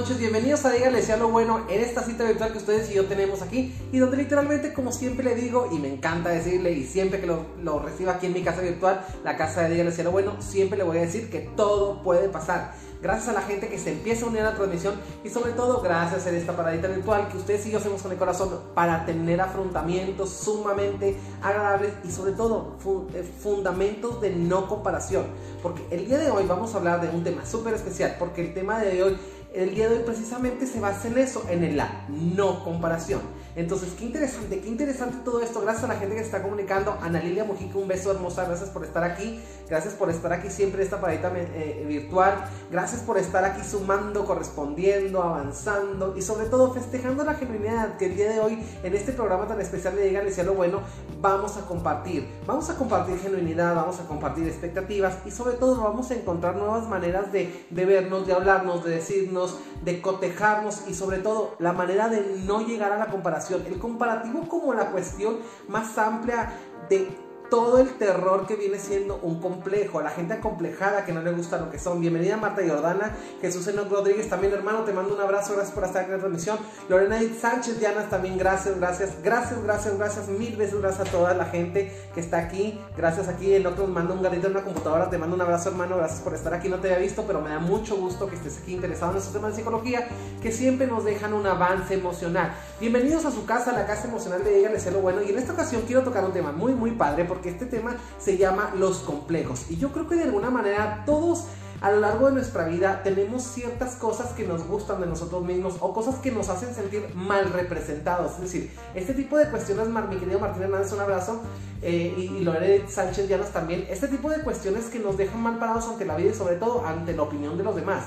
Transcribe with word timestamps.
noches, 0.00 0.18
bienvenidos 0.18 0.64
a 0.64 0.70
Díganle 0.70 1.02
sea 1.02 1.18
lo 1.18 1.28
bueno 1.28 1.66
en 1.68 1.82
esta 1.82 2.02
cita 2.02 2.24
virtual 2.24 2.52
que 2.52 2.56
ustedes 2.56 2.90
y 2.90 2.94
yo 2.94 3.04
tenemos 3.04 3.42
aquí 3.42 3.74
y 3.92 3.98
donde 3.98 4.16
literalmente 4.16 4.72
como 4.72 4.92
siempre 4.92 5.22
le 5.22 5.34
digo 5.34 5.68
y 5.70 5.78
me 5.78 5.92
encanta 5.92 6.30
decirle 6.30 6.72
y 6.72 6.86
siempre 6.86 7.20
que 7.20 7.26
lo, 7.26 7.44
lo 7.62 7.80
reciba 7.80 8.12
aquí 8.12 8.24
en 8.24 8.32
mi 8.32 8.42
casa 8.42 8.62
virtual, 8.62 9.04
la 9.24 9.36
casa 9.36 9.60
de 9.60 9.68
Díganle 9.68 9.92
sea 9.92 10.04
lo 10.04 10.10
bueno, 10.10 10.40
siempre 10.40 10.78
le 10.78 10.84
voy 10.84 10.96
a 10.96 11.02
decir 11.02 11.28
que 11.28 11.40
todo 11.54 12.02
puede 12.02 12.30
pasar 12.30 12.72
gracias 13.02 13.28
a 13.28 13.32
la 13.32 13.42
gente 13.42 13.68
que 13.68 13.78
se 13.78 13.92
empieza 13.92 14.24
a 14.24 14.28
unir 14.28 14.40
a 14.40 14.50
la 14.50 14.54
transmisión 14.54 14.94
y 15.24 15.30
sobre 15.30 15.52
todo 15.52 15.80
gracias 15.80 16.26
a 16.26 16.30
esta 16.30 16.56
paradita 16.56 16.88
virtual 16.88 17.28
que 17.28 17.36
ustedes 17.36 17.66
y 17.66 17.70
yo 17.70 17.78
hacemos 17.78 18.02
con 18.02 18.12
el 18.12 18.18
corazón 18.18 18.50
para 18.74 19.04
tener 19.06 19.40
afrontamientos 19.40 20.30
sumamente 20.30 21.16
agradables 21.42 21.92
y 22.04 22.10
sobre 22.10 22.32
todo 22.32 22.76
eh, 23.14 23.22
fundamentos 23.22 24.20
de 24.20 24.30
no 24.30 24.68
comparación. 24.68 25.24
Porque 25.62 25.82
el 25.90 26.06
día 26.06 26.18
de 26.18 26.30
hoy 26.30 26.44
vamos 26.46 26.74
a 26.74 26.78
hablar 26.78 27.00
de 27.00 27.14
un 27.14 27.24
tema 27.24 27.44
súper 27.46 27.74
especial 27.74 28.16
porque 28.18 28.42
el 28.42 28.54
tema 28.54 28.80
de 28.80 29.02
hoy 29.02 29.18
el 29.52 29.74
día 29.74 29.88
de 29.88 29.98
hoy 29.98 30.02
precisamente 30.04 30.66
se 30.66 30.80
basa 30.80 31.08
en 31.08 31.18
eso, 31.18 31.44
en 31.48 31.76
la 31.76 32.04
no 32.08 32.62
comparación. 32.62 33.20
Entonces, 33.56 33.94
qué 33.98 34.04
interesante, 34.04 34.60
qué 34.60 34.68
interesante 34.68 35.18
todo 35.24 35.40
esto. 35.42 35.60
Gracias 35.60 35.84
a 35.84 35.88
la 35.88 35.96
gente 35.96 36.14
que 36.14 36.20
se 36.20 36.26
está 36.26 36.42
comunicando. 36.42 36.96
Ana 37.00 37.20
Lilia 37.20 37.44
Mujica, 37.44 37.78
un 37.78 37.88
beso 37.88 38.12
hermosa. 38.12 38.44
Gracias 38.44 38.70
por 38.70 38.84
estar 38.84 39.02
aquí. 39.02 39.40
Gracias 39.68 39.94
por 39.94 40.08
estar 40.08 40.32
aquí 40.32 40.48
siempre 40.50 40.82
esta 40.82 41.00
paradita 41.00 41.32
eh, 41.34 41.84
virtual. 41.86 42.44
Gracias 42.70 43.00
por 43.02 43.18
estar 43.18 43.44
aquí 43.44 43.62
sumando, 43.66 44.24
correspondiendo, 44.24 45.22
avanzando 45.22 46.16
y 46.16 46.22
sobre 46.22 46.46
todo 46.46 46.72
festejando 46.72 47.24
la 47.24 47.34
genuinidad 47.34 47.96
que 47.96 48.06
el 48.06 48.16
día 48.16 48.30
de 48.30 48.40
hoy 48.40 48.58
en 48.84 48.94
este 48.94 49.12
programa 49.12 49.48
tan 49.48 49.60
especial 49.60 49.96
de 49.96 50.04
Digan 50.04 50.26
lo 50.46 50.54
Bueno 50.54 50.80
vamos 51.20 51.56
a 51.56 51.62
compartir. 51.62 52.28
Vamos 52.46 52.70
a 52.70 52.76
compartir 52.76 53.18
genuinidad, 53.18 53.74
vamos 53.74 53.98
a 53.98 54.04
compartir 54.04 54.46
expectativas 54.46 55.18
y 55.26 55.30
sobre 55.30 55.56
todo 55.56 55.82
vamos 55.82 56.10
a 56.10 56.14
encontrar 56.14 56.56
nuevas 56.56 56.88
maneras 56.88 57.32
de 57.32 57.66
vernos, 57.70 58.26
de 58.26 58.32
hablarnos, 58.32 58.84
de 58.84 58.92
decirnos 58.92 59.39
de 59.82 60.00
cotejarnos 60.00 60.88
y 60.88 60.94
sobre 60.94 61.18
todo 61.18 61.54
la 61.58 61.72
manera 61.72 62.08
de 62.08 62.40
no 62.44 62.66
llegar 62.66 62.92
a 62.92 62.98
la 62.98 63.06
comparación. 63.06 63.64
El 63.66 63.78
comparativo 63.78 64.48
como 64.48 64.74
la 64.74 64.90
cuestión 64.90 65.38
más 65.68 65.96
amplia 65.98 66.52
de 66.88 67.29
todo 67.50 67.80
el 67.80 67.88
terror 67.94 68.46
que 68.46 68.54
viene 68.54 68.78
siendo 68.78 69.18
un 69.22 69.40
complejo, 69.40 70.00
la 70.00 70.10
gente 70.10 70.34
acomplejada 70.34 71.04
que 71.04 71.12
no 71.12 71.20
le 71.20 71.32
gusta 71.32 71.58
lo 71.58 71.68
que 71.68 71.78
son. 71.78 72.00
Bienvenida 72.00 72.36
Marta 72.36 72.62
Jordana, 72.66 73.16
Jesús 73.42 73.66
Enoch 73.66 73.90
Rodríguez, 73.90 74.28
también 74.28 74.52
hermano, 74.52 74.84
te 74.84 74.92
mando 74.92 75.14
un 75.14 75.20
abrazo, 75.20 75.54
gracias 75.54 75.74
por 75.74 75.84
estar 75.84 76.04
en 76.04 76.12
la 76.12 76.18
transmisión. 76.18 76.58
Lorena 76.88 77.18
Sánchez, 77.38 77.80
Diana, 77.80 78.08
también 78.08 78.38
gracias, 78.38 78.78
gracias, 78.78 79.16
gracias, 79.22 79.62
gracias, 79.64 79.98
gracias, 79.98 80.28
mil 80.28 80.56
veces 80.56 80.80
gracias 80.80 81.08
a 81.08 81.10
toda 81.10 81.34
la 81.34 81.46
gente 81.46 81.92
que 82.14 82.20
está 82.20 82.38
aquí. 82.38 82.80
Gracias 82.96 83.26
aquí, 83.26 83.52
el 83.52 83.66
otro 83.66 83.88
manda 83.88 84.14
un 84.14 84.22
gatito 84.22 84.46
en 84.46 84.52
una 84.52 84.62
computadora, 84.62 85.10
te 85.10 85.18
mando 85.18 85.34
un 85.34 85.42
abrazo 85.42 85.70
hermano, 85.70 85.96
gracias 85.96 86.20
por 86.20 86.34
estar 86.34 86.54
aquí, 86.54 86.68
no 86.68 86.78
te 86.78 86.86
había 86.88 87.00
visto, 87.00 87.24
pero 87.26 87.40
me 87.40 87.50
da 87.50 87.58
mucho 87.58 87.96
gusto 87.96 88.28
que 88.28 88.36
estés 88.36 88.58
aquí 88.62 88.74
interesado 88.74 89.10
en 89.12 89.18
estos 89.18 89.32
temas 89.32 89.50
de 89.50 89.56
psicología 89.56 90.06
que 90.40 90.52
siempre 90.52 90.86
nos 90.86 91.04
dejan 91.04 91.34
un 91.34 91.46
avance 91.46 91.94
emocional. 91.94 92.52
Bienvenidos 92.78 93.24
a 93.24 93.32
su 93.32 93.44
casa, 93.44 93.72
la 93.72 93.86
casa 93.86 94.06
emocional 94.06 94.44
de 94.44 94.60
ella, 94.60 94.70
les 94.70 94.90
lo 94.90 95.00
bueno, 95.00 95.20
y 95.22 95.30
en 95.30 95.38
esta 95.38 95.52
ocasión 95.52 95.82
quiero 95.86 96.02
tocar 96.02 96.24
un 96.24 96.32
tema 96.32 96.52
muy, 96.52 96.74
muy 96.74 96.92
padre 96.92 97.24
porque 97.24 97.39
este 97.48 97.66
tema 97.66 97.96
se 98.18 98.36
llama 98.36 98.72
los 98.76 98.98
complejos. 98.98 99.70
Y 99.70 99.76
yo 99.76 99.92
creo 99.92 100.06
que 100.08 100.16
de 100.16 100.24
alguna 100.24 100.50
manera 100.50 101.04
todos 101.06 101.46
a 101.80 101.90
lo 101.90 102.00
largo 102.00 102.26
de 102.26 102.32
nuestra 102.32 102.66
vida 102.66 103.02
tenemos 103.02 103.42
ciertas 103.42 103.96
cosas 103.96 104.32
que 104.32 104.46
nos 104.46 104.66
gustan 104.66 105.00
de 105.00 105.06
nosotros 105.06 105.42
mismos 105.42 105.76
o 105.80 105.94
cosas 105.94 106.16
que 106.16 106.30
nos 106.30 106.50
hacen 106.50 106.74
sentir 106.74 107.08
mal 107.14 107.50
representados. 107.52 108.32
Es 108.34 108.40
decir, 108.40 108.70
este 108.94 109.14
tipo 109.14 109.38
de 109.38 109.48
cuestiones, 109.48 109.88
mi 109.88 110.16
querido 110.16 110.38
Martín 110.38 110.64
Hernández, 110.64 110.92
un 110.92 111.00
abrazo, 111.00 111.40
eh, 111.82 112.14
y, 112.18 112.44
Lorena 112.44 112.86
Sánchez 112.86 113.28
Llanos 113.28 113.48
también, 113.50 113.86
este 113.88 114.08
tipo 114.08 114.28
de 114.28 114.42
cuestiones 114.42 114.86
que 114.86 114.98
nos 114.98 115.16
dejan 115.16 115.42
mal 115.42 115.58
parados 115.58 115.86
ante 115.88 116.04
la 116.04 116.16
vida 116.16 116.30
y 116.30 116.34
sobre 116.34 116.56
todo 116.56 116.84
ante 116.84 117.14
la 117.16 117.22
opinión 117.22 117.56
de 117.56 117.64
los 117.64 117.74
demás. 117.74 118.04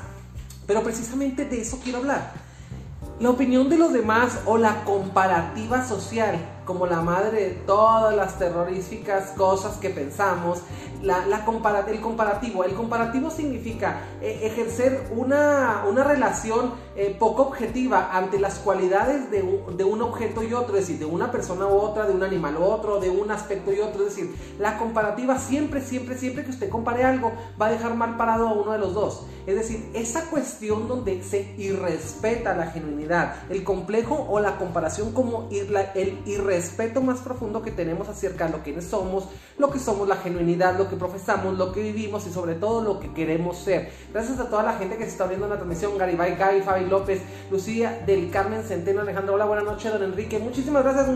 Pero 0.68 0.84
precisamente 0.84 1.46
de 1.46 1.62
eso 1.62 1.80
quiero 1.84 1.98
hablar. 1.98 2.34
La 3.20 3.32
opinión 3.32 3.70
de 3.70 3.78
los 3.78 3.92
demás 3.92 4.40
o 4.46 4.58
la 4.58 4.84
comparativa 4.86 5.86
social 5.86 6.38
como 6.66 6.86
la 6.88 7.02
madre 7.02 7.50
de 7.50 7.50
todas 7.66 8.16
las 8.16 8.40
terroríficas 8.40 9.32
cosas 9.32 9.78
que 9.78 9.90
pensamos, 9.90 10.62
la, 11.02 11.26
el 11.88 12.00
comparativo. 12.02 12.64
El 12.64 12.74
comparativo 12.74 13.30
significa 13.30 14.02
eh, 14.22 14.40
ejercer 14.44 15.08
una, 15.12 15.84
una 15.90 16.04
relación 16.04 16.72
eh, 16.96 17.16
poco 17.20 17.44
objetiva 17.44 18.10
ante 18.14 18.40
las 18.40 18.60
cualidades 18.60 19.30
de 19.30 19.42
un, 19.42 19.78
de 19.78 19.84
un, 19.84 20.02
objeto 20.02 20.44
y 20.44 20.54
otro, 20.54 20.78
es 20.78 20.88
decir, 20.88 21.00
de 21.00 21.06
una 21.06 21.32
persona 21.32 21.68
u 21.68 21.74
otra, 21.74 22.06
de 22.06 22.14
un 22.14 22.24
animal 22.24 22.58
u 22.58 22.64
otro, 22.64 23.00
de 23.00 23.10
un 23.10 23.32
aspecto 23.32 23.74
y 23.74 23.80
otro. 23.80 24.06
Es 24.06 24.16
decir, 24.16 24.34
la 24.60 24.78
comparativa 24.78 25.38
siempre, 25.38 25.82
siempre, 25.82 26.18
siempre 26.18 26.46
que 26.46 26.52
usted 26.52 26.70
compare 26.70 27.04
algo 27.04 27.34
va 27.62 27.68
a 27.68 27.72
dejar 27.72 27.96
mal 27.96 28.16
parado 28.16 28.48
a 28.48 28.54
uno 28.54 28.72
de 28.72 28.80
los 28.80 28.94
dos. 28.94 29.26
Es 29.46 29.56
decir, 29.56 29.90
esa 29.94 30.30
cuestión 30.30 30.88
donde 30.88 31.22
se 31.22 31.54
irrespeta 31.58 32.56
la 32.56 32.68
genuinidad, 32.68 33.36
el 33.50 33.66
complejo 33.66 34.26
o 34.30 34.40
la 34.40 34.58
comparación 34.58 35.12
como 35.12 35.50
el 35.52 36.22
irrespeto 36.26 36.53
respeto 36.54 37.02
más 37.02 37.20
profundo 37.20 37.62
que 37.64 37.72
tenemos 37.72 38.08
acerca 38.10 38.46
de 38.46 38.52
lo 38.52 38.64
que 38.64 38.80
somos, 38.82 39.28
lo 39.58 39.72
que 39.72 39.80
somos, 39.80 40.08
la 40.08 40.18
genuinidad, 40.18 40.78
lo 40.78 40.88
que 40.88 40.96
profesamos, 40.96 41.58
lo 41.58 41.72
que 41.72 41.82
vivimos 41.82 42.28
y 42.28 42.32
sobre 42.32 42.54
todo 42.56 42.82
lo 42.84 43.00
que 43.00 43.12
queremos 43.12 43.58
ser. 43.58 43.92
Gracias 44.12 44.40
a 44.40 44.50
toda 44.50 44.62
la 44.62 44.74
gente 44.74 44.98
que 44.98 45.06
se 45.06 45.12
está 45.12 45.26
viendo 45.26 45.46
en 45.48 45.52
la 45.52 45.58
transmisión, 45.58 45.98
Garibay, 45.98 46.36
Gaby, 46.36 46.62
Fabi 46.62 46.86
López, 46.86 47.22
Lucía 47.50 48.04
del 48.06 48.30
Carmen 48.30 48.64
Centeno, 48.64 49.02
Alejandro, 49.02 49.34
hola, 49.34 49.46
buenas 49.46 49.66
noches, 49.66 49.92
don 49.92 50.04
Enrique, 50.04 50.38
muchísimas 50.38 50.84
gracias, 50.84 51.08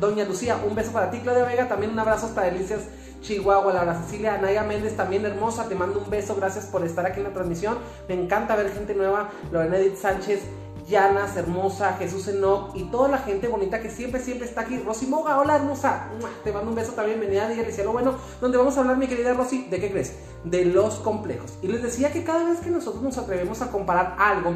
doña 0.00 0.24
Lucía, 0.24 0.58
un 0.64 0.74
beso 0.74 0.92
para 0.92 1.10
ti, 1.10 1.18
Claudia 1.18 1.44
Vega, 1.44 1.68
también 1.68 1.92
un 1.92 1.98
abrazo 1.98 2.26
hasta 2.26 2.42
Delicias. 2.42 2.82
Chihuahua, 3.24 3.72
Laura 3.72 3.94
Cecilia, 4.02 4.36
Naya 4.36 4.64
Méndez, 4.64 4.98
también 4.98 5.24
hermosa, 5.24 5.66
te 5.66 5.74
mando 5.74 5.98
un 5.98 6.10
beso, 6.10 6.36
gracias 6.36 6.66
por 6.66 6.84
estar 6.84 7.06
aquí 7.06 7.20
en 7.20 7.24
la 7.24 7.32
transmisión. 7.32 7.78
Me 8.06 8.14
encanta 8.14 8.54
ver 8.54 8.70
gente 8.70 8.94
nueva, 8.94 9.30
Lorena 9.50 9.78
Edith 9.78 9.96
Sánchez, 9.96 10.42
Yanas, 10.86 11.36
hermosa, 11.36 11.94
Jesús 11.94 12.28
Enoch 12.28 12.74
y 12.74 12.84
toda 12.84 13.08
la 13.08 13.18
gente 13.18 13.48
bonita 13.48 13.80
que 13.80 13.90
siempre, 13.90 14.20
siempre 14.20 14.46
está 14.46 14.62
aquí. 14.62 14.78
Rosy 14.78 15.06
Moga, 15.06 15.38
hola 15.38 15.56
hermosa. 15.56 16.10
Te 16.42 16.52
mando 16.52 16.70
un 16.70 16.76
beso 16.76 16.92
también, 16.92 17.18
bienvenida, 17.18 17.48
dígale 17.48 17.84
lo 17.84 17.92
bueno. 17.92 18.14
Donde 18.40 18.58
vamos 18.58 18.76
a 18.76 18.80
hablar, 18.80 18.98
mi 18.98 19.06
querida 19.06 19.32
Rosy, 19.32 19.66
¿de 19.70 19.80
qué 19.80 19.90
crees? 19.90 20.14
De 20.44 20.66
los 20.66 20.96
complejos. 20.96 21.54
Y 21.62 21.68
les 21.68 21.82
decía 21.82 22.12
que 22.12 22.22
cada 22.22 22.44
vez 22.44 22.60
que 22.60 22.70
nosotros 22.70 23.02
nos 23.02 23.16
atrevemos 23.16 23.62
a 23.62 23.70
comparar 23.70 24.16
algo, 24.18 24.52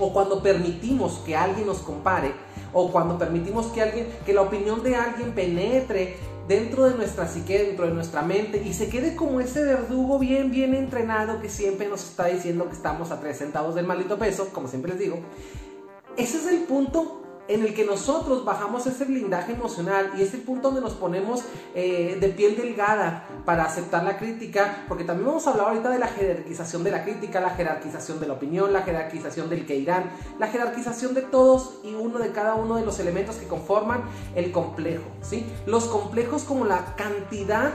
o 0.00 0.12
cuando 0.12 0.42
permitimos 0.42 1.20
que 1.24 1.36
alguien 1.36 1.66
nos 1.66 1.78
compare, 1.78 2.34
o 2.72 2.90
cuando 2.90 3.18
permitimos 3.18 3.66
que 3.66 3.82
alguien, 3.82 4.08
que 4.26 4.32
la 4.32 4.42
opinión 4.42 4.82
de 4.82 4.96
alguien 4.96 5.32
penetre 5.32 6.16
dentro 6.48 6.88
de 6.88 6.96
nuestra 6.96 7.28
psique, 7.28 7.58
dentro 7.58 7.86
de 7.86 7.94
nuestra 7.94 8.22
mente 8.22 8.62
y 8.62 8.72
se 8.72 8.88
quede 8.88 9.14
como 9.14 9.40
ese 9.40 9.62
verdugo 9.62 10.18
bien, 10.18 10.50
bien 10.50 10.74
entrenado 10.74 11.40
que 11.40 11.48
siempre 11.48 11.88
nos 11.88 12.02
está 12.02 12.26
diciendo 12.26 12.66
que 12.66 12.74
estamos 12.74 13.10
a 13.10 13.20
tres 13.20 13.38
centavos 13.38 13.74
del 13.74 13.86
maldito 13.86 14.18
peso, 14.18 14.50
como 14.52 14.68
siempre 14.68 14.92
les 14.92 15.00
digo. 15.00 15.20
Ese 16.16 16.38
es 16.38 16.46
el 16.46 16.64
punto 16.64 17.21
en 17.48 17.62
el 17.62 17.74
que 17.74 17.84
nosotros 17.84 18.44
bajamos 18.44 18.86
ese 18.86 19.04
blindaje 19.04 19.52
emocional 19.52 20.12
y 20.16 20.22
es 20.22 20.32
el 20.34 20.42
punto 20.42 20.68
donde 20.68 20.80
nos 20.80 20.94
ponemos 20.94 21.44
eh, 21.74 22.16
de 22.20 22.28
piel 22.28 22.56
delgada 22.56 23.26
para 23.44 23.64
aceptar 23.64 24.04
la 24.04 24.16
crítica, 24.16 24.84
porque 24.88 25.04
también 25.04 25.26
vamos 25.26 25.46
a 25.46 25.50
hablar 25.50 25.68
ahorita 25.68 25.90
de 25.90 25.98
la 25.98 26.08
jerarquización 26.08 26.84
de 26.84 26.90
la 26.90 27.04
crítica, 27.04 27.40
la 27.40 27.50
jerarquización 27.50 28.20
de 28.20 28.26
la 28.28 28.34
opinión, 28.34 28.72
la 28.72 28.82
jerarquización 28.82 29.50
del 29.50 29.66
que 29.66 29.76
irán, 29.76 30.10
la 30.38 30.48
jerarquización 30.48 31.14
de 31.14 31.22
todos 31.22 31.80
y 31.82 31.94
uno 31.94 32.18
de 32.18 32.32
cada 32.32 32.54
uno 32.54 32.76
de 32.76 32.84
los 32.84 32.98
elementos 33.00 33.36
que 33.36 33.46
conforman 33.46 34.02
el 34.34 34.52
complejo, 34.52 35.04
¿sí? 35.20 35.46
Los 35.66 35.84
complejos 35.84 36.44
como 36.44 36.64
la 36.64 36.94
cantidad 36.96 37.72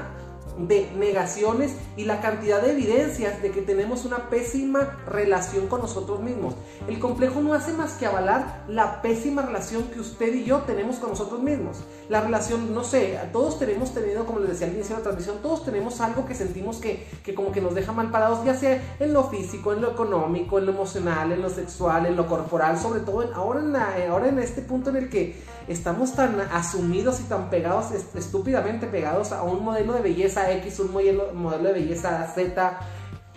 de 0.58 0.90
negaciones 0.98 1.76
y 1.96 2.06
la 2.06 2.22
cantidad 2.22 2.62
de 2.62 2.72
evidencias 2.72 3.42
de 3.42 3.52
que 3.52 3.62
tenemos 3.62 4.06
una 4.06 4.30
pésima 4.30 4.98
relación 5.08 5.68
con 5.68 5.82
nosotros 5.82 6.22
mismos. 6.22 6.56
El 6.88 7.00
complejo 7.00 7.42
no 7.42 7.54
hace 7.54 7.74
más 7.74 7.94
que 7.94 8.06
avalar 8.06 8.64
la 8.68 9.02
pésima 9.02 9.42
relación 9.42 9.84
que 9.86 10.00
usted 10.00 10.34
y 10.34 10.46
yo 10.46 10.60
tenemos 10.60 10.98
con 10.98 11.12
nosotros 11.12 11.42
mismos. 11.42 11.78
La 12.10 12.22
relación, 12.22 12.74
no 12.74 12.84
sé, 12.84 13.20
todos 13.32 13.60
tenemos 13.60 13.94
tenido, 13.94 14.26
como 14.26 14.40
les 14.40 14.50
decía 14.50 14.68
al 14.68 14.74
inicio 14.74 14.96
de 14.96 15.02
la 15.02 15.04
transmisión, 15.04 15.38
todos 15.42 15.64
tenemos 15.64 16.02
algo 16.02 16.26
que 16.26 16.36
sentimos 16.36 16.78
que, 16.78 17.08
que 17.24 17.36
como 17.36 17.52
que 17.52 17.62
nos 17.62 17.76
deja 17.76 17.92
mal 17.92 18.12
parados, 18.12 18.46
ya 18.46 18.56
sea 18.56 18.96
en 19.00 19.14
lo 19.14 19.26
físico, 19.26 19.74
en 19.74 19.82
lo 19.82 19.92
económico, 19.92 20.58
en 20.60 20.66
lo 20.66 20.72
emocional, 20.72 21.32
en 21.32 21.42
lo 21.42 21.50
sexual, 21.50 22.06
en 22.06 22.16
lo 22.16 22.28
corporal, 22.28 22.78
sobre 22.78 23.02
todo 23.02 23.24
en, 23.24 23.34
ahora, 23.34 23.62
en 23.98 24.10
ahora 24.10 24.28
en 24.30 24.40
este 24.40 24.62
punto 24.62 24.90
en 24.90 24.98
el 24.98 25.10
que 25.10 25.36
estamos 25.68 26.14
tan 26.14 26.40
asumidos 26.52 27.20
y 27.20 27.24
tan 27.24 27.50
pegados, 27.50 27.92
estúpidamente 27.92 28.88
pegados 28.88 29.32
a 29.32 29.44
un 29.44 29.64
modelo 29.64 29.94
de 29.94 30.02
belleza 30.02 30.52
X, 30.54 30.80
un 30.80 30.94
modelo, 30.94 31.68
de 31.68 31.74
belleza 31.74 32.26
Z, 32.34 32.80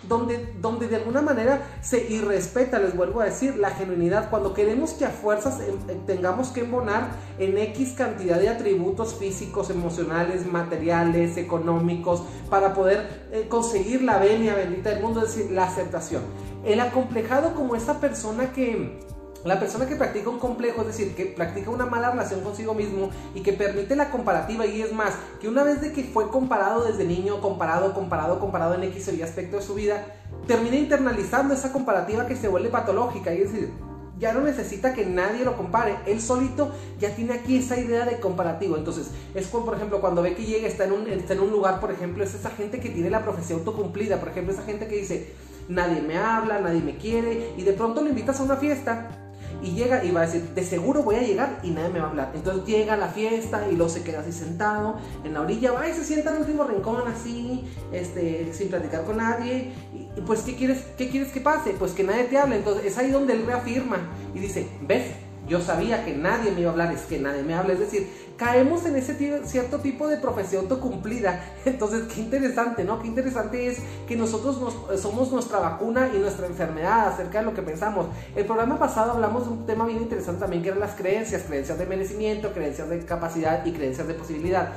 donde, 0.07 0.55
donde 0.59 0.87
de 0.87 0.95
alguna 0.95 1.21
manera 1.21 1.61
se 1.81 2.09
irrespeta, 2.09 2.79
les 2.79 2.95
vuelvo 2.95 3.21
a 3.21 3.25
decir, 3.25 3.57
la 3.57 3.69
genuinidad. 3.69 4.29
Cuando 4.29 4.53
queremos 4.53 4.91
que 4.91 5.05
a 5.05 5.09
fuerzas 5.09 5.59
em, 5.59 5.75
eh, 5.89 5.99
tengamos 6.07 6.49
que 6.49 6.61
embonar 6.61 7.09
en 7.37 7.57
X 7.57 7.93
cantidad 7.95 8.39
de 8.39 8.49
atributos 8.49 9.13
físicos, 9.15 9.69
emocionales, 9.69 10.45
materiales, 10.51 11.37
económicos, 11.37 12.23
para 12.49 12.73
poder 12.73 13.27
eh, 13.31 13.45
conseguir 13.47 14.01
la 14.01 14.17
venia 14.17 14.55
bendita 14.55 14.89
del 14.89 15.03
mundo, 15.03 15.23
es 15.23 15.35
decir, 15.35 15.51
la 15.51 15.65
aceptación. 15.65 16.23
El 16.65 16.79
acomplejado 16.79 17.53
como 17.53 17.75
esa 17.75 17.99
persona 17.99 18.51
que 18.53 18.99
la 19.43 19.59
persona 19.59 19.87
que 19.87 19.95
practica 19.95 20.29
un 20.29 20.39
complejo, 20.39 20.81
es 20.81 20.87
decir, 20.87 21.15
que 21.15 21.25
practica 21.25 21.71
una 21.71 21.85
mala 21.85 22.11
relación 22.11 22.41
consigo 22.41 22.73
mismo 22.73 23.09
y 23.33 23.41
que 23.41 23.53
permite 23.53 23.95
la 23.95 24.11
comparativa 24.11 24.65
y 24.65 24.81
es 24.81 24.93
más, 24.93 25.13
que 25.39 25.47
una 25.47 25.63
vez 25.63 25.81
de 25.81 25.91
que 25.93 26.03
fue 26.03 26.29
comparado 26.29 26.83
desde 26.83 27.05
niño, 27.05 27.41
comparado, 27.41 27.93
comparado, 27.93 28.39
comparado 28.39 28.75
en 28.75 28.83
X 28.83 29.07
o 29.07 29.13
Y 29.13 29.23
aspecto 29.23 29.57
de 29.57 29.63
su 29.63 29.73
vida, 29.73 30.05
termina 30.47 30.75
internalizando 30.75 31.53
esa 31.53 31.71
comparativa 31.71 32.27
que 32.27 32.35
se 32.35 32.47
vuelve 32.47 32.69
patológica 32.69 33.33
y 33.33 33.41
es 33.41 33.51
decir, 33.51 33.71
ya 34.19 34.31
no 34.31 34.41
necesita 34.41 34.93
que 34.93 35.03
nadie 35.03 35.43
lo 35.43 35.57
compare. 35.57 35.97
Él 36.05 36.21
solito 36.21 36.71
ya 36.99 37.15
tiene 37.15 37.33
aquí 37.33 37.57
esa 37.57 37.79
idea 37.79 38.05
de 38.05 38.19
comparativo. 38.19 38.77
Entonces, 38.77 39.09
es 39.33 39.47
como, 39.47 39.65
por 39.65 39.75
ejemplo, 39.75 39.99
cuando 39.99 40.21
ve 40.21 40.35
que 40.35 40.45
llega, 40.45 40.67
está 40.67 40.85
en, 40.85 40.91
un, 40.91 41.07
está 41.07 41.33
en 41.33 41.39
un 41.39 41.49
lugar, 41.49 41.79
por 41.79 41.91
ejemplo, 41.91 42.23
es 42.23 42.35
esa 42.35 42.51
gente 42.51 42.79
que 42.79 42.89
tiene 42.89 43.09
la 43.09 43.23
profecía 43.23 43.55
autocumplida. 43.55 44.19
Por 44.19 44.29
ejemplo, 44.29 44.53
esa 44.53 44.61
gente 44.61 44.87
que 44.87 44.97
dice, 44.97 45.33
nadie 45.69 46.01
me 46.01 46.19
habla, 46.19 46.59
nadie 46.59 46.81
me 46.81 46.97
quiere, 46.97 47.53
y 47.57 47.63
de 47.63 47.73
pronto 47.73 48.01
lo 48.03 48.09
invitas 48.09 48.39
a 48.39 48.43
una 48.43 48.57
fiesta 48.57 49.20
y 49.61 49.71
llega 49.71 50.03
y 50.03 50.11
va 50.11 50.21
a 50.21 50.25
decir, 50.25 50.41
de 50.41 50.63
seguro 50.63 51.03
voy 51.03 51.15
a 51.15 51.21
llegar 51.21 51.59
y 51.63 51.69
nadie 51.69 51.89
me 51.89 51.99
va 51.99 52.07
a 52.07 52.09
hablar. 52.09 52.31
Entonces 52.33 52.65
llega 52.65 52.93
a 52.93 52.97
la 52.97 53.07
fiesta 53.09 53.67
y 53.69 53.75
luego 53.75 53.91
se 53.91 54.03
queda 54.03 54.21
así 54.21 54.31
sentado 54.31 54.97
en 55.23 55.33
la 55.33 55.41
orilla, 55.41 55.71
va 55.71 55.87
y 55.87 55.93
se 55.93 56.03
sienta 56.03 56.29
en 56.29 56.37
el 56.37 56.41
último 56.41 56.63
rincón 56.63 57.03
así, 57.07 57.63
este, 57.91 58.53
sin 58.53 58.69
platicar 58.69 59.03
con 59.03 59.17
nadie. 59.17 59.71
Y, 59.93 60.21
pues, 60.21 60.41
¿qué 60.41 60.55
quieres, 60.55 60.83
¿qué 60.97 61.09
quieres 61.09 61.31
que 61.31 61.41
pase? 61.41 61.75
Pues 61.77 61.91
que 61.91 62.03
nadie 62.03 62.25
te 62.25 62.37
hable. 62.37 62.57
Entonces 62.57 62.85
es 62.85 62.97
ahí 62.97 63.11
donde 63.11 63.33
él 63.33 63.45
reafirma 63.45 63.97
y 64.33 64.39
dice, 64.39 64.67
¿ves? 64.81 65.05
Yo 65.51 65.59
sabía 65.59 66.05
que 66.05 66.15
nadie 66.15 66.49
me 66.51 66.61
iba 66.61 66.69
a 66.69 66.71
hablar, 66.71 66.93
es 66.93 67.01
que 67.01 67.19
nadie 67.19 67.43
me 67.43 67.53
habla. 67.53 67.73
Es 67.73 67.79
decir, 67.79 68.09
caemos 68.37 68.85
en 68.85 68.95
ese 68.95 69.43
cierto 69.43 69.79
tipo 69.79 70.07
de 70.07 70.15
profesión 70.15 70.63
autocumplida. 70.63 71.43
Entonces, 71.65 72.03
qué 72.03 72.21
interesante, 72.21 72.85
¿no? 72.85 73.01
Qué 73.01 73.09
interesante 73.09 73.67
es 73.67 73.79
que 74.07 74.15
nosotros 74.15 74.55
somos 74.97 75.29
nuestra 75.33 75.59
vacuna 75.59 76.09
y 76.15 76.19
nuestra 76.19 76.47
enfermedad 76.47 77.09
acerca 77.09 77.39
de 77.39 77.45
lo 77.47 77.53
que 77.53 77.63
pensamos. 77.63 78.05
El 78.33 78.45
programa 78.45 78.79
pasado 78.79 79.11
hablamos 79.11 79.43
de 79.45 79.51
un 79.51 79.65
tema 79.65 79.85
bien 79.85 80.01
interesante 80.01 80.39
también 80.39 80.63
que 80.63 80.69
eran 80.69 80.79
las 80.79 80.95
creencias, 80.95 81.41
creencias 81.41 81.77
de 81.77 81.85
merecimiento, 81.85 82.53
creencias 82.53 82.87
de 82.87 83.03
capacidad 83.03 83.65
y 83.65 83.73
creencias 83.73 84.07
de 84.07 84.13
posibilidad. 84.13 84.71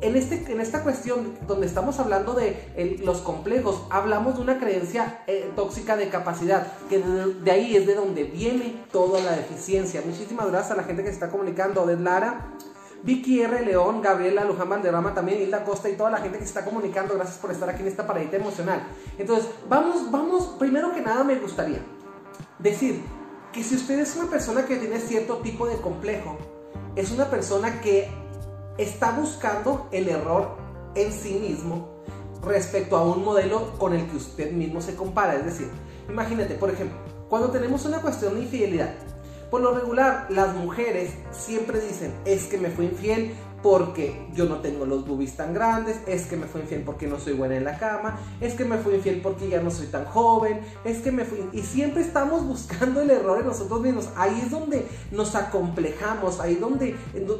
En, 0.00 0.16
este, 0.16 0.52
en 0.52 0.60
esta 0.60 0.82
cuestión 0.82 1.34
donde 1.46 1.66
estamos 1.66 1.98
hablando 1.98 2.34
de 2.34 3.00
los 3.02 3.18
complejos, 3.18 3.86
hablamos 3.90 4.36
de 4.36 4.42
una 4.42 4.58
creencia 4.58 5.22
eh, 5.26 5.50
tóxica 5.56 5.96
de 5.96 6.08
capacidad, 6.08 6.66
que 6.90 6.98
de, 6.98 7.50
ahí 7.50 7.76
es 7.76 7.86
de 7.86 7.94
donde 7.94 8.24
viene 8.24 8.84
toda 8.92 9.20
la 9.22 9.32
deficiencia. 9.32 10.02
Muchísimas 10.04 10.50
gracias 10.50 10.72
a 10.72 10.76
la 10.76 10.84
gente 10.84 11.02
que 11.02 11.08
se 11.08 11.14
está 11.14 11.30
comunicando. 11.30 11.86
De 11.86 11.96
Lara, 11.96 12.52
Vicky 13.02 13.42
R. 13.42 13.64
León, 13.64 14.02
Gabriela 14.02 14.44
Luján 14.44 14.68
Valderrama, 14.68 15.14
también 15.14 15.40
Hilda 15.40 15.64
Costa 15.64 15.88
y 15.88 15.94
toda 15.94 16.10
la 16.10 16.18
gente 16.18 16.38
que 16.38 16.44
se 16.44 16.50
está 16.50 16.64
comunicando. 16.64 17.14
Gracias 17.14 17.38
por 17.38 17.50
estar 17.50 17.68
aquí 17.70 17.82
en 17.82 17.88
esta 17.88 18.06
paradita 18.06 18.36
emocional. 18.36 18.82
Entonces, 19.18 19.48
vamos, 19.68 20.10
vamos, 20.10 20.56
primero 20.58 20.92
que 20.92 21.00
nada 21.00 21.24
me 21.24 21.36
gustaría 21.36 21.80
decir 22.58 23.02
que 23.52 23.62
si 23.62 23.76
usted 23.76 24.00
es 24.00 24.16
una 24.16 24.28
persona 24.28 24.66
que 24.66 24.76
tiene 24.76 24.98
cierto 24.98 25.36
tipo 25.38 25.66
de 25.66 25.76
complejo, 25.76 26.36
es 26.96 27.10
una 27.12 27.30
persona 27.30 27.80
que 27.80 28.08
está 28.78 29.12
buscando 29.12 29.88
el 29.92 30.08
error 30.08 30.56
en 30.94 31.12
sí 31.12 31.34
mismo 31.34 32.02
respecto 32.44 32.96
a 32.96 33.02
un 33.02 33.24
modelo 33.24 33.78
con 33.78 33.94
el 33.94 34.06
que 34.08 34.16
usted 34.16 34.52
mismo 34.52 34.80
se 34.80 34.94
compara. 34.94 35.34
Es 35.36 35.44
decir, 35.44 35.68
imagínate, 36.08 36.54
por 36.54 36.70
ejemplo, 36.70 36.98
cuando 37.28 37.50
tenemos 37.50 37.84
una 37.86 38.00
cuestión 38.00 38.34
de 38.34 38.42
infidelidad, 38.42 38.94
por 39.50 39.60
lo 39.60 39.74
regular, 39.74 40.26
las 40.30 40.54
mujeres 40.54 41.12
siempre 41.30 41.80
dicen, 41.80 42.12
es 42.24 42.44
que 42.46 42.58
me 42.58 42.70
fui 42.70 42.86
infiel 42.86 43.34
porque 43.64 44.26
yo 44.34 44.44
no 44.44 44.56
tengo 44.56 44.84
los 44.84 45.08
boobies 45.08 45.38
tan 45.38 45.54
grandes, 45.54 45.96
es 46.06 46.26
que 46.26 46.36
me 46.36 46.44
fui 46.44 46.60
infiel 46.60 46.82
porque 46.82 47.06
no 47.06 47.18
soy 47.18 47.32
buena 47.32 47.56
en 47.56 47.64
la 47.64 47.78
cama, 47.78 48.18
es 48.38 48.52
que 48.52 48.66
me 48.66 48.76
fui 48.76 48.96
infiel 48.96 49.22
porque 49.22 49.48
ya 49.48 49.62
no 49.62 49.70
soy 49.70 49.86
tan 49.86 50.04
joven, 50.04 50.60
es 50.84 50.98
que 50.98 51.10
me 51.10 51.24
fui... 51.24 51.48
Y 51.54 51.62
siempre 51.62 52.02
estamos 52.02 52.44
buscando 52.44 53.00
el 53.00 53.08
error 53.08 53.40
en 53.40 53.46
nosotros 53.46 53.80
mismos. 53.80 54.10
Ahí 54.16 54.38
es 54.44 54.50
donde 54.50 54.86
nos 55.10 55.34
acomplejamos, 55.34 56.40
ahí 56.40 56.56
donde, 56.56 56.94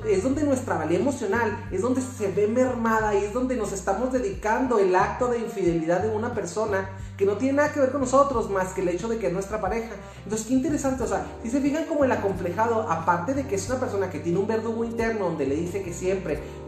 es 0.09 0.23
donde 0.23 0.45
nuestra 0.45 0.79
valía 0.79 0.99
emocional, 0.99 1.69
es 1.71 1.83
donde 1.83 2.01
se 2.01 2.33
ve 2.33 2.47
mermada, 2.47 3.11
ahí 3.11 3.25
es 3.25 3.35
donde 3.35 3.55
nos 3.55 3.73
estamos 3.73 4.11
dedicando 4.11 4.79
el 4.79 4.97
acto 4.97 5.29
de 5.29 5.41
infidelidad 5.41 6.01
de 6.01 6.09
una 6.09 6.33
persona 6.33 6.89
que 7.17 7.27
no 7.27 7.37
tiene 7.37 7.59
nada 7.59 7.73
que 7.73 7.81
ver 7.81 7.93
con 7.93 8.01
nosotros 8.01 8.51
más 8.51 8.73
que 8.73 8.81
el 8.81 8.89
hecho 8.89 9.09
de 9.09 9.19
que 9.19 9.29
es 9.29 9.33
nuestra 9.33 9.61
pareja. 9.61 9.95
Entonces, 10.25 10.47
qué 10.49 10.55
interesante, 10.55 11.05
o 11.05 11.07
sea, 11.07 11.27
si 11.43 11.51
se 11.51 11.61
fijan 11.61 11.85
como 11.85 12.05
el 12.05 12.13
acomplejado, 12.13 12.91
aparte 12.91 13.35
de 13.35 13.47
que 13.47 13.55
es 13.55 13.69
una 13.69 13.79
persona 13.79 14.11
que 14.11 14.19
tiene 14.19 14.39
un 14.39 14.47
verdugo 14.47 14.85
interno 14.85 15.27
donde 15.27 15.47
le 15.47 15.55
dice 15.55 15.83
que 15.83 15.93
siempre, 15.93 16.14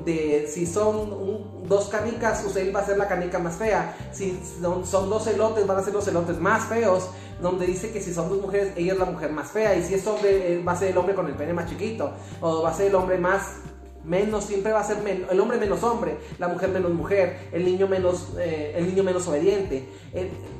de 0.04 0.46
si 0.48 0.66
son 0.66 1.66
dos 1.68 1.88
canicas, 1.88 2.44
usted 2.44 2.72
va 2.74 2.80
a 2.80 2.86
ser 2.86 2.96
la 2.96 3.08
canica 3.08 3.38
más 3.38 3.56
fea, 3.56 3.96
si 4.12 4.38
son, 4.60 4.86
son 4.86 5.10
dos 5.10 5.26
elotes, 5.26 5.66
van 5.66 5.78
a 5.78 5.82
ser 5.82 5.92
los 5.92 6.06
elotes 6.08 6.38
más 6.38 6.64
feos, 6.64 7.08
donde 7.42 7.66
dice 7.66 7.90
que 7.90 8.00
si 8.00 8.14
son 8.14 8.28
dos 8.28 8.40
mujeres, 8.40 8.72
ella 8.76 8.92
es 8.92 8.98
la 8.98 9.04
mujer 9.04 9.32
más 9.32 9.50
fea, 9.50 9.74
y 9.74 9.82
si 9.82 9.94
es 9.94 10.06
hombre, 10.06 10.62
va 10.66 10.72
a 10.72 10.76
ser 10.76 10.88
el 10.88 10.98
hombre 10.98 11.14
con 11.14 11.26
el 11.26 11.34
pene 11.34 11.52
más 11.52 11.68
chiquito, 11.68 12.12
o 12.40 12.62
va 12.62 12.70
a 12.70 12.74
ser 12.74 12.86
el 12.86 12.94
hombre 12.94 13.18
más 13.18 13.56
menos 14.06 14.44
siempre 14.44 14.72
va 14.72 14.80
a 14.80 14.84
ser 14.84 14.98
el 15.06 15.40
hombre 15.40 15.58
menos 15.58 15.82
hombre, 15.82 16.16
la 16.38 16.48
mujer 16.48 16.70
menos 16.70 16.92
mujer, 16.92 17.48
el 17.52 17.64
niño 17.64 17.88
menos, 17.88 18.34
eh, 18.38 18.74
el 18.76 18.86
niño 18.86 19.02
menos 19.02 19.26
obediente, 19.26 19.88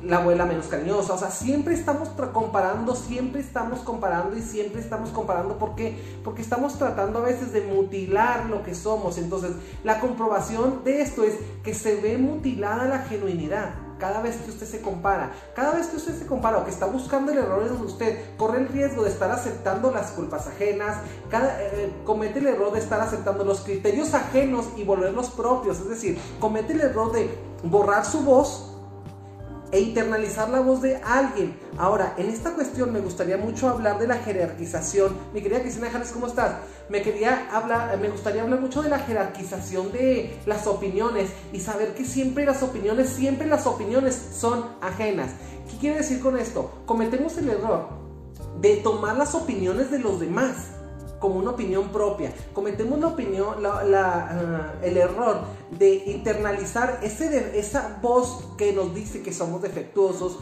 la 0.03 0.17
abuela 0.17 0.45
menos 0.45 0.67
cariñosa. 0.67 1.13
O 1.13 1.17
sea, 1.17 1.31
siempre 1.31 1.73
estamos 1.73 2.09
comparando, 2.09 2.95
siempre 2.95 3.41
estamos 3.41 3.79
comparando 3.79 4.37
y 4.37 4.41
siempre 4.41 4.81
estamos 4.81 5.09
comparando. 5.09 5.57
¿Por 5.57 5.75
qué? 5.75 5.97
Porque 6.23 6.41
estamos 6.41 6.77
tratando 6.77 7.19
a 7.19 7.23
veces 7.23 7.53
de 7.53 7.61
mutilar 7.61 8.47
lo 8.47 8.63
que 8.63 8.75
somos. 8.75 9.17
Entonces, 9.17 9.51
la 9.83 9.99
comprobación 9.99 10.83
de 10.83 11.01
esto 11.01 11.23
es 11.23 11.35
que 11.63 11.73
se 11.73 11.95
ve 12.01 12.17
mutilada 12.17 12.85
la 12.85 12.99
genuinidad 12.99 13.86
cada 13.99 14.21
vez 14.21 14.37
que 14.37 14.51
usted 14.51 14.65
se 14.65 14.81
compara, 14.81 15.31
cada 15.55 15.71
vez 15.71 15.87
que 15.87 15.97
usted 15.97 16.17
se 16.17 16.25
compara 16.25 16.57
o 16.57 16.65
que 16.65 16.71
está 16.71 16.85
buscando 16.85 17.31
el 17.31 17.39
error 17.39 17.63
de 17.63 17.85
usted, 17.85 18.37
corre 18.37 18.59
el 18.59 18.67
riesgo 18.67 19.03
de 19.03 19.09
estar 19.09 19.31
aceptando 19.31 19.91
las 19.91 20.11
culpas 20.11 20.47
ajenas, 20.47 20.97
cada, 21.29 21.61
eh, 21.61 21.91
comete 22.05 22.39
el 22.39 22.47
error 22.47 22.71
de 22.71 22.79
estar 22.79 22.99
aceptando 23.01 23.43
los 23.43 23.61
criterios 23.61 24.13
ajenos 24.13 24.67
y 24.77 24.83
volverlos 24.83 25.29
propios, 25.29 25.79
es 25.79 25.89
decir, 25.89 26.19
comete 26.39 26.73
el 26.73 26.81
error 26.81 27.11
de 27.11 27.29
borrar 27.63 28.05
su 28.05 28.21
voz 28.21 28.76
e 29.71 29.79
internalizar 29.79 30.49
la 30.49 30.61
voz 30.61 30.81
de 30.81 30.97
alguien. 30.97 31.57
Ahora, 31.77 32.13
en 32.17 32.29
esta 32.29 32.53
cuestión 32.53 32.93
me 32.93 32.99
gustaría 32.99 33.37
mucho 33.37 33.69
hablar 33.69 33.99
de 33.99 34.07
la 34.07 34.15
jerarquización. 34.15 35.15
Mi 35.33 35.41
querida 35.41 35.61
Cristina 35.61 35.89
Janes, 35.89 36.11
¿cómo 36.11 36.27
estás? 36.27 36.57
Me 36.89 37.01
quería 37.01 37.49
hablar, 37.51 37.97
me 37.99 38.09
gustaría 38.09 38.43
hablar 38.43 38.61
mucho 38.61 38.81
de 38.81 38.89
la 38.89 38.99
jerarquización 38.99 39.91
de 39.91 40.39
las 40.45 40.67
opiniones 40.67 41.31
y 41.51 41.59
saber 41.59 41.93
que 41.93 42.05
siempre 42.05 42.45
las 42.45 42.63
opiniones, 42.63 43.09
siempre 43.09 43.47
las 43.47 43.67
opiniones 43.67 44.15
son 44.33 44.65
ajenas. 44.81 45.31
¿Qué 45.69 45.77
quiere 45.77 45.97
decir 45.97 46.21
con 46.21 46.37
esto? 46.37 46.71
Cometemos 46.85 47.37
el 47.37 47.49
error 47.49 47.89
de 48.61 48.77
tomar 48.77 49.17
las 49.17 49.35
opiniones 49.35 49.91
de 49.91 49.99
los 49.99 50.19
demás 50.19 50.71
como 51.19 51.39
una 51.39 51.51
opinión 51.51 51.89
propia. 51.89 52.33
Cometemos 52.53 52.99
la 52.99 53.07
opinión, 53.07 53.65
ah, 53.65 54.73
el 54.81 54.97
error 54.97 55.41
de 55.71 55.95
internalizar 56.07 56.99
ese 57.03 57.57
esa 57.59 57.99
voz 58.01 58.53
que 58.57 58.73
nos 58.73 58.93
dice 58.93 59.21
que 59.21 59.33
somos 59.33 59.61
defectuosos. 59.61 60.39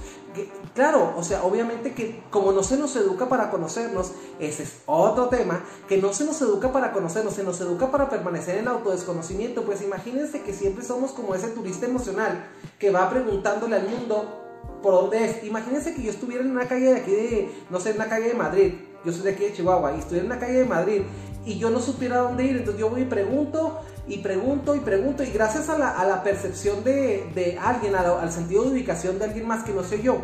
claro, 0.73 1.13
o 1.17 1.23
sea, 1.23 1.43
obviamente 1.43 1.93
que 1.93 2.23
como 2.29 2.51
no 2.51 2.61
se 2.61 2.77
nos 2.77 2.95
educa 2.95 3.29
para 3.29 3.49
conocernos, 3.49 4.11
ese 4.39 4.63
es 4.63 4.77
otro 4.85 5.29
tema, 5.29 5.63
que 5.87 5.97
no 5.97 6.13
se 6.13 6.25
nos 6.25 6.41
educa 6.41 6.71
para 6.71 6.91
conocernos, 6.91 7.33
se 7.33 7.43
nos 7.43 7.59
educa 7.61 7.91
para 7.91 8.09
permanecer 8.09 8.57
en 8.57 8.67
autodesconocimiento. 8.67 9.63
Pues 9.63 9.81
imagínense 9.81 10.41
que 10.41 10.53
siempre 10.53 10.83
somos 10.83 11.11
como 11.11 11.35
ese 11.35 11.47
turista 11.49 11.85
emocional 11.85 12.47
que 12.79 12.91
va 12.91 13.09
preguntándole 13.09 13.77
al 13.77 13.87
mundo 13.87 14.44
por 14.81 14.93
dónde 14.93 15.25
es. 15.25 15.43
Imagínense 15.43 15.93
que 15.93 16.03
yo 16.03 16.11
estuviera 16.11 16.43
en 16.43 16.51
una 16.51 16.67
calle 16.67 16.93
de 16.93 16.95
aquí 16.99 17.11
de, 17.11 17.49
no 17.69 17.79
sé, 17.79 17.91
en 17.91 17.95
una 17.97 18.07
calle 18.07 18.29
de 18.29 18.33
Madrid 18.33 18.73
yo 19.05 19.11
soy 19.11 19.21
de 19.21 19.31
aquí 19.31 19.43
de 19.43 19.53
Chihuahua 19.53 19.93
y 19.95 19.99
estoy 19.99 20.19
en 20.19 20.29
la 20.29 20.39
calle 20.39 20.59
de 20.59 20.65
Madrid 20.65 21.01
y 21.45 21.59
yo 21.59 21.69
no 21.69 21.79
supiera 21.79 22.17
dónde 22.17 22.43
ir, 22.43 22.57
entonces 22.57 22.79
yo 22.79 22.89
voy 22.89 23.01
y 23.01 23.05
pregunto 23.05 23.81
y 24.07 24.17
pregunto 24.17 24.75
y 24.75 24.79
pregunto 24.79 25.23
y 25.23 25.29
gracias 25.29 25.69
a 25.69 25.77
la, 25.77 26.23
percepción 26.23 26.83
de, 26.83 27.57
alguien, 27.61 27.95
al 27.95 28.31
sentido 28.31 28.63
de 28.63 28.71
ubicación 28.71 29.19
de 29.19 29.25
alguien 29.25 29.47
más 29.47 29.63
que 29.63 29.73
no 29.73 29.83
sé 29.83 30.01
yo, 30.01 30.17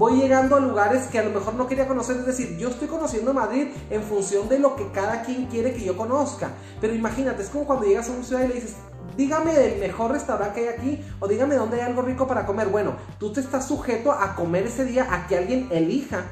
voy 0.00 0.14
llegando 0.14 0.56
a 0.56 0.60
lugares 0.60 1.08
que 1.08 1.18
a 1.18 1.22
lo 1.22 1.28
mejor 1.28 1.52
no 1.56 1.66
quería 1.66 1.86
conocer, 1.86 2.16
es 2.16 2.24
decir, 2.24 2.56
yo 2.56 2.70
estoy 2.70 2.88
conociendo 2.88 3.34
Madrid 3.34 3.66
en 3.90 4.02
función 4.02 4.48
de 4.48 4.58
lo 4.58 4.74
que 4.74 4.90
cada 4.92 5.20
quien 5.20 5.44
quiere 5.44 5.74
que 5.74 5.84
yo 5.84 5.94
conozca, 5.94 6.52
pero 6.80 6.94
imagínate, 6.94 7.42
es 7.42 7.50
como 7.50 7.66
cuando 7.66 7.84
llegas 7.84 8.08
a 8.08 8.12
una 8.12 8.24
ciudad 8.24 8.44
y 8.44 8.48
le 8.48 8.54
dices, 8.54 8.76
dígame 9.18 9.52
el 9.62 9.78
mejor 9.78 10.12
restaurante 10.12 10.58
que 10.58 10.68
hay 10.68 10.74
aquí 10.74 11.04
o 11.20 11.28
dígame 11.28 11.54
dónde 11.54 11.82
hay 11.82 11.86
algo 11.86 12.00
rico 12.00 12.26
para 12.26 12.46
comer, 12.46 12.68
bueno, 12.68 12.94
tú 13.18 13.30
te 13.30 13.40
estás 13.40 13.68
sujeto 13.68 14.10
a 14.10 14.34
comer 14.36 14.68
ese 14.68 14.86
día 14.86 15.06
a 15.10 15.26
que 15.26 15.36
alguien 15.36 15.68
elija 15.70 16.24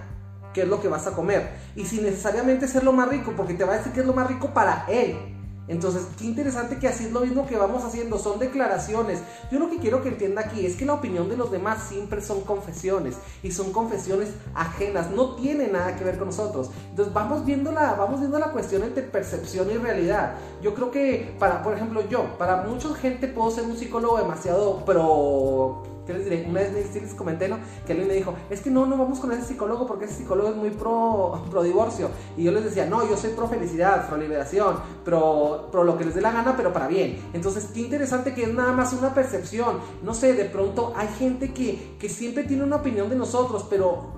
qué 0.55 0.63
es 0.63 0.69
lo 0.69 0.81
que 0.81 0.89
vas 0.89 1.07
a 1.07 1.13
comer. 1.13 1.51
Y 1.77 1.85
sin 1.85 2.05
necesariamente 2.05 2.67
ser 2.69 2.85
lo 2.85 2.95
más 2.95 3.11
rico, 3.11 3.35
porque 3.37 3.53
te 3.53 3.65
va 3.65 3.75
a 3.75 3.77
decir 3.77 3.93
que 3.93 4.01
es 4.01 4.07
lo 4.07 4.15
más 4.15 4.29
rico 4.29 4.49
para 4.55 4.87
él. 4.89 5.38
Entonces, 5.69 6.07
qué 6.19 6.25
interesante 6.25 6.79
que 6.79 6.89
así 6.89 7.05
es 7.05 7.13
lo 7.13 7.21
mismo 7.21 7.47
que 7.47 7.57
vamos 7.57 7.85
haciendo, 7.85 8.19
son 8.19 8.39
declaraciones. 8.39 9.21
Yo 9.51 9.59
lo 9.59 9.69
que 9.69 9.79
quiero 9.79 10.03
que 10.03 10.09
entienda 10.09 10.43
aquí 10.43 10.65
es 10.65 10.77
que 10.77 10.87
la 10.87 10.95
opinión 10.95 11.29
de 11.29 11.37
los 11.37 11.51
demás 11.51 11.85
siempre 11.89 12.21
son 12.21 12.41
confesiones 12.43 13.17
y 13.43 13.53
son 13.53 13.73
confesiones 13.73 14.31
ajenas, 14.55 15.11
no 15.11 15.37
tiene 15.37 15.69
nada 15.69 15.97
que 15.97 16.05
ver 16.05 16.19
con 16.19 16.29
nosotros. 16.29 16.71
Entonces, 16.91 17.13
vamos 17.13 17.45
viendo 17.45 17.71
la, 17.71 17.95
vamos 17.95 18.21
viendo 18.21 18.39
la 18.39 18.53
cuestión 18.53 18.83
entre 18.83 19.03
percepción 19.03 19.71
y 19.71 19.77
realidad. 19.77 20.35
Yo 20.63 20.75
creo 20.75 20.91
que 20.91 21.35
para, 21.39 21.63
por 21.63 21.75
ejemplo, 21.75 22.09
yo, 22.09 22.39
para 22.39 22.63
mucha 22.63 22.95
gente 22.95 23.29
puedo 23.29 23.51
ser 23.51 23.65
un 23.65 23.77
psicólogo 23.77 24.19
demasiado 24.19 24.85
pro 24.85 25.98
¿qué 26.09 26.15
les 26.15 26.25
diré? 26.25 26.47
Una 26.49 26.61
vez 26.61 26.73
les 26.73 27.15
comenté, 27.15 27.49
¿no? 27.49 27.59
Que 27.87 27.93
alguien 27.93 28.09
me 28.09 28.15
dijo, 28.15 28.35
es 28.49 28.63
que 28.63 28.71
no, 28.71 28.87
no 28.87 28.97
vamos 28.97 29.21
con 29.21 29.31
ese 29.31 29.43
psicólogo 29.43 29.87
porque 29.87 30.07
ese 30.07 30.15
psicólogo 30.15 30.49
es 30.49 30.57
muy 30.57 30.71
pro, 30.71 31.45
pro 31.51 31.63
divorcio. 31.63 32.09
Y 32.35 32.45
yo 32.45 32.51
les 32.51 32.65
decía, 32.65 32.87
no, 32.87 33.07
yo 33.07 33.15
soy 33.15 33.31
pro 33.31 33.47
felicidad, 33.47 34.09
pro 34.09 34.17
liberación, 34.17 34.77
pro, 35.05 35.69
pro 35.71 35.85
lo 35.85 35.99
que 35.99 36.07
les 36.07 36.15
dé 36.15 36.23
la 36.23 36.33
gana, 36.33 36.57
pero 36.57 36.73
para 36.73 36.89
bien. 36.89 37.19
Entonces, 37.35 37.67
qué 37.75 37.81
interesante 37.81 38.35
que 38.35 38.45
es 38.45 38.55
nada 38.55 38.73
más 38.73 38.95
una 38.95 39.13
percepción. 39.13 39.81
No 40.03 40.15
sé, 40.15 40.33
de 40.33 40.47
pronto 40.47 40.95
hay 40.97 41.09
gente 41.09 41.53
que, 41.53 41.97
que 42.01 42.09
siempre 42.09 42.45
tiene 42.45 42.65
una 42.65 42.77
opinión 42.77 43.11
de 43.11 43.17
nosotros, 43.17 43.67
pero 43.69 44.18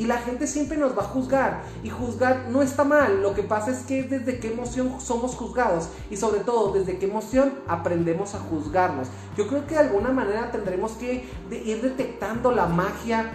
Y 0.00 0.06
la 0.06 0.16
gente 0.16 0.46
siempre 0.46 0.78
nos 0.78 0.96
va 0.96 1.02
a 1.02 1.08
juzgar. 1.08 1.60
Y 1.84 1.90
juzgar 1.90 2.46
no 2.48 2.62
está 2.62 2.84
mal. 2.84 3.20
Lo 3.20 3.34
que 3.34 3.42
pasa 3.42 3.70
es 3.70 3.80
que 3.80 4.02
desde 4.02 4.40
qué 4.40 4.50
emoción 4.50 4.98
somos 4.98 5.34
juzgados. 5.34 5.90
Y 6.10 6.16
sobre 6.16 6.40
todo, 6.40 6.72
desde 6.72 6.96
qué 6.96 7.04
emoción 7.04 7.52
aprendemos 7.68 8.34
a 8.34 8.38
juzgarnos. 8.38 9.08
Yo 9.36 9.46
creo 9.46 9.66
que 9.66 9.74
de 9.74 9.80
alguna 9.80 10.08
manera 10.10 10.50
tendremos 10.50 10.92
que 10.92 11.28
ir 11.50 11.82
detectando 11.82 12.50
la 12.50 12.64
magia 12.64 13.30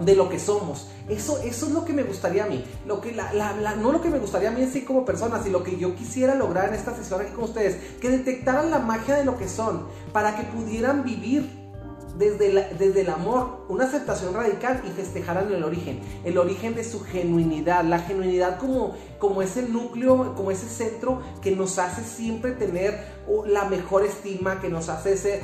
de 0.00 0.16
lo 0.16 0.30
que 0.30 0.38
somos. 0.38 0.88
Eso, 1.10 1.40
eso 1.42 1.66
es 1.66 1.72
lo 1.72 1.84
que 1.84 1.92
me 1.92 2.04
gustaría 2.04 2.44
a 2.44 2.48
mí. 2.48 2.64
Lo 2.86 3.02
que 3.02 3.12
no 3.12 3.92
lo 3.92 4.00
que 4.00 4.08
me 4.08 4.18
gustaría 4.18 4.48
a 4.48 4.52
mí 4.52 4.62
en 4.62 4.72
sí 4.72 4.86
como 4.86 5.04
persona, 5.04 5.42
sino 5.42 5.58
lo 5.58 5.64
que 5.64 5.76
yo 5.76 5.94
quisiera 5.94 6.34
lograr 6.34 6.68
en 6.68 6.74
esta 6.74 6.96
sesión 6.96 7.20
aquí 7.20 7.32
con 7.32 7.44
ustedes. 7.44 7.76
Que 8.00 8.08
detectaran 8.08 8.70
la 8.70 8.78
magia 8.78 9.14
de 9.14 9.26
lo 9.26 9.36
que 9.36 9.46
son. 9.46 9.86
Para 10.14 10.36
que 10.36 10.44
pudieran 10.44 11.04
vivir 11.04 11.57
desde, 12.18 12.74
desde, 12.78 13.00
el 13.02 13.10
amor, 13.10 13.64
una 13.68 13.84
aceptación 13.84 14.34
radical 14.34 14.82
y 14.86 14.90
festejaran 14.90 15.52
el 15.52 15.62
origen, 15.62 16.00
el 16.24 16.36
origen 16.36 16.74
de 16.74 16.84
su 16.84 17.00
genuinidad, 17.00 17.84
la 17.84 18.00
genuinidad 18.00 18.58
como, 18.58 18.96
como 19.18 19.40
ese 19.40 19.62
núcleo, 19.62 20.34
como 20.34 20.50
ese 20.50 20.68
centro 20.68 21.22
que 21.40 21.54
nos 21.54 21.78
hace 21.78 22.02
siempre 22.02 22.52
tener 22.52 22.98
la 23.46 23.64
mejor 23.66 24.04
estima, 24.04 24.60
que 24.60 24.68
nos 24.68 24.88
hace 24.88 25.16
ser 25.16 25.40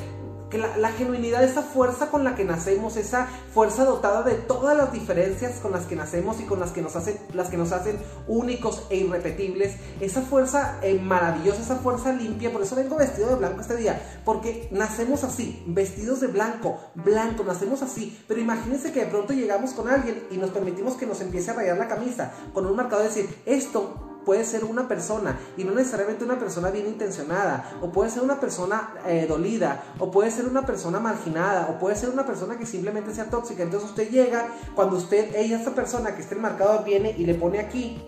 la, 0.59 0.93
genuinidad, 0.93 1.43
esa 1.43 1.63
fuerza 1.63 2.11
con 2.11 2.25
la 2.25 2.35
que 2.35 2.45
nacemos, 2.45 2.97
esa 2.97 3.27
fuerza 3.53 3.85
dotada 3.85 4.23
de 4.23 4.35
todas 4.35 4.77
las 4.77 4.93
diferencias 4.93 5.59
con 5.61 5.73
las 5.73 5.87
que 5.87 5.97
nacemos 5.97 6.41
y 6.41 6.45
con 6.45 6.61
las 6.61 6.71
que 6.71 6.83
nos 6.83 6.97
hacen, 6.97 7.19
las 7.33 7.49
que 7.49 7.57
nos 7.57 7.73
hacen 7.73 7.99
únicos 8.29 8.87
e 8.91 8.97
irrepetibles, 8.97 9.77
esa 10.01 10.23
fuerza 10.23 10.79
eh, 10.83 10.99
maravillosa, 10.99 11.63
esa 11.63 11.77
fuerza 11.77 12.13
limpia, 12.13 12.53
por 12.53 12.63
eso 12.63 12.77
vengo 12.77 12.97
vestido 12.97 13.29
de 13.31 13.37
blanco 13.37 13.61
este 13.61 13.77
día, 13.77 14.01
porque 14.25 14.69
nacemos 14.71 15.25
así, 15.25 15.63
vestidos 15.67 16.21
de 16.21 16.29
blanco, 16.29 16.79
blanco, 16.95 17.45
nacemos 17.45 17.83
así, 17.83 18.19
pero 18.29 18.41
imagínense 18.41 18.93
que 18.93 19.01
de 19.01 19.07
pronto 19.07 19.33
llegamos 19.33 19.73
con 19.73 19.89
alguien 19.89 20.25
y 20.31 20.37
nos 20.37 20.51
permitimos 20.51 20.95
que 20.95 21.07
nos 21.07 21.21
empiece 21.21 21.51
a 21.51 21.55
rayar 21.55 21.79
la 21.79 21.89
camisa 21.89 22.33
con 22.53 22.67
un 22.67 22.77
marcador 22.77 23.09
de 23.09 23.09
decir, 23.09 23.43
esto 23.47 24.14
puede 24.25 24.45
ser 24.45 24.65
una 24.65 24.89
persona 24.89 25.39
y 25.57 25.65
no 25.65 25.73
necesariamente 25.73 26.25
una 26.25 26.39
persona 26.39 26.71
bien 26.71 26.87
intencionada, 26.87 27.79
o 27.81 27.91
puede 27.91 28.11
ser 28.11 28.23
una 28.23 28.41
persona 28.41 28.95
eh, 29.07 29.27
dolida, 29.29 29.83
o 29.99 30.11
puede 30.11 30.31
ser 30.31 30.47
una 30.47 30.65
persona 30.67 31.01
marginada, 31.01 31.69
o 31.71 31.79
puede 31.79 31.97
ser 31.97 32.11
una 32.11 32.27
persona 32.27 32.59
que 32.59 32.67
simplemente 32.67 33.15
sea 33.15 33.31
tóxica. 33.31 33.63
Entonces 33.63 33.91
usted 33.91 34.11
llega, 34.11 34.49
cuando 34.75 34.97
usted, 34.97 35.35
ella, 35.35 35.59
esta 35.59 35.75
persona 35.75 36.15
que 36.15 36.23
está 36.23 36.35
en 36.35 36.39
el 36.39 36.43
marcador, 36.43 36.85
viene 36.85 37.15
y 37.17 37.25
le 37.25 37.35
pone 37.35 37.61
aquí, 37.61 38.03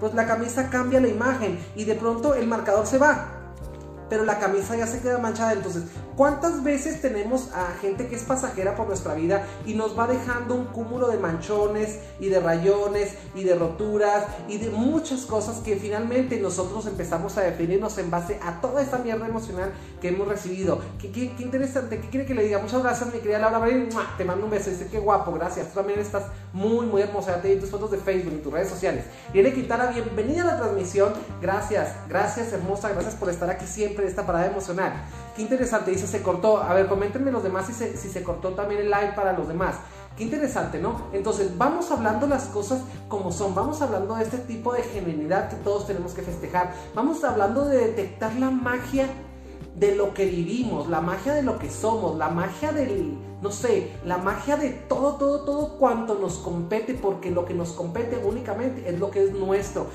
pues 0.00 0.14
la 0.14 0.26
camisa 0.26 0.68
cambia 0.70 1.00
la 1.00 1.08
imagen 1.08 1.58
y 1.76 1.84
de 1.84 1.94
pronto 1.94 2.34
el 2.34 2.46
marcador 2.46 2.86
se 2.86 2.98
va 2.98 3.41
pero 4.12 4.26
la 4.26 4.38
camisa 4.38 4.76
ya 4.76 4.86
se 4.86 5.00
queda 5.00 5.16
manchada. 5.16 5.54
Entonces, 5.54 5.84
¿cuántas 6.18 6.62
veces 6.62 7.00
tenemos 7.00 7.48
a 7.54 7.72
gente 7.80 8.08
que 8.08 8.16
es 8.16 8.24
pasajera 8.24 8.76
por 8.76 8.86
nuestra 8.86 9.14
vida 9.14 9.46
y 9.64 9.72
nos 9.72 9.98
va 9.98 10.06
dejando 10.06 10.54
un 10.54 10.66
cúmulo 10.66 11.08
de 11.08 11.16
manchones 11.16 11.98
y 12.20 12.28
de 12.28 12.38
rayones 12.38 13.14
y 13.34 13.42
de 13.44 13.54
roturas 13.54 14.26
y 14.48 14.58
de 14.58 14.68
muchas 14.68 15.22
cosas 15.22 15.60
que 15.60 15.76
finalmente 15.76 16.38
nosotros 16.38 16.84
empezamos 16.84 17.38
a 17.38 17.40
definirnos 17.40 17.96
en 17.96 18.10
base 18.10 18.38
a 18.42 18.60
toda 18.60 18.82
esta 18.82 18.98
mierda 18.98 19.26
emocional 19.26 19.72
que 19.98 20.08
hemos 20.08 20.28
recibido? 20.28 20.82
Qué, 21.00 21.10
qué, 21.10 21.34
interesante, 21.38 21.98
¿qué 21.98 22.10
quiere 22.10 22.26
que 22.26 22.34
le 22.34 22.42
diga? 22.42 22.58
Muchas 22.58 22.82
gracias, 22.82 23.14
mi 23.14 23.20
querida 23.20 23.38
Laura 23.38 23.66
Te 24.18 24.26
mando 24.26 24.44
un 24.44 24.50
beso. 24.50 24.68
Dice, 24.68 24.88
qué 24.90 24.98
guapo, 24.98 25.32
gracias. 25.32 25.68
Tú 25.68 25.76
también 25.76 26.00
estás 26.00 26.24
muy, 26.52 26.84
muy 26.84 27.00
hermosa. 27.00 27.36
Ya 27.36 27.40
te 27.40 27.54
vi 27.54 27.58
tus 27.58 27.70
fotos 27.70 27.90
de 27.90 27.96
Facebook 27.96 28.34
y 28.34 28.42
tus 28.42 28.52
redes 28.52 28.68
sociales. 28.68 29.06
Viene 29.32 29.54
Quintana, 29.54 29.86
bienvenida 29.86 30.42
a 30.42 30.46
la 30.48 30.56
transmisión. 30.58 31.14
Gracias, 31.40 31.94
gracias, 32.10 32.52
hermosa. 32.52 32.90
Gracias 32.90 33.14
por 33.14 33.30
estar 33.30 33.48
aquí 33.48 33.66
siempre 33.66 34.01
esta 34.06 34.26
parada 34.26 34.46
emocional. 34.46 34.92
Qué 35.36 35.42
interesante, 35.42 35.90
dice, 35.90 36.06
se 36.06 36.22
cortó. 36.22 36.62
A 36.62 36.74
ver, 36.74 36.88
coméntenme 36.88 37.30
los 37.32 37.42
demás 37.42 37.66
si 37.66 37.72
se, 37.72 37.96
si 37.96 38.08
se 38.08 38.22
cortó 38.22 38.50
también 38.50 38.80
el 38.80 38.90
live 38.90 39.12
para 39.14 39.32
los 39.32 39.48
demás. 39.48 39.76
Qué 40.16 40.24
interesante, 40.24 40.78
¿no? 40.78 41.08
Entonces, 41.12 41.56
vamos 41.56 41.90
hablando 41.90 42.26
las 42.26 42.44
cosas 42.44 42.82
como 43.08 43.32
son, 43.32 43.54
vamos 43.54 43.80
hablando 43.80 44.14
de 44.14 44.24
este 44.24 44.38
tipo 44.38 44.74
de 44.74 44.82
genuinidad 44.82 45.48
que 45.48 45.56
todos 45.56 45.86
tenemos 45.86 46.12
que 46.12 46.22
festejar, 46.22 46.72
vamos 46.94 47.24
hablando 47.24 47.64
de 47.64 47.78
detectar 47.78 48.34
la 48.34 48.50
magia 48.50 49.06
de 49.74 49.96
lo 49.96 50.12
que 50.12 50.26
vivimos, 50.26 50.88
la 50.88 51.00
magia 51.00 51.34
de 51.34 51.42
lo 51.42 51.58
que 51.58 51.70
somos, 51.70 52.18
la 52.18 52.28
magia 52.28 52.72
del, 52.72 53.16
no 53.40 53.50
sé, 53.50 53.90
la 54.04 54.18
magia 54.18 54.56
de 54.56 54.70
todo, 54.70 55.14
todo, 55.14 55.44
todo 55.44 55.78
cuanto 55.78 56.18
nos 56.18 56.38
compete, 56.38 56.94
porque 56.94 57.30
lo 57.30 57.44
que 57.46 57.54
nos 57.54 57.72
compete 57.72 58.18
únicamente 58.18 58.88
es 58.88 58.98
lo 58.98 59.10
que 59.10 59.24
es 59.24 59.32
nuestro. 59.32 59.86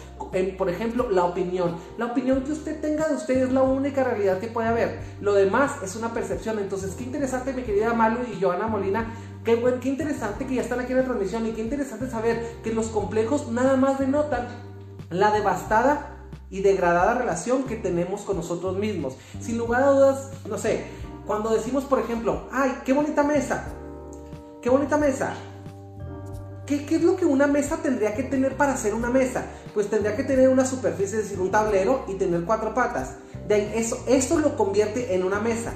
Por 0.57 0.69
ejemplo, 0.69 1.09
la 1.09 1.25
opinión. 1.25 1.75
La 1.97 2.07
opinión 2.07 2.41
que 2.43 2.53
usted 2.53 2.81
tenga 2.81 3.07
de 3.07 3.15
usted 3.15 3.43
es 3.43 3.53
la 3.53 3.61
única 3.61 4.03
realidad 4.03 4.39
que 4.39 4.47
puede 4.47 4.67
haber. 4.67 4.99
Lo 5.21 5.33
demás 5.33 5.73
es 5.83 5.95
una 5.95 6.13
percepción. 6.13 6.59
Entonces, 6.59 6.95
qué 6.95 7.03
interesante, 7.03 7.53
mi 7.53 7.61
querida 7.61 7.93
Malu 7.93 8.19
y 8.33 8.41
Joana 8.41 8.67
Molina, 8.67 9.13
Qué, 9.43 9.55
bueno, 9.55 9.77
qué 9.79 9.87
interesante 9.87 10.45
que 10.45 10.55
ya 10.55 10.61
están 10.61 10.81
aquí 10.81 10.91
en 10.91 10.97
la 10.97 11.05
transmisión 11.05 11.47
y 11.47 11.51
qué 11.51 11.61
interesante 11.61 12.09
saber 12.09 12.57
que 12.65 12.73
los 12.73 12.87
complejos 12.87 13.49
nada 13.49 13.77
más 13.77 13.97
denotan 13.97 14.45
la 15.09 15.31
devastada 15.31 16.16
y 16.49 16.61
degradada 16.61 17.15
relación 17.15 17.63
que 17.63 17.75
tenemos 17.75 18.21
con 18.21 18.37
nosotros 18.37 18.77
mismos. 18.77 19.15
Sin 19.39 19.57
lugar 19.57 19.83
a 19.83 19.91
dudas, 19.91 20.31
no 20.47 20.57
sé, 20.57 20.85
cuando 21.25 21.49
decimos, 21.49 21.85
por 21.85 21.99
ejemplo, 21.99 22.47
ay, 22.51 22.79
qué 22.85 22.93
bonita 22.93 23.23
mesa, 23.23 23.65
qué 24.61 24.69
bonita 24.69 24.97
mesa. 24.97 25.33
¿Qué, 26.65 26.85
¿Qué, 26.85 26.97
es 26.97 27.01
lo 27.01 27.15
que 27.15 27.25
una 27.25 27.47
mesa 27.47 27.77
tendría 27.77 28.13
que 28.13 28.23
tener 28.23 28.57
para 28.57 28.73
hacer 28.73 28.93
una 28.93 29.09
mesa? 29.09 29.45
Pues 29.73 29.89
tendría 29.89 30.17
que 30.17 30.25
tener 30.25 30.49
una 30.49 30.65
superficie, 30.65 31.19
es 31.19 31.23
decir, 31.23 31.39
un 31.39 31.49
tablero 31.49 32.03
y 32.09 32.15
tener 32.15 32.43
cuatro 32.43 32.73
patas. 32.73 33.15
De 33.47 33.79
eso, 33.79 34.03
esto 34.05 34.37
lo 34.37 34.57
convierte 34.57 35.15
en 35.15 35.23
una 35.23 35.39
mesa. 35.39 35.71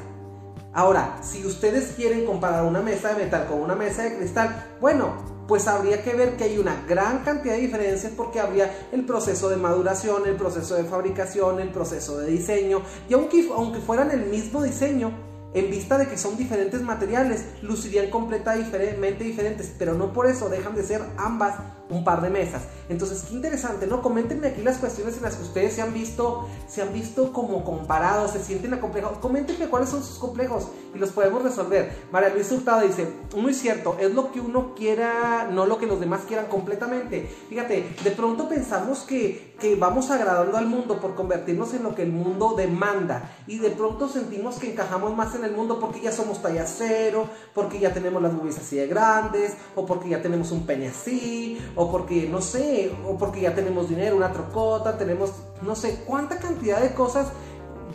Ahora, 0.73 1.17
si 1.21 1.45
ustedes 1.45 1.93
quieren 1.95 2.25
comparar 2.25 2.63
una 2.63 2.81
mesa 2.81 3.09
de 3.09 3.23
metal 3.23 3.47
con 3.47 3.59
una 3.59 3.75
mesa 3.75 4.03
de 4.03 4.17
cristal, 4.17 4.65
bueno, 4.79 5.30
pues 5.51 5.67
habría 5.67 6.01
que 6.01 6.13
ver 6.13 6.38
que 6.38 6.46
hay 6.46 6.58
una 6.58 6.81
gran 6.88 7.25
cantidad 7.25 7.55
de 7.55 7.60
diferencias 7.60 8.13
porque 8.15 8.39
habría 8.39 8.88
el 8.93 9.05
proceso 9.05 9.50
de 9.50 9.58
maduración, 9.58 10.25
el 10.25 10.38
proceso 10.38 10.75
de 10.75 10.86
fabricación, 10.86 11.60
el 11.60 11.74
proceso 11.74 12.17
de 12.20 12.31
diseño, 12.31 12.81
y 13.10 13.15
aunque, 13.15 13.50
aunque 13.53 13.81
fueran 13.81 14.12
el 14.12 14.27
mismo 14.27 14.63
diseño, 14.63 15.12
en 15.53 15.70
vista 15.70 15.98
de 15.98 16.08
que 16.08 16.17
son 16.17 16.38
diferentes 16.38 16.81
materiales, 16.81 17.46
lucirían 17.62 18.10
completamente 18.10 19.24
diferentes, 19.24 19.74
pero 19.77 19.93
no 19.93 20.13
por 20.13 20.27
eso 20.27 20.50
dejan 20.50 20.75
de 20.75 20.84
ser 20.84 21.01
ambas 21.17 21.55
un 21.91 22.03
par 22.03 22.22
de 22.22 22.29
mesas. 22.29 22.63
Entonces, 22.89 23.24
qué 23.27 23.36
interesante, 23.36 23.86
¿no? 23.86 24.01
Coméntenme 24.01 24.48
aquí 24.48 24.62
las 24.62 24.77
cuestiones 24.77 25.17
en 25.17 25.24
las 25.24 25.36
que 25.36 25.43
ustedes 25.43 25.74
se 25.74 25.81
han 25.81 25.93
visto, 25.93 26.48
se 26.67 26.81
han 26.81 26.93
visto 26.93 27.34
como 27.34 27.63
comparados, 27.63 28.31
se 28.31 28.43
sienten 28.43 28.74
acomplejos. 28.74 29.17
Coméntenme 29.20 29.67
cuáles 29.67 29.89
son 29.89 30.03
sus 30.03 30.17
complejos 30.17 30.70
y 30.96 30.98
los 30.98 31.10
podemos 31.12 31.43
resolver. 31.43 31.91
María 32.12 32.29
Luisa 32.29 32.55
Hurtado 32.55 32.88
dice, 32.88 33.08
muy 33.36 33.53
cierto, 33.53 33.98
es 34.00 34.13
lo 34.13 34.31
que 34.31 34.39
uno 34.39 34.74
quiera, 34.74 35.50
no 35.51 35.65
lo 35.65 35.77
que 35.77 35.86
los 35.86 36.00
demás 36.00 36.22
quieran 36.27 36.48
completamente. 36.48 37.29
Fíjate, 37.50 37.96
de 38.03 38.12
pronto 38.12 38.48
pensamos 38.48 39.00
que, 39.00 39.50
que 39.62 39.75
vamos 39.75 40.10
agradando 40.10 40.58
al 40.58 40.65
mundo 40.65 41.00
por 41.00 41.15
convertirnos 41.15 41.74
en 41.74 41.84
lo 41.84 41.96
que 41.96 42.01
el 42.03 42.12
mundo 42.12 42.56
demanda. 42.58 43.32
Y 43.48 43.60
de 43.60 43.70
pronto 43.70 44.10
sentimos 44.10 44.56
que 44.56 44.72
encajamos 44.72 45.15
más 45.15 45.36
en 45.36 45.46
el 45.46 45.51
mundo 45.51 45.80
porque 45.80 46.01
ya 46.01 46.12
somos 46.12 46.41
talla 46.41 46.65
cero, 46.65 47.30
porque 47.53 47.80
ya 47.80 47.94
tenemos 47.94 48.22
las 48.22 48.36
boobies 48.36 48.58
así 48.58 48.75
de 48.75 48.88
grandes, 48.88 49.56
o 49.75 49.86
porque 49.86 50.10
ya 50.10 50.22
tenemos 50.22 50.51
un 50.51 50.65
pene 50.65 50.88
así, 50.88 51.60
o 51.75 51.91
porque, 51.91 52.27
no 52.27 52.41
sé, 52.41 52.91
o 53.08 53.18
porque 53.18 53.41
ya 53.41 53.53
tenemos 53.53 53.88
dinero, 53.88 54.18
una 54.18 54.34
trocota, 54.34 54.98
tenemos, 54.98 55.32
no 55.62 55.75
sé, 55.75 56.03
cuánta 56.06 56.39
cantidad 56.39 56.82
de 56.82 56.94
cosas 56.94 57.27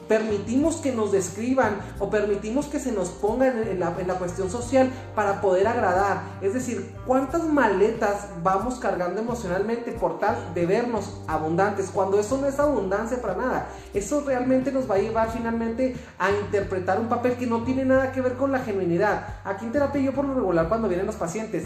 permitimos 0.08 0.76
que 0.76 0.92
nos 0.92 1.12
describan 1.12 1.78
o 1.98 2.10
permitimos 2.10 2.66
que 2.66 2.78
se 2.78 2.92
nos 2.92 3.08
ponga 3.08 3.48
en 3.48 3.80
la, 3.80 3.94
en 3.98 4.08
la, 4.08 4.14
cuestión 4.14 4.50
social 4.50 4.90
para 5.14 5.40
poder 5.40 5.66
agradar. 5.66 6.22
Es 6.40 6.54
decir, 6.54 6.94
cuántas 7.06 7.44
maletas 7.44 8.28
vamos 8.42 8.76
cargando 8.76 9.20
emocionalmente 9.20 9.92
por 9.92 10.18
tal 10.18 10.36
de 10.54 10.66
vernos 10.66 11.20
abundantes, 11.26 11.90
cuando 11.92 12.18
eso 12.18 12.38
no 12.38 12.46
es 12.46 12.58
abundancia 12.58 13.20
para 13.20 13.36
nada. 13.36 13.68
Eso 13.94 14.22
realmente 14.26 14.72
nos 14.72 14.90
va 14.90 14.96
a 14.96 14.98
llevar 14.98 15.30
finalmente 15.30 15.96
a 16.18 16.30
interpretar 16.30 17.00
un 17.00 17.08
papel 17.08 17.36
que 17.36 17.46
no 17.46 17.62
tiene 17.64 17.84
nada 17.84 18.12
que 18.12 18.20
ver 18.20 18.34
con 18.34 18.52
la 18.52 18.60
genuinidad. 18.60 19.26
Aquí 19.44 19.66
en 19.66 19.72
terapia 19.72 20.00
yo 20.00 20.12
por 20.12 20.24
lo 20.24 20.34
regular 20.34 20.68
cuando 20.68 20.88
vienen 20.88 21.06
los 21.06 21.16
pacientes 21.16 21.64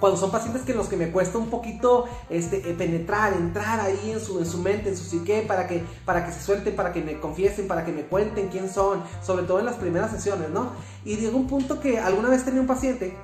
cuando 0.00 0.18
son 0.18 0.30
pacientes 0.30 0.62
que 0.62 0.74
los 0.74 0.88
que 0.88 0.96
me 0.96 1.10
cuesta 1.10 1.38
un 1.38 1.48
poquito 1.48 2.06
este, 2.30 2.58
eh, 2.68 2.74
penetrar, 2.74 3.32
entrar 3.32 3.80
ahí 3.80 4.12
en 4.12 4.20
su, 4.20 4.38
en 4.38 4.46
su 4.46 4.58
mente, 4.58 4.90
en 4.90 4.96
su 4.96 5.04
psique, 5.04 5.44
para 5.46 5.66
que, 5.66 5.82
para 6.04 6.24
que 6.24 6.32
se 6.32 6.40
suelten, 6.42 6.76
para 6.76 6.92
que 6.92 7.02
me 7.02 7.18
confiesen, 7.18 7.68
para 7.68 7.84
que 7.84 7.92
me 7.92 8.02
cuenten 8.02 8.48
quién 8.48 8.70
son, 8.70 9.02
sobre 9.22 9.44
todo 9.44 9.58
en 9.58 9.66
las 9.66 9.76
primeras 9.76 10.10
sesiones, 10.10 10.50
¿no? 10.50 10.70
Y 11.04 11.16
llegó 11.16 11.38
un 11.38 11.46
punto 11.46 11.80
que 11.80 11.98
alguna 11.98 12.28
vez 12.28 12.44
tenía 12.44 12.60
un 12.60 12.66
paciente 12.66 13.16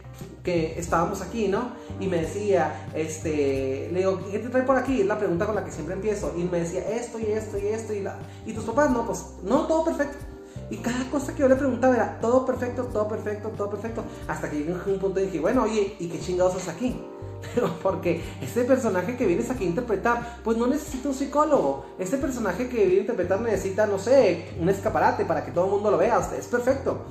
que 0.42 0.78
estábamos 0.78 1.22
aquí, 1.22 1.48
¿no? 1.48 1.72
Y 2.00 2.06
me 2.06 2.18
decía, 2.18 2.88
este, 2.94 3.88
le 3.92 4.00
digo, 4.00 4.20
¿qué 4.30 4.38
te 4.38 4.48
trae 4.48 4.62
por 4.62 4.76
aquí? 4.76 5.00
Es 5.00 5.06
la 5.06 5.18
pregunta 5.18 5.46
con 5.46 5.54
la 5.54 5.64
que 5.64 5.70
siempre 5.70 5.94
empiezo. 5.94 6.34
Y 6.36 6.44
me 6.44 6.60
decía, 6.60 6.80
esto 6.88 7.18
y 7.18 7.24
esto 7.24 7.58
y 7.58 7.66
esto 7.68 7.92
y 7.92 8.00
la... 8.00 8.18
¿Y 8.44 8.52
tus 8.52 8.64
papás? 8.64 8.90
No, 8.90 9.06
pues, 9.06 9.24
no, 9.42 9.66
todo 9.66 9.84
perfecto. 9.84 10.31
Y 10.70 10.78
cada 10.78 11.08
cosa 11.10 11.34
que 11.34 11.40
yo 11.40 11.48
le 11.48 11.56
preguntaba 11.56 11.94
era 11.94 12.18
todo 12.20 12.46
perfecto, 12.46 12.84
todo 12.84 13.06
perfecto, 13.06 13.50
todo 13.50 13.68
perfecto. 13.70 14.04
Hasta 14.26 14.48
que 14.48 14.56
llegué 14.56 14.72
un 14.72 14.98
punto 14.98 15.20
y 15.20 15.24
dije, 15.24 15.40
bueno, 15.40 15.64
oye, 15.64 15.96
¿y 15.98 16.08
qué 16.08 16.18
chingados 16.18 16.56
haces 16.56 16.68
aquí? 16.68 16.96
Pero 17.54 17.70
porque 17.82 18.22
este 18.40 18.64
personaje 18.64 19.16
que 19.16 19.26
vienes 19.26 19.50
aquí 19.50 19.64
a 19.64 19.68
interpretar, 19.68 20.40
pues 20.42 20.56
no 20.56 20.66
necesita 20.66 21.08
un 21.08 21.14
psicólogo. 21.14 21.84
Este 21.98 22.16
personaje 22.16 22.68
que 22.68 22.86
viene 22.86 22.98
a 22.98 23.00
interpretar 23.00 23.40
necesita, 23.40 23.86
no 23.86 23.98
sé, 23.98 24.54
un 24.60 24.68
escaparate 24.68 25.24
para 25.24 25.44
que 25.44 25.50
todo 25.50 25.66
el 25.66 25.72
mundo 25.72 25.90
lo 25.90 25.98
vea. 25.98 26.18
Es 26.38 26.46
perfecto. 26.46 27.02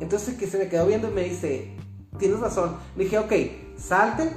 Entonces 0.00 0.36
que 0.36 0.46
se 0.46 0.58
me 0.58 0.68
quedó 0.68 0.86
viendo 0.86 1.08
y 1.08 1.12
me 1.12 1.24
dice, 1.24 1.76
tienes 2.18 2.40
razón. 2.40 2.76
Le 2.96 3.04
dije, 3.04 3.18
ok, 3.18 3.32
salte, 3.76 4.30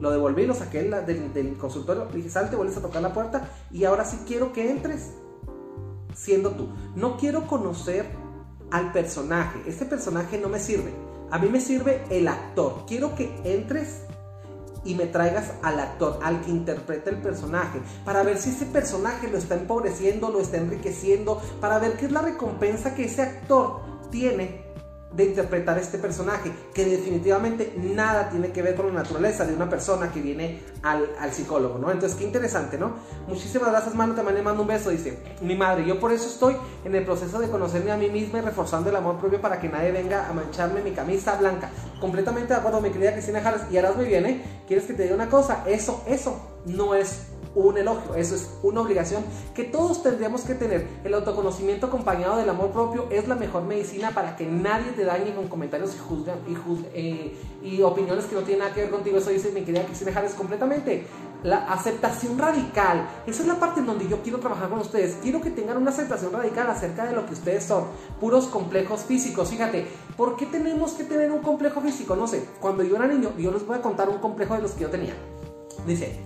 lo 0.00 0.10
devolví, 0.10 0.46
lo 0.46 0.54
saqué 0.54 0.82
del, 0.82 1.32
del 1.32 1.56
consultorio, 1.56 2.06
le 2.10 2.16
dije, 2.16 2.30
salte, 2.30 2.56
vuelves 2.56 2.76
a 2.76 2.82
tocar 2.82 3.02
la 3.02 3.12
puerta 3.12 3.48
y 3.70 3.84
ahora 3.84 4.04
sí 4.04 4.18
quiero 4.26 4.52
que 4.52 4.70
entres 4.70 5.12
siendo 6.14 6.50
tú. 6.50 6.68
No 6.94 7.16
quiero 7.16 7.46
conocer 7.46 8.06
al 8.70 8.92
personaje, 8.92 9.60
este 9.66 9.84
personaje 9.84 10.38
no 10.38 10.48
me 10.48 10.58
sirve. 10.58 10.92
A 11.30 11.38
mí 11.38 11.48
me 11.48 11.60
sirve 11.60 12.04
el 12.10 12.28
actor. 12.28 12.84
Quiero 12.86 13.14
que 13.14 13.34
entres 13.44 14.02
y 14.84 14.94
me 14.94 15.06
traigas 15.06 15.52
al 15.62 15.80
actor, 15.80 16.20
al 16.22 16.40
que 16.42 16.50
interpreta 16.50 17.10
el 17.10 17.20
personaje, 17.22 17.80
para 18.04 18.22
ver 18.22 18.38
si 18.38 18.50
ese 18.50 18.66
personaje 18.66 19.28
lo 19.28 19.38
está 19.38 19.54
empobreciendo, 19.54 20.28
lo 20.30 20.40
está 20.40 20.58
enriqueciendo, 20.58 21.40
para 21.60 21.78
ver 21.78 21.96
qué 21.96 22.06
es 22.06 22.12
la 22.12 22.22
recompensa 22.22 22.94
que 22.94 23.04
ese 23.04 23.22
actor 23.22 23.80
tiene 24.10 24.63
de 25.12 25.24
interpretar 25.24 25.78
este 25.78 25.98
personaje, 25.98 26.50
que 26.72 26.84
definitivamente 26.84 27.72
nada 27.76 28.28
tiene 28.30 28.50
que 28.50 28.62
ver 28.62 28.74
con 28.74 28.86
la 28.88 29.02
naturaleza 29.02 29.46
de 29.46 29.54
una 29.54 29.68
persona 29.68 30.10
que 30.10 30.20
viene 30.20 30.60
al, 30.82 31.08
psicólogo, 31.32 31.78
¿no? 31.78 31.90
Entonces, 31.90 32.18
qué 32.18 32.24
interesante, 32.24 32.78
¿no? 32.78 32.94
Muchísimas 33.28 33.70
gracias, 33.70 33.94
mano, 33.94 34.14
también 34.14 34.42
mando 34.42 34.62
un 34.62 34.68
beso, 34.68 34.90
dice, 34.90 35.18
mi 35.40 35.54
madre, 35.54 35.86
yo 35.86 36.00
por 36.00 36.12
eso 36.12 36.28
estoy 36.28 36.56
en 36.84 36.94
el 36.94 37.04
proceso 37.04 37.38
de 37.38 37.48
conocerme 37.48 37.92
a 37.92 37.96
mí 37.96 38.10
misma 38.10 38.40
y 38.40 38.42
reforzando 38.42 38.90
el 38.90 38.96
amor 38.96 39.18
propio 39.18 39.40
para 39.40 39.60
que 39.60 39.68
nadie 39.68 39.92
venga 39.92 40.28
a 40.28 40.32
mancharme 40.32 40.82
mi 40.82 40.90
camisa 40.90 41.36
blanca. 41.36 41.70
Completamente 42.00 42.52
de 42.52 42.58
acuerdo, 42.58 42.80
mi 42.80 42.90
querida 42.90 43.12
Cristina 43.12 43.40
Jales, 43.40 43.62
y 43.70 43.76
ahora 43.76 43.92
muy 43.92 44.06
bien, 44.06 44.26
¿eh? 44.26 44.42
¿Quieres 44.66 44.84
que 44.86 44.94
te 44.94 45.04
diga 45.04 45.14
una 45.14 45.28
cosa? 45.28 45.62
Eso, 45.66 46.02
eso 46.06 46.40
no 46.66 46.94
es 46.94 47.26
un 47.54 47.78
elogio, 47.78 48.14
eso 48.14 48.34
es 48.34 48.50
una 48.62 48.80
obligación 48.80 49.24
que 49.54 49.64
todos 49.64 50.02
tendríamos 50.02 50.42
que 50.42 50.54
tener. 50.54 50.86
El 51.04 51.14
autoconocimiento 51.14 51.86
acompañado 51.86 52.36
del 52.36 52.48
amor 52.48 52.70
propio 52.70 53.06
es 53.10 53.28
la 53.28 53.34
mejor 53.34 53.62
medicina 53.64 54.10
para 54.10 54.36
que 54.36 54.46
nadie 54.46 54.92
te 54.92 55.04
dañe 55.04 55.34
con 55.34 55.48
comentarios 55.48 55.94
y, 55.94 55.98
juzgan, 55.98 56.38
y, 56.46 56.56
eh, 56.94 57.36
y 57.62 57.82
opiniones 57.82 58.24
que 58.26 58.34
no 58.34 58.42
tienen 58.42 58.60
nada 58.60 58.74
que 58.74 58.82
ver 58.82 58.90
contigo. 58.90 59.18
Eso 59.18 59.30
dice 59.30 59.52
mi 59.52 59.62
querida 59.62 59.84
Cristina 59.84 60.12
Jares 60.12 60.34
completamente. 60.34 61.06
La 61.42 61.70
aceptación 61.70 62.38
radical, 62.38 63.06
esa 63.26 63.42
es 63.42 63.48
la 63.48 63.60
parte 63.60 63.80
en 63.80 63.86
donde 63.86 64.08
yo 64.08 64.22
quiero 64.22 64.38
trabajar 64.38 64.70
con 64.70 64.78
ustedes. 64.78 65.18
Quiero 65.22 65.42
que 65.42 65.50
tengan 65.50 65.76
una 65.76 65.90
aceptación 65.90 66.32
radical 66.32 66.70
acerca 66.70 67.04
de 67.04 67.14
lo 67.14 67.26
que 67.26 67.34
ustedes 67.34 67.64
son, 67.64 67.84
puros 68.18 68.46
complejos 68.46 69.02
físicos. 69.02 69.50
Fíjate, 69.50 69.86
¿por 70.16 70.36
qué 70.36 70.46
tenemos 70.46 70.92
que 70.92 71.04
tener 71.04 71.30
un 71.30 71.40
complejo 71.40 71.82
físico? 71.82 72.16
No 72.16 72.26
sé, 72.26 72.48
cuando 72.60 72.82
yo 72.82 72.96
era 72.96 73.06
niño, 73.06 73.32
yo 73.36 73.52
les 73.52 73.66
voy 73.66 73.76
a 73.76 73.82
contar 73.82 74.08
un 74.08 74.18
complejo 74.18 74.54
de 74.54 74.62
los 74.62 74.70
que 74.72 74.84
yo 74.84 74.90
tenía. 74.90 75.14
Dice, 75.86 76.18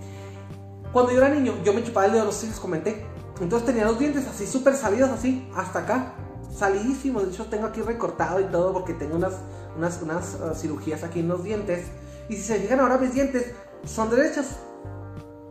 cuando 0.93 1.13
yo 1.13 1.19
era 1.19 1.29
niño, 1.29 1.55
yo 1.65 1.75
me 1.75 1.85
chupaba 1.85 2.07
el 2.07 2.13
dedo, 2.13 2.25
no 2.25 2.33
sé 2.33 2.43
si 2.43 2.47
les 2.49 2.61
comenté. 2.61 3.05
Entonces 3.41 3.67
tenía 3.67 3.85
los 3.85 3.99
dientes 3.99 4.27
así, 4.27 4.47
súper 4.47 4.75
salidos, 4.75 5.11
así, 5.11 5.49
hasta 5.55 5.81
acá. 5.81 6.15
Salidísimos. 6.57 7.25
De 7.25 7.31
hecho, 7.31 7.47
tengo 7.47 7.67
aquí 7.67 7.83
recortado 7.83 8.41
y 8.41 8.45
todo 8.45 8.73
porque 8.73 8.95
tengo 8.95 9.17
unas, 9.17 9.35
unas, 9.77 10.03
unas 10.03 10.35
uh, 10.35 10.55
cirugías 10.55 11.05
aquí 11.05 11.21
en 11.21 11.29
los 11.29 11.45
dientes. 11.45 11.87
Y 12.29 12.37
si 12.37 12.43
se 12.43 12.59
fijan 12.59 12.81
ahora, 12.81 12.99
mis 12.99 13.15
dientes 13.15 13.53
son 13.85 14.11
derechos. 14.11 14.47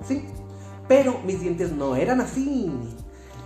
¿Sí? 0.06 0.26
Pero 0.88 1.20
mis 1.26 1.40
dientes 1.40 1.72
no 1.72 1.96
eran 1.96 2.20
así. 2.20 2.72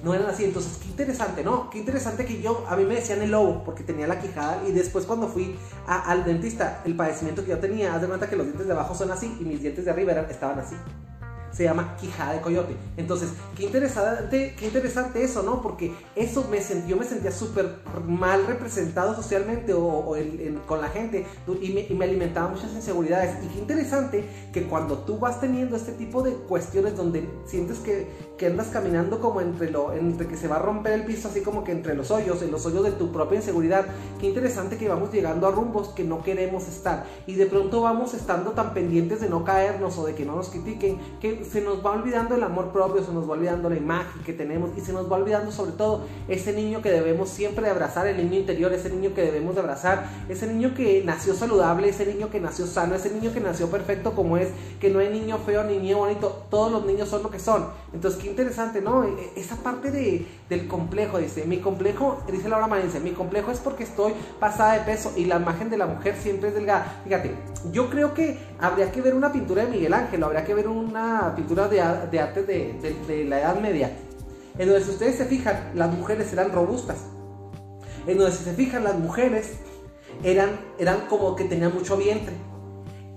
No 0.03 0.15
eran 0.15 0.29
así. 0.29 0.45
Entonces, 0.45 0.77
qué 0.81 0.87
interesante, 0.87 1.43
¿no? 1.43 1.69
Qué 1.69 1.77
interesante 1.77 2.25
que 2.25 2.41
yo, 2.41 2.65
a 2.67 2.75
mí 2.75 2.85
me 2.85 2.95
decían 2.95 3.21
el 3.21 3.31
lobo 3.31 3.63
porque 3.63 3.83
tenía 3.83 4.07
la 4.07 4.19
quijada. 4.19 4.63
Y 4.67 4.71
después, 4.71 5.05
cuando 5.05 5.27
fui 5.27 5.55
al 5.85 6.23
dentista, 6.23 6.81
el 6.85 6.95
padecimiento 6.95 7.43
que 7.43 7.51
yo 7.51 7.59
tenía, 7.59 7.93
haz 7.93 8.01
de 8.01 8.07
cuenta 8.07 8.27
que 8.27 8.37
los 8.37 8.47
dientes 8.47 8.65
de 8.65 8.73
abajo 8.73 8.95
son 8.95 9.11
así 9.11 9.37
y 9.39 9.43
mis 9.43 9.61
dientes 9.61 9.85
de 9.85 9.91
arriba 9.91 10.13
estaban 10.13 10.57
así 10.57 10.75
se 11.51 11.63
llama 11.63 11.95
Quijada 11.99 12.33
de 12.33 12.41
Coyote. 12.41 12.75
Entonces, 12.97 13.29
qué 13.55 13.65
interesante, 13.65 14.55
qué 14.57 14.67
interesante 14.67 15.23
eso, 15.23 15.43
¿no? 15.43 15.61
Porque 15.61 15.93
eso 16.15 16.47
me 16.49 16.61
yo 16.87 16.95
me 16.95 17.05
sentía 17.05 17.31
súper 17.31 17.79
mal 18.07 18.45
representado 18.45 19.15
socialmente 19.15 19.73
o, 19.73 20.15
con 20.67 20.79
la 20.79 20.89
gente 20.89 21.25
y 21.61 21.93
me, 21.93 22.05
alimentaba 22.05 22.49
muchas 22.49 22.71
inseguridades. 22.73 23.43
Y 23.43 23.47
qué 23.47 23.59
interesante 23.59 24.25
que 24.53 24.63
cuando 24.63 24.99
tú 24.99 25.17
vas 25.17 25.41
teniendo 25.41 25.75
este 25.75 25.91
tipo 25.93 26.21
de 26.21 26.33
cuestiones 26.33 26.95
donde 26.95 27.27
sientes 27.45 27.79
que, 27.79 28.07
que 28.37 28.47
andas 28.47 28.67
caminando 28.67 29.19
como 29.19 29.41
entre, 29.41 29.69
lo, 29.69 29.93
entre 29.93 30.27
que 30.27 30.37
se 30.37 30.47
va 30.47 30.57
a 30.57 30.59
romper 30.59 30.93
el 30.93 31.05
piso, 31.05 31.27
así 31.27 31.41
como 31.41 31.63
que 31.63 31.71
entre 31.71 31.95
los 31.95 32.11
hoyos, 32.11 32.41
en 32.41 32.51
los 32.51 32.65
hoyos 32.65 32.83
de 32.83 32.91
tu 32.91 33.11
propia 33.11 33.37
inseguridad, 33.37 33.85
qué 34.19 34.27
interesante 34.27 34.77
que 34.77 34.87
vamos 34.87 35.11
llegando 35.11 35.47
a 35.47 35.51
rumbos 35.51 35.89
que 35.89 36.03
no 36.03 36.23
queremos 36.23 36.67
estar. 36.67 37.05
Y 37.27 37.35
de 37.35 37.45
pronto 37.45 37.81
vamos 37.81 38.13
estando 38.13 38.51
tan 38.51 38.73
pendientes 38.73 39.19
de 39.21 39.29
no 39.29 39.43
caernos 39.43 39.97
o 39.97 40.05
de 40.05 40.15
que 40.15 40.25
no 40.25 40.35
nos 40.35 40.49
critiquen, 40.49 40.99
que 41.19 41.40
se 41.45 41.61
nos 41.61 41.85
va 41.85 41.91
olvidando 41.91 42.35
el 42.35 42.43
amor 42.43 42.71
propio, 42.71 43.03
se 43.03 43.11
nos 43.11 43.29
va 43.29 43.33
olvidando 43.33 43.69
la 43.69 43.77
imagen 43.77 44.23
que 44.23 44.33
tenemos 44.33 44.71
y 44.77 44.81
se 44.81 44.93
nos 44.93 45.11
va 45.11 45.17
olvidando 45.17 45.51
sobre 45.51 45.71
todo 45.71 46.05
ese 46.27 46.53
niño 46.53 46.81
que 46.81 46.91
debemos 46.91 47.29
siempre 47.29 47.69
abrazar, 47.69 48.07
el 48.07 48.17
niño 48.17 48.39
interior, 48.39 48.73
ese 48.73 48.89
niño 48.89 49.13
que 49.13 49.21
debemos 49.21 49.55
de 49.55 49.61
abrazar, 49.61 50.09
ese 50.29 50.47
niño 50.47 50.73
que 50.75 51.03
nació 51.05 51.33
saludable, 51.33 51.89
ese 51.89 52.05
niño 52.05 52.29
que 52.29 52.39
nació 52.39 52.65
sano, 52.67 52.95
ese 52.95 53.11
niño 53.11 53.33
que 53.33 53.39
nació 53.39 53.69
perfecto 53.69 54.13
como 54.13 54.37
es, 54.37 54.49
que 54.79 54.89
no 54.89 54.99
hay 54.99 55.09
niño 55.09 55.37
feo 55.37 55.63
ni 55.63 55.77
niño 55.77 55.97
bonito, 55.97 56.43
todos 56.49 56.71
los 56.71 56.85
niños 56.85 57.09
son 57.09 57.23
lo 57.23 57.31
que 57.31 57.39
son. 57.39 57.67
Entonces, 57.93 58.21
qué 58.21 58.29
interesante, 58.29 58.81
¿no? 58.81 59.03
E, 59.03 59.09
e, 59.09 59.39
esa 59.39 59.57
parte 59.57 59.91
de, 59.91 60.25
del 60.51 60.67
complejo, 60.67 61.17
dice, 61.17 61.45
mi 61.45 61.59
complejo, 61.59 62.21
dice 62.29 62.49
Laura 62.49 62.67
Marense, 62.67 62.99
mi 62.99 63.11
complejo 63.11 63.51
es 63.51 63.59
porque 63.59 63.85
estoy 63.85 64.11
pasada 64.37 64.73
de 64.73 64.81
peso 64.81 65.13
y 65.15 65.23
la 65.23 65.37
imagen 65.37 65.69
de 65.69 65.77
la 65.77 65.87
mujer 65.87 66.13
siempre 66.21 66.49
es 66.49 66.55
delgada. 66.55 67.01
Fíjate, 67.05 67.33
yo 67.71 67.89
creo 67.89 68.13
que 68.13 68.37
habría 68.59 68.91
que 68.91 69.01
ver 69.01 69.15
una 69.15 69.31
pintura 69.31 69.63
de 69.63 69.71
Miguel 69.71 69.93
Ángel, 69.93 70.21
habría 70.21 70.43
que 70.43 70.53
ver 70.53 70.67
una 70.67 71.33
pintura 71.37 71.69
de, 71.69 71.81
de 72.11 72.19
arte 72.19 72.43
de, 72.43 73.25
la 73.29 73.39
Edad 73.39 73.61
Media, 73.61 73.91
en 74.57 74.67
donde 74.67 74.83
si 74.83 74.91
ustedes 74.91 75.15
se 75.15 75.25
fijan, 75.25 75.71
las 75.73 75.89
mujeres 75.89 76.33
eran 76.33 76.51
robustas, 76.51 76.97
en 78.05 78.17
donde 78.17 78.35
si 78.35 78.43
se 78.43 78.51
fijan, 78.53 78.83
las 78.83 78.99
mujeres 78.99 79.53
eran, 80.21 80.49
eran 80.77 81.07
como 81.07 81.33
que 81.37 81.45
tenían 81.45 81.73
mucho 81.73 81.95
vientre. 81.95 82.35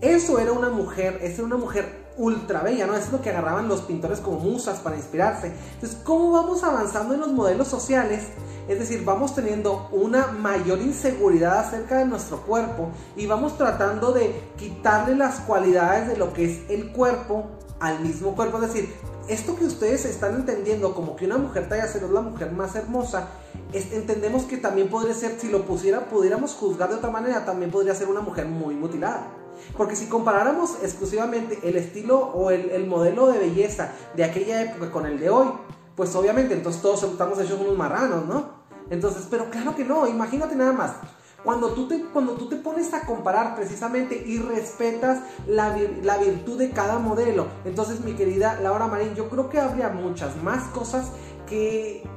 Eso 0.01 0.39
era 0.39 0.53
una 0.53 0.69
mujer, 0.69 1.19
esa 1.21 1.39
era 1.39 1.47
una 1.47 1.57
mujer 1.57 2.04
ultra 2.17 2.63
bella, 2.63 2.87
¿no? 2.87 2.97
es 2.97 3.11
lo 3.11 3.21
que 3.21 3.31
agarraban 3.31 3.69
los 3.69 3.83
pintores 3.83 4.21
como 4.21 4.39
musas 4.39 4.79
para 4.79 4.97
inspirarse. 4.97 5.53
Entonces, 5.75 5.99
¿cómo 6.05 6.33
vamos 6.33 6.63
avanzando 6.63 7.15
en 7.15 7.21
los 7.21 7.33
modelos 7.33 7.69
sociales? 7.69 8.29
Es 8.69 8.79
decir, 8.79 9.05
vamos 9.05 9.35
teniendo 9.35 9.89
una 9.93 10.29
mayor 10.29 10.81
inseguridad 10.81 11.59
acerca 11.59 11.99
de 11.99 12.07
nuestro 12.07 12.43
cuerpo 12.43 12.89
y 13.17 13.27
vamos 13.27 13.59
tratando 13.59 14.13
de 14.13 14.43
quitarle 14.57 15.17
las 15.17 15.41
cualidades 15.41 16.09
de 16.09 16.17
lo 16.17 16.33
que 16.33 16.45
es 16.45 16.71
el 16.71 16.93
cuerpo 16.93 17.47
al 17.81 18.01
mismo 18.01 18.35
cuerpo. 18.35 18.59
Es 18.59 18.73
decir, 18.73 18.95
esto 19.29 19.57
que 19.57 19.65
ustedes 19.65 20.05
están 20.05 20.35
entendiendo 20.35 20.95
como 20.95 21.17
que 21.17 21.27
una 21.27 21.39
mujer 21.39 21.69
talla 21.69 21.87
cero 21.91 22.07
es 22.07 22.13
la 22.13 22.21
mujer 22.21 22.53
más 22.53 22.75
hermosa, 22.75 23.29
entendemos 23.73 24.45
que 24.45 24.57
también 24.57 24.89
podría 24.89 25.15
ser, 25.15 25.39
si 25.39 25.49
lo 25.49 25.65
pusiera, 25.65 26.09
pudiéramos 26.09 26.55
juzgar 26.55 26.91
de 26.91 26.97
otra 26.97 27.11
manera, 27.11 27.45
también 27.45 27.71
podría 27.71 27.95
ser 27.95 28.09
una 28.09 28.21
mujer 28.21 28.47
muy 28.47 28.75
mutilada. 28.75 29.44
Porque 29.77 29.97
si 29.97 30.07
comparáramos 30.07 30.79
exclusivamente 30.83 31.59
el 31.63 31.77
estilo 31.77 32.19
o 32.19 32.51
el, 32.51 32.87
modelo 32.87 33.27
de 33.27 33.39
belleza 33.39 33.93
de 34.15 34.25
aquella 34.25 34.63
época 34.63 34.91
con 34.91 35.07
el 35.07 35.19
de 35.19 35.31
hoy, 35.31 35.49
pues 35.97 36.15
obviamente 36.15 36.55
entonces 36.55 36.81
todos 36.81 37.03
estamos 37.03 37.39
hechos 37.41 37.61
unos 37.61 37.77
marranos, 37.77 38.27
¿no? 38.27 38.65
Entonces, 38.91 39.27
pero 39.31 39.51
claro 39.51 39.75
que 39.75 39.85
no, 39.85 40.07
imagínate 40.07 40.55
nada 40.55 40.73
más. 40.73 40.93
Cuando 41.43 41.75
tú 41.75 41.89
te, 41.89 42.03
cuando 42.05 42.35
tú 42.35 42.49
te 42.49 42.57
pones 42.57 42.95
a 42.95 43.05
comparar 43.05 43.55
precisamente 43.55 44.17
y 44.27 44.39
respetas 44.39 45.21
la, 45.47 45.77
la 46.03 46.17
virtud 46.17 46.59
de 46.59 46.71
cada 46.71 46.99
modelo, 46.99 47.49
entonces 47.67 48.01
mi 48.01 48.15
querida 48.15 48.59
Laura 48.63 48.87
Marín, 48.87 49.15
yo 49.15 49.29
creo 49.29 49.51
que 49.51 49.61
habría 49.61 49.91
muchas 49.91 50.43
más 50.43 50.65
cosas 50.69 51.11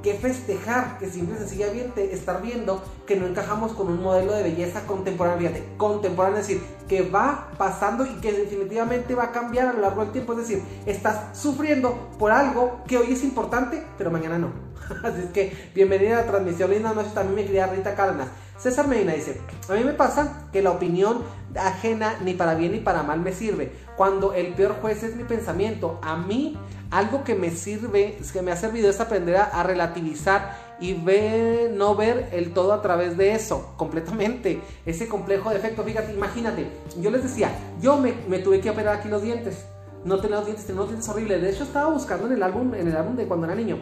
que, 0.02 0.14
festejar, 0.20 0.98
que 0.98 1.10
simple 1.10 1.36
y 1.36 1.40
sencillamente 1.40 2.14
estar 2.14 2.42
viendo 2.42 2.82
que 3.06 3.16
no 3.16 3.28
encajamos 3.28 3.74
con 3.74 3.88
un 3.88 4.02
modelo 4.02 4.34
de 4.34 4.44
belleza 4.44 4.86
contemporánea, 4.86 5.50
fíjate, 5.50 5.70
contemporánea, 5.78 6.40
es 6.40 6.48
decir, 6.48 6.64
que 6.88 7.04
va 7.04 7.50
pasando 7.58 8.06
y 8.06 8.16
que 8.22 8.32
definitivamente 8.32 9.14
va 9.16 9.26
a 9.26 9.32
cambiar 9.32 9.68
a 9.68 9.74
lo 9.74 9.82
largo 9.82 10.02
del 10.02 10.12
tiempo, 10.12 10.34
es 10.34 10.40
decir, 10.40 10.64
estás 10.86 11.38
sufriendo 11.38 12.10
por 12.18 12.32
algo 12.32 12.82
que 12.88 12.98
hoy 12.98 13.14
es 13.14 13.24
importante, 13.24 13.84
pero 13.98 14.10
mañana 14.10 14.40
no. 14.40 14.52
Así 15.04 15.22
es 15.22 15.30
que 15.32 15.72
bienvenida 15.76 16.18
a 16.18 16.22
la 16.22 16.28
transmisión, 16.28 16.72
linda 16.72 16.94
noche 16.94 17.10
también 17.14 17.36
mi 17.36 17.44
querida 17.44 17.68
Rita 17.68 17.96
Cárdenas. 17.96 18.30
César 18.58 18.88
Medina 18.88 19.14
dice, 19.14 19.40
a 19.70 19.74
mí 19.74 19.84
me 19.84 19.94
pasa 19.94 20.48
que 20.52 20.64
la 20.64 20.72
opinión 20.72 21.22
ajena 21.56 22.18
ni 22.24 22.34
para 22.34 22.56
bien 22.56 22.72
ni 22.72 22.80
para 22.80 23.04
mal 23.04 23.20
me 23.20 23.32
sirve. 23.32 23.72
Cuando 23.96 24.34
el 24.34 24.54
peor 24.56 24.78
juez 24.82 25.04
es 25.04 25.16
mi 25.16 25.26
pensamiento, 25.26 26.00
a 26.02 26.18
mí 26.18 26.58
algo 26.92 27.24
que 27.24 27.36
me 27.36 27.52
sirve, 27.52 28.18
que 28.32 28.42
me 28.42 28.52
ha 28.52 28.56
servido 28.56 28.90
es 28.90 29.00
aprender 29.00 29.38
a, 29.38 29.64
relativizar 29.64 30.58
y 30.80 30.94
ver, 30.94 31.72
no 31.72 31.96
ver 31.96 32.30
el 32.32 32.54
todo 32.54 32.74
a 32.74 32.82
través 32.82 33.18
de 33.18 33.34
eso, 33.34 33.74
completamente. 33.78 34.62
Ese 34.86 35.08
complejo 35.08 35.50
de 35.50 35.58
efecto, 35.58 35.84
fíjate, 35.84 36.14
imagínate, 36.14 36.68
yo 37.00 37.10
les 37.12 37.24
decía, 37.24 37.52
yo 37.82 37.98
me, 37.98 38.14
me 38.28 38.40
tuve 38.40 38.62
que 38.62 38.70
operar 38.70 38.98
aquí 38.98 39.10
los 39.10 39.22
dientes. 39.22 39.66
No 40.06 40.20
tenía 40.20 40.38
los 40.38 40.46
dientes, 40.46 40.66
tenía 40.66 40.82
los 40.82 40.90
dientes 40.90 41.10
horribles. 41.10 41.42
De 41.42 41.50
hecho, 41.50 41.64
estaba 41.64 41.92
buscando 41.92 42.28
en 42.28 42.34
el 42.34 42.44
álbum, 42.44 42.74
en 42.74 42.88
el 42.88 42.96
álbum 42.96 43.16
de 43.16 43.26
cuando 43.26 43.46
era 43.46 43.56
niño 43.56 43.78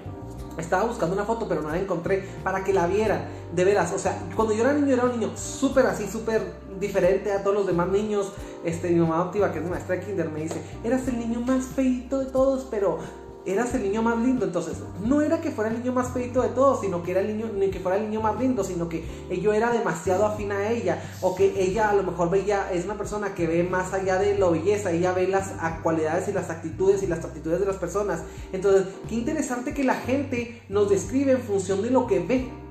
estaba 0.58 0.84
buscando 0.84 1.16
una 1.16 1.26
foto, 1.26 1.48
pero 1.48 1.62
no 1.62 1.70
la 1.70 1.78
encontré 1.78 2.28
para 2.44 2.64
que 2.64 2.74
la 2.74 2.88
vieran. 2.88 3.26
De 3.54 3.64
veras, 3.64 3.92
o 3.94 4.00
sea, 4.00 4.18
cuando 4.36 4.54
yo 4.54 4.64
era 4.64 4.74
niño, 4.74 4.94
era 4.94 5.06
un 5.06 5.20
niño 5.20 5.36
súper 5.36 5.86
así, 5.86 6.08
súper 6.08 6.42
diferente 6.80 7.32
a 7.32 7.44
todos 7.44 7.56
los 7.56 7.68
demás 7.68 7.90
niños. 7.90 8.34
Este, 8.64 8.90
mi 8.90 9.00
mamá 9.00 9.18
adoptiva, 9.18 9.52
que 9.52 9.60
es 9.60 9.70
maestra 9.70 9.96
de 9.96 10.06
kinder, 10.06 10.30
me 10.30 10.42
dice, 10.42 10.62
eras 10.84 11.08
el 11.08 11.20
niño 11.20 11.42
más 11.42 11.66
feito 11.66 12.20
de 12.20 12.26
todos, 12.26 12.68
pero 12.70 13.00
eras 13.46 13.74
el 13.76 13.84
niño 13.84 14.02
más 14.02 14.18
lindo. 14.18 14.46
Entonces, 14.46 14.78
no 15.04 15.22
era 15.22 15.40
que 15.42 15.52
fuera 15.52 15.70
el 15.70 15.80
niño 15.80 15.94
más 15.94 16.12
feito 16.12 16.42
de 16.42 16.50
todos, 16.50 16.82
sino 16.82 17.04
que 17.04 17.12
era 17.12 17.22
el 17.22 17.28
niño, 17.28 17.52
ni 17.54 17.70
que 17.70 17.80
fuera 17.80 17.98
el 17.98 18.10
niño 18.10 18.22
más 18.22 18.40
lindo, 18.40 18.64
sino 18.64 18.90
que 18.90 19.06
yo 19.42 19.54
era 19.54 19.72
demasiado 19.72 20.26
afín 20.26 20.52
a 20.52 20.70
ella, 20.70 21.02
o 21.22 21.36
que 21.36 21.54
ella 21.62 21.90
a 21.90 21.94
lo 21.94 22.04
mejor 22.04 22.30
veía, 22.30 22.72
es 22.72 22.86
una 22.86 22.98
persona 22.98 23.36
que 23.36 23.48
ve 23.48 23.64
más 23.64 23.94
allá 23.94 24.18
de 24.18 24.38
lo 24.38 24.52
belleza, 24.52 24.92
ella 24.92 25.14
ve 25.14 25.28
las 25.28 25.54
cualidades 25.84 26.28
y 26.28 26.34
las 26.34 26.50
actitudes 26.50 27.04
y 27.04 27.08
las 27.08 27.24
actitudes 27.24 27.60
de 27.60 27.66
las 27.66 27.78
personas. 27.78 28.24
Entonces, 28.52 28.88
qué 29.08 29.16
interesante 29.16 29.74
que 29.74 29.84
la 29.84 29.96
gente 29.96 30.62
nos 30.70 30.90
describe 30.90 31.34
en 31.34 31.42
función 31.42 31.82
de 31.82 31.92
lo 31.92 32.08
que 32.08 32.20
ve 32.20 32.65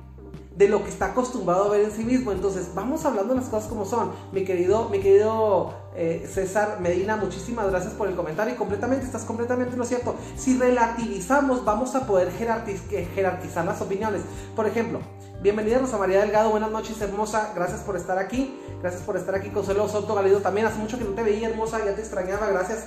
de 0.55 0.69
lo 0.69 0.83
que 0.83 0.89
está 0.89 1.07
acostumbrado 1.07 1.65
a 1.65 1.69
ver 1.69 1.81
en 1.81 1.91
sí 1.91 2.03
mismo. 2.03 2.31
Entonces, 2.31 2.71
vamos 2.73 3.05
hablando 3.05 3.35
las 3.35 3.45
cosas 3.45 3.67
como 3.69 3.85
son. 3.85 4.11
Mi 4.31 4.45
querido, 4.45 4.89
mi 4.89 4.99
querido 4.99 5.73
eh, 5.95 6.27
César 6.31 6.79
Medina, 6.81 7.17
muchísimas 7.17 7.69
gracias 7.69 7.93
por 7.93 8.07
el 8.07 8.15
comentario 8.15 8.55
completamente, 8.55 9.05
estás 9.05 9.23
completamente 9.23 9.75
lo 9.75 9.85
cierto. 9.85 10.15
Si 10.37 10.57
relativizamos, 10.57 11.65
vamos 11.65 11.95
a 11.95 12.07
poder 12.07 12.31
jerarquizar 12.31 13.65
las 13.65 13.81
opiniones. 13.81 14.21
Por 14.55 14.67
ejemplo, 14.67 14.99
bienvenida 15.41 15.79
Rosa 15.79 15.97
María 15.97 16.21
Delgado, 16.21 16.51
buenas 16.51 16.71
noches, 16.71 16.99
hermosa, 17.01 17.51
gracias 17.53 17.81
por 17.81 17.97
estar 17.97 18.17
aquí. 18.17 18.57
Gracias 18.81 19.03
por 19.03 19.17
estar 19.17 19.33
aquí, 19.33 19.49
Consuelo 19.49 19.89
Soto 19.89 20.13
Galido 20.13 20.41
también. 20.41 20.67
Hace 20.67 20.77
mucho 20.77 20.97
que 20.97 21.05
no 21.05 21.11
te 21.11 21.23
veía, 21.23 21.49
hermosa, 21.49 21.83
ya 21.83 21.95
te 21.95 22.01
extrañaba, 22.01 22.47
gracias. 22.47 22.85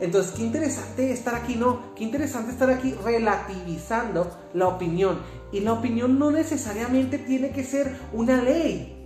Entonces, 0.00 0.32
qué 0.32 0.42
interesante 0.42 1.12
estar 1.12 1.34
aquí, 1.34 1.56
¿no? 1.56 1.94
Qué 1.94 2.04
interesante 2.04 2.52
estar 2.52 2.70
aquí 2.70 2.94
relativizando 3.04 4.30
la 4.54 4.68
opinión. 4.68 5.18
Y 5.52 5.60
la 5.60 5.74
opinión 5.74 6.18
no 6.18 6.30
necesariamente 6.30 7.18
tiene 7.18 7.50
que 7.50 7.64
ser 7.64 7.94
una 8.12 8.40
ley. 8.40 8.96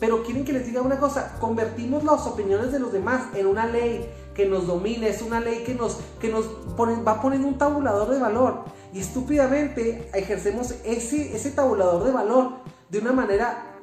Pero 0.00 0.24
quieren 0.24 0.44
que 0.44 0.52
les 0.52 0.66
diga 0.66 0.82
una 0.82 0.98
cosa, 0.98 1.36
convertimos 1.40 2.02
las 2.02 2.26
opiniones 2.26 2.72
de 2.72 2.80
los 2.80 2.92
demás 2.92 3.28
en 3.34 3.46
una 3.46 3.66
ley 3.66 4.04
que 4.34 4.46
nos 4.46 4.66
domine, 4.66 5.08
es 5.08 5.22
una 5.22 5.38
ley 5.38 5.62
que 5.64 5.74
nos, 5.74 6.00
que 6.20 6.28
nos 6.28 6.46
va 6.76 7.22
poniendo 7.22 7.46
un 7.46 7.56
tabulador 7.56 8.10
de 8.10 8.18
valor. 8.18 8.64
Y 8.92 8.98
estúpidamente 9.00 10.10
ejercemos 10.12 10.74
ese, 10.84 11.34
ese 11.34 11.52
tabulador 11.52 12.04
de 12.04 12.10
valor 12.10 12.54
de 12.90 12.98
una 12.98 13.12
manera 13.12 13.73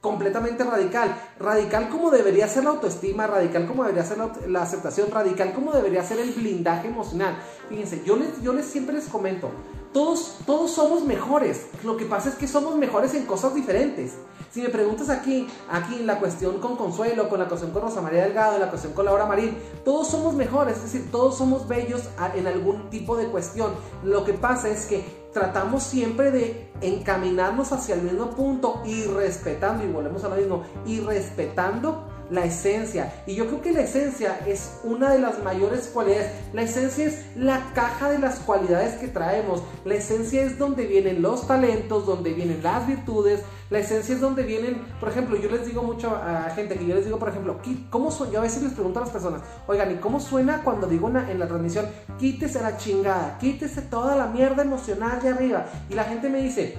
completamente 0.00 0.64
radical. 0.64 1.14
Radical 1.38 1.88
como 1.88 2.10
debería 2.10 2.48
ser 2.48 2.64
la 2.64 2.70
autoestima, 2.70 3.26
radical 3.26 3.66
como 3.66 3.82
debería 3.82 4.04
ser 4.04 4.18
la, 4.46 4.62
aceptación, 4.62 5.10
radical 5.10 5.52
como 5.52 5.72
debería 5.72 6.04
ser 6.04 6.20
el 6.20 6.32
blindaje 6.32 6.88
emocional. 6.88 7.36
Fíjense, 7.68 8.02
yo 8.04 8.16
les, 8.16 8.40
yo 8.42 8.52
les 8.52 8.66
siempre 8.66 8.94
les 8.94 9.06
comento, 9.06 9.50
todos, 9.92 10.38
todos 10.46 10.70
somos 10.70 11.04
mejores. 11.04 11.66
Lo 11.82 11.96
que 11.96 12.04
pasa 12.04 12.28
es 12.28 12.36
que 12.36 12.46
somos 12.46 12.76
mejores 12.76 13.14
en 13.14 13.26
cosas 13.26 13.54
diferentes. 13.54 14.14
Si 14.50 14.62
me 14.62 14.70
preguntas 14.70 15.10
aquí, 15.10 15.46
aquí 15.70 15.96
en 15.96 16.06
la 16.06 16.18
cuestión 16.18 16.58
con 16.58 16.76
Consuelo, 16.76 17.28
con 17.28 17.38
la 17.38 17.48
cuestión 17.48 17.70
con 17.72 17.82
Rosa 17.82 18.00
María 18.00 18.24
Delgado, 18.24 18.54
en 18.54 18.62
la 18.62 18.70
cuestión 18.70 18.94
con 18.94 19.04
Laura 19.04 19.26
Marín, 19.26 19.58
todos 19.84 20.08
somos 20.08 20.34
mejores, 20.34 20.78
es 20.78 20.84
decir, 20.84 21.10
todos 21.10 21.36
somos 21.36 21.68
bellos 21.68 22.08
en 22.34 22.46
algún 22.46 22.88
tipo 22.88 23.16
de 23.16 23.26
cuestión. 23.26 23.72
Lo 24.02 24.24
que 24.24 24.32
pasa 24.32 24.68
es 24.68 24.86
que 24.86 25.17
tratamos 25.32 25.82
siempre 25.82 26.30
de 26.30 26.70
encaminarnos 26.80 27.72
hacia 27.72 27.94
el 27.94 28.02
mismo 28.02 28.30
punto 28.30 28.82
y 28.84 29.04
respetando, 29.04 29.84
y 29.84 29.88
volvemos 29.88 30.24
a 30.24 30.28
lo 30.28 30.36
mismo, 30.36 30.62
y 30.86 31.00
respetando 31.00 32.17
la 32.30 32.44
esencia. 32.44 33.12
Y 33.26 33.34
yo 33.34 33.46
creo 33.46 33.62
que 33.62 33.72
la 33.72 33.82
esencia 33.82 34.40
es 34.46 34.78
una 34.84 35.10
de 35.10 35.18
las 35.18 35.42
mayores 35.42 35.88
cualidades. 35.88 36.30
La 36.52 36.62
esencia 36.62 37.06
es 37.06 37.24
la 37.36 37.72
caja 37.74 38.10
de 38.10 38.18
las 38.18 38.40
cualidades 38.40 38.94
que 38.94 39.08
traemos. 39.08 39.62
La 39.84 39.94
esencia 39.94 40.42
es 40.42 40.58
donde 40.58 40.86
vienen 40.86 41.22
los 41.22 41.46
talentos, 41.46 42.06
donde 42.06 42.32
vienen 42.32 42.62
las 42.62 42.86
virtudes. 42.86 43.42
La 43.70 43.80
esencia 43.80 44.14
es 44.14 44.20
donde 44.20 44.44
vienen, 44.44 44.82
por 44.98 45.10
ejemplo, 45.10 45.36
yo 45.36 45.50
les 45.50 45.66
digo 45.66 45.82
mucho 45.82 46.14
a 46.14 46.50
gente 46.54 46.76
que 46.76 46.86
yo 46.86 46.94
les 46.94 47.04
digo, 47.04 47.18
por 47.18 47.28
ejemplo, 47.28 47.60
¿cómo 47.90 48.10
suena? 48.10 48.32
Yo 48.32 48.38
a 48.38 48.42
veces 48.42 48.62
les 48.62 48.72
pregunto 48.72 48.98
a 48.98 49.02
las 49.02 49.10
personas, 49.10 49.42
oigan, 49.66 49.92
¿y 49.92 49.96
cómo 49.96 50.20
suena 50.20 50.62
cuando 50.64 50.86
digo 50.86 51.08
en 51.08 51.38
la 51.38 51.46
transmisión, 51.46 51.86
quítese 52.18 52.62
la 52.62 52.78
chingada, 52.78 53.36
quítese 53.38 53.82
toda 53.82 54.16
la 54.16 54.26
mierda 54.26 54.62
emocional 54.62 55.20
de 55.20 55.28
arriba? 55.28 55.66
Y 55.90 55.94
la 55.94 56.04
gente 56.04 56.30
me 56.30 56.42
dice, 56.42 56.78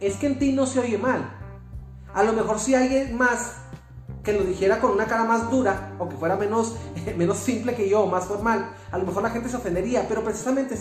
es 0.00 0.16
que 0.16 0.26
en 0.26 0.38
ti 0.38 0.52
no 0.52 0.66
se 0.66 0.80
oye 0.80 0.98
mal. 0.98 1.40
A 2.12 2.22
lo 2.22 2.32
mejor 2.32 2.58
si 2.58 2.74
alguien 2.74 3.16
más 3.16 3.56
que 4.24 4.32
lo 4.32 4.42
dijera 4.42 4.80
con 4.80 4.90
una 4.90 5.06
cara 5.06 5.24
más 5.24 5.50
dura 5.50 5.94
o 5.98 6.08
que 6.08 6.16
fuera 6.16 6.36
menos, 6.36 6.74
menos 7.16 7.38
simple 7.38 7.74
que 7.74 7.88
yo, 7.88 8.06
más 8.06 8.24
formal, 8.24 8.74
a 8.90 8.98
lo 8.98 9.04
mejor 9.04 9.22
la 9.22 9.30
gente 9.30 9.48
se 9.48 9.56
ofendería, 9.56 10.06
pero 10.08 10.24
precisamente 10.24 10.76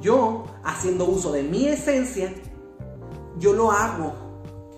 yo, 0.00 0.44
haciendo 0.64 1.04
uso 1.04 1.30
de 1.30 1.42
mi 1.42 1.68
esencia, 1.68 2.32
yo 3.38 3.52
lo 3.52 3.70
hago 3.70 4.14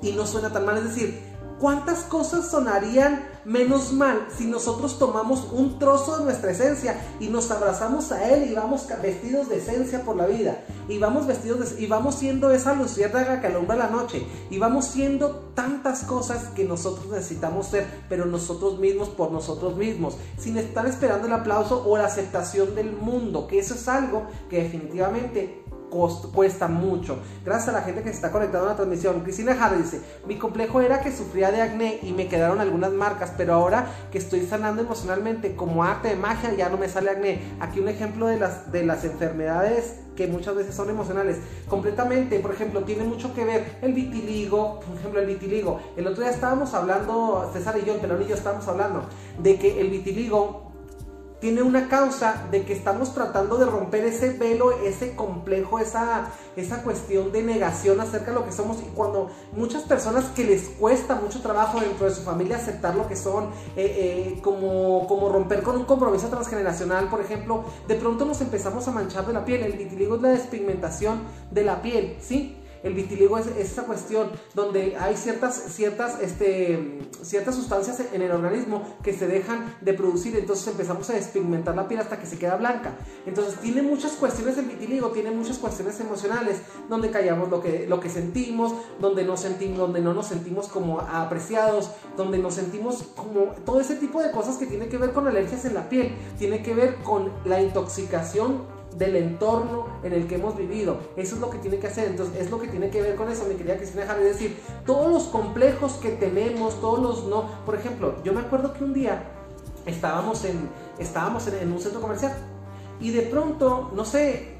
y 0.02 0.12
no 0.12 0.26
suena 0.26 0.52
tan 0.52 0.66
mal. 0.66 0.78
Es 0.78 0.84
decir, 0.84 1.28
¿Cuántas 1.58 2.04
cosas 2.04 2.48
sonarían 2.48 3.26
menos 3.48 3.94
mal 3.94 4.28
si 4.36 4.44
nosotros 4.44 4.98
tomamos 4.98 5.48
un 5.52 5.78
trozo 5.78 6.18
de 6.18 6.24
nuestra 6.24 6.50
esencia 6.50 7.00
y 7.18 7.28
nos 7.28 7.50
abrazamos 7.50 8.12
a 8.12 8.28
él 8.28 8.50
y 8.50 8.54
vamos 8.54 8.86
vestidos 9.02 9.48
de 9.48 9.56
esencia 9.56 10.04
por 10.04 10.16
la 10.16 10.26
vida? 10.26 10.62
Y 10.86 10.98
vamos 10.98 11.26
vestidos 11.26 11.78
y 11.78 11.86
vamos 11.86 12.16
siendo 12.16 12.50
esa 12.50 12.74
luciérnaga 12.74 13.40
que 13.40 13.46
alumbra 13.46 13.76
la 13.76 13.88
noche. 13.88 14.26
Y 14.50 14.58
vamos 14.58 14.84
siendo 14.84 15.48
tantas 15.54 16.04
cosas 16.04 16.48
que 16.54 16.64
nosotros 16.64 17.06
necesitamos 17.10 17.68
ser, 17.68 17.86
pero 18.08 18.26
nosotros 18.26 18.78
mismos 18.78 19.08
por 19.08 19.32
nosotros 19.32 19.76
mismos, 19.76 20.16
sin 20.36 20.58
estar 20.58 20.86
esperando 20.86 21.26
el 21.26 21.32
aplauso 21.32 21.84
o 21.86 21.96
la 21.96 22.04
aceptación 22.04 22.74
del 22.74 22.92
mundo, 22.92 23.46
que 23.46 23.58
eso 23.58 23.74
es 23.74 23.88
algo 23.88 24.26
que 24.50 24.62
definitivamente 24.62 25.64
cuesta 25.88 26.68
mucho. 26.68 27.18
Gracias 27.44 27.68
a 27.68 27.72
la 27.72 27.82
gente 27.82 28.02
que 28.02 28.10
se 28.10 28.16
está 28.16 28.30
conectando 28.30 28.66
a 28.66 28.70
la 28.70 28.76
transmisión. 28.76 29.20
Cristina 29.20 29.54
Jara 29.54 29.76
dice, 29.76 30.00
mi 30.26 30.36
complejo 30.36 30.80
era 30.80 31.00
que 31.00 31.14
sufría 31.14 31.50
de 31.50 31.62
acné 31.62 31.98
y 32.02 32.12
me 32.12 32.28
quedaron 32.28 32.60
algunas 32.60 32.92
marcas, 32.92 33.32
pero 33.36 33.54
ahora 33.54 33.86
que 34.10 34.18
estoy 34.18 34.46
sanando 34.46 34.82
emocionalmente 34.82 35.56
como 35.56 35.84
arte 35.84 36.08
de 36.08 36.16
magia 36.16 36.54
ya 36.54 36.68
no 36.68 36.76
me 36.76 36.88
sale 36.88 37.10
acné. 37.10 37.40
Aquí 37.60 37.80
un 37.80 37.88
ejemplo 37.88 38.26
de 38.26 38.38
las, 38.38 38.70
de 38.72 38.84
las 38.84 39.04
enfermedades 39.04 39.96
que 40.18 40.26
muchas 40.26 40.56
veces 40.56 40.74
son 40.74 40.90
emocionales. 40.90 41.36
Completamente, 41.68 42.40
por 42.40 42.52
ejemplo, 42.52 42.82
tiene 42.82 43.04
mucho 43.04 43.32
que 43.34 43.44
ver 43.44 43.78
el 43.82 43.92
vitiligo, 43.92 44.80
por 44.80 44.96
ejemplo, 44.96 45.20
el 45.20 45.26
vitiligo. 45.26 45.80
El 45.96 46.08
otro 46.08 46.22
día 46.22 46.32
estábamos 46.32 46.74
hablando, 46.74 47.48
César 47.52 47.78
y 47.80 47.86
yo, 47.86 47.94
el 47.94 48.00
pelón 48.00 48.22
y 48.22 48.26
yo 48.26 48.34
estábamos 48.34 48.66
hablando 48.66 49.04
de 49.40 49.56
que 49.60 49.80
el 49.80 49.90
vitiligo 49.90 50.67
tiene 51.40 51.62
una 51.62 51.88
causa 51.88 52.46
de 52.50 52.64
que 52.64 52.72
estamos 52.72 53.14
tratando 53.14 53.58
de 53.58 53.66
romper 53.66 54.04
ese 54.04 54.30
velo, 54.30 54.72
ese 54.72 55.14
complejo, 55.14 55.78
esa, 55.78 56.30
esa 56.56 56.82
cuestión 56.82 57.30
de 57.30 57.42
negación 57.42 58.00
acerca 58.00 58.32
de 58.32 58.34
lo 58.34 58.44
que 58.44 58.52
somos. 58.52 58.78
Y 58.80 58.90
cuando 58.94 59.30
muchas 59.52 59.82
personas 59.82 60.26
que 60.26 60.44
les 60.44 60.62
cuesta 60.68 61.14
mucho 61.14 61.40
trabajo 61.40 61.80
dentro 61.80 62.06
de 62.06 62.14
su 62.14 62.22
familia 62.22 62.56
aceptar 62.56 62.96
lo 62.96 63.06
que 63.06 63.16
son, 63.16 63.44
eh, 63.76 64.34
eh, 64.36 64.40
como, 64.42 65.06
como 65.06 65.28
romper 65.28 65.62
con 65.62 65.76
un 65.76 65.84
compromiso 65.84 66.28
transgeneracional, 66.28 67.08
por 67.08 67.20
ejemplo, 67.20 67.64
de 67.86 67.94
pronto 67.94 68.24
nos 68.24 68.40
empezamos 68.40 68.88
a 68.88 68.90
manchar 68.90 69.26
de 69.26 69.32
la 69.32 69.44
piel. 69.44 69.62
El 69.62 69.78
vitiligo 69.78 70.16
es 70.16 70.22
la 70.22 70.30
despigmentación 70.30 71.22
de 71.50 71.62
la 71.62 71.82
piel, 71.82 72.16
¿sí? 72.20 72.57
El 72.82 72.94
vitiligo 72.94 73.38
es, 73.38 73.46
esa 73.46 73.84
cuestión 73.84 74.30
donde 74.54 74.96
hay 74.96 75.16
ciertas, 75.16 75.54
ciertas, 75.70 76.20
este, 76.20 77.00
ciertas 77.22 77.54
sustancias 77.54 78.02
en 78.12 78.22
el 78.22 78.30
organismo 78.30 78.82
que 79.02 79.12
se 79.12 79.26
dejan 79.26 79.76
de 79.80 79.94
producir, 79.94 80.36
entonces 80.36 80.66
empezamos 80.68 81.08
a 81.10 81.14
despigmentar 81.14 81.74
la 81.74 81.88
piel 81.88 82.00
hasta 82.00 82.18
que 82.18 82.26
se 82.26 82.38
queda 82.38 82.56
blanca. 82.56 82.96
Entonces 83.26 83.56
tiene 83.60 83.82
muchas 83.82 84.12
cuestiones 84.12 84.56
el 84.58 84.66
vitiligo, 84.66 85.08
tiene 85.08 85.30
muchas 85.30 85.58
cuestiones 85.58 85.98
emocionales, 86.00 86.58
donde 86.88 87.10
callamos 87.10 87.50
lo 87.50 87.60
que, 87.60 87.86
lo 87.88 88.00
que 88.00 88.08
sentimos, 88.08 88.72
donde 89.00 89.24
no, 89.24 89.36
sentimos, 89.36 89.78
donde 89.78 90.00
no 90.00 90.14
nos 90.14 90.26
sentimos 90.26 90.68
como 90.68 91.00
apreciados, 91.00 91.90
donde 92.16 92.38
nos 92.38 92.54
sentimos 92.54 93.02
como 93.16 93.54
todo 93.64 93.80
ese 93.80 93.96
tipo 93.96 94.22
de 94.22 94.30
cosas 94.30 94.56
que 94.56 94.66
tiene 94.66 94.88
que 94.88 94.98
ver 94.98 95.12
con 95.12 95.26
alergias 95.26 95.64
en 95.64 95.74
la 95.74 95.88
piel, 95.88 96.14
tiene 96.38 96.62
que 96.62 96.74
ver 96.74 96.96
con 97.02 97.32
la 97.44 97.60
intoxicación 97.60 98.77
del 98.96 99.16
entorno 99.16 99.86
en 100.02 100.12
el 100.12 100.26
que 100.26 100.36
hemos 100.36 100.56
vivido. 100.56 100.98
Eso 101.16 101.34
es 101.34 101.40
lo 101.40 101.50
que 101.50 101.58
tiene 101.58 101.78
que 101.78 101.86
hacer. 101.86 102.08
Entonces, 102.08 102.40
es 102.40 102.50
lo 102.50 102.60
que 102.60 102.68
tiene 102.68 102.90
que 102.90 103.02
ver 103.02 103.16
con 103.16 103.30
eso. 103.30 103.44
Me 103.48 103.56
quería 103.56 103.76
Cristina 103.76 104.02
dejar 104.02 104.18
de 104.18 104.24
decir, 104.24 104.58
todos 104.86 105.10
los 105.10 105.24
complejos 105.24 105.94
que 105.94 106.10
tenemos, 106.10 106.80
todos 106.80 107.00
los 107.00 107.24
no. 107.24 107.48
Por 107.64 107.74
ejemplo, 107.74 108.14
yo 108.24 108.32
me 108.32 108.40
acuerdo 108.40 108.72
que 108.72 108.84
un 108.84 108.94
día 108.94 109.22
estábamos 109.86 110.44
en, 110.44 110.68
estábamos 110.98 111.46
en, 111.48 111.72
un 111.72 111.80
centro 111.80 112.00
comercial 112.00 112.32
y 113.00 113.10
de 113.10 113.22
pronto, 113.22 113.90
no 113.94 114.04
sé, 114.04 114.56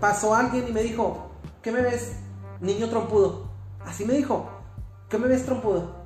pasó 0.00 0.34
alguien 0.34 0.66
y 0.68 0.72
me 0.72 0.82
dijo, 0.82 1.30
¿qué 1.60 1.72
me 1.72 1.82
ves? 1.82 2.16
Niño 2.60 2.88
trompudo. 2.88 3.48
Así 3.84 4.04
me 4.04 4.14
dijo, 4.14 4.46
¿qué 5.08 5.18
me 5.18 5.28
ves 5.28 5.44
trompudo? 5.44 6.02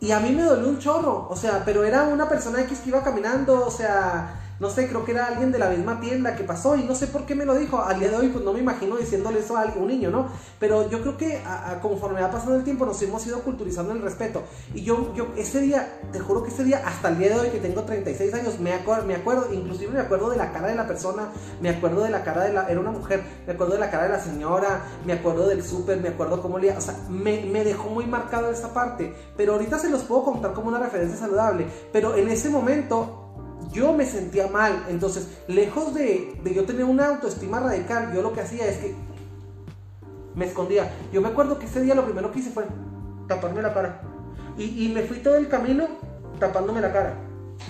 Y 0.00 0.10
a 0.10 0.18
mí 0.18 0.30
me 0.32 0.42
dolió 0.42 0.68
un 0.68 0.78
chorro, 0.78 1.28
o 1.30 1.36
sea, 1.36 1.62
pero 1.64 1.84
era 1.84 2.04
una 2.04 2.28
persona 2.28 2.60
X 2.62 2.80
que 2.80 2.88
iba 2.88 3.04
caminando, 3.04 3.64
o 3.64 3.70
sea, 3.70 4.41
no 4.62 4.70
sé, 4.70 4.86
creo 4.86 5.04
que 5.04 5.10
era 5.10 5.26
alguien 5.26 5.50
de 5.50 5.58
la 5.58 5.68
misma 5.70 5.98
tienda 5.98 6.36
que 6.36 6.44
pasó 6.44 6.76
y 6.76 6.84
no 6.84 6.94
sé 6.94 7.08
por 7.08 7.26
qué 7.26 7.34
me 7.34 7.44
lo 7.44 7.56
dijo. 7.56 7.82
Al 7.82 7.98
día 7.98 8.10
de 8.10 8.16
hoy, 8.16 8.28
pues 8.28 8.44
no 8.44 8.52
me 8.52 8.60
imagino 8.60 8.96
diciéndole 8.96 9.40
eso 9.40 9.56
a 9.56 9.64
un 9.74 9.88
niño, 9.88 10.08
¿no? 10.08 10.28
Pero 10.60 10.88
yo 10.88 11.00
creo 11.00 11.16
que 11.16 11.42
conforme 11.82 12.20
va 12.20 12.30
pasando 12.30 12.54
el 12.54 12.62
tiempo 12.62 12.86
nos 12.86 13.02
hemos 13.02 13.26
ido 13.26 13.40
culturizando 13.40 13.92
el 13.92 14.00
respeto. 14.00 14.44
Y 14.72 14.84
yo, 14.84 15.12
yo 15.16 15.32
ese 15.36 15.62
día, 15.62 15.98
te 16.12 16.20
juro 16.20 16.44
que 16.44 16.50
ese 16.50 16.62
día, 16.62 16.80
hasta 16.86 17.08
el 17.08 17.18
día 17.18 17.30
de 17.30 17.40
hoy 17.40 17.48
que 17.48 17.58
tengo 17.58 17.82
36 17.82 18.34
años, 18.34 18.60
me, 18.60 18.72
acuerdo, 18.72 19.04
me 19.04 19.16
acuerdo, 19.16 19.52
inclusive 19.52 19.90
me 19.90 19.98
acuerdo 19.98 20.30
de 20.30 20.36
la 20.36 20.52
cara 20.52 20.68
de 20.68 20.76
la 20.76 20.86
persona, 20.86 21.30
me 21.60 21.70
acuerdo 21.70 22.04
de 22.04 22.10
la 22.10 22.22
cara 22.22 22.44
de 22.44 22.52
la, 22.52 22.68
era 22.68 22.78
una 22.78 22.92
mujer, 22.92 23.20
me 23.44 23.54
acuerdo 23.54 23.74
de 23.74 23.80
la 23.80 23.90
cara 23.90 24.04
de 24.04 24.10
la 24.10 24.20
señora, 24.20 24.84
me 25.04 25.14
acuerdo 25.14 25.48
del 25.48 25.64
súper, 25.64 26.00
me 26.00 26.10
acuerdo 26.10 26.40
cómo 26.40 26.60
le, 26.60 26.70
o 26.70 26.80
sea, 26.80 26.94
me, 27.08 27.46
me 27.46 27.64
dejó 27.64 27.90
muy 27.90 28.06
marcado 28.06 28.48
esa 28.52 28.72
parte. 28.72 29.12
Pero 29.36 29.54
ahorita 29.54 29.80
se 29.80 29.90
los 29.90 30.04
puedo 30.04 30.22
contar 30.22 30.52
como 30.52 30.68
una 30.68 30.78
referencia 30.78 31.18
saludable. 31.18 31.66
Pero 31.92 32.14
en 32.14 32.28
ese 32.28 32.48
momento 32.48 33.21
yo 33.72 33.92
me 33.92 34.06
sentía 34.06 34.46
mal. 34.48 34.86
Entonces, 34.88 35.28
lejos 35.48 35.94
de, 35.94 36.38
de 36.42 36.54
yo 36.54 36.64
tener 36.64 36.84
una 36.84 37.06
autoestima 37.06 37.60
radical, 37.60 38.12
yo 38.14 38.22
lo 38.22 38.32
que 38.32 38.40
hacía 38.40 38.66
es 38.66 38.78
que 38.78 38.94
me 40.34 40.46
escondía. 40.46 40.90
Yo 41.12 41.20
me 41.20 41.28
acuerdo 41.28 41.58
que 41.58 41.66
ese 41.66 41.82
día 41.82 41.94
lo 41.94 42.04
primero 42.04 42.32
que 42.32 42.40
hice 42.40 42.50
fue 42.50 42.64
taparme 43.28 43.62
la 43.62 43.74
cara. 43.74 44.02
Y, 44.56 44.86
y 44.86 44.92
me 44.92 45.02
fui 45.02 45.18
todo 45.18 45.36
el 45.36 45.48
camino 45.48 45.88
tapándome 46.38 46.80
la 46.80 46.92
cara. 46.92 47.14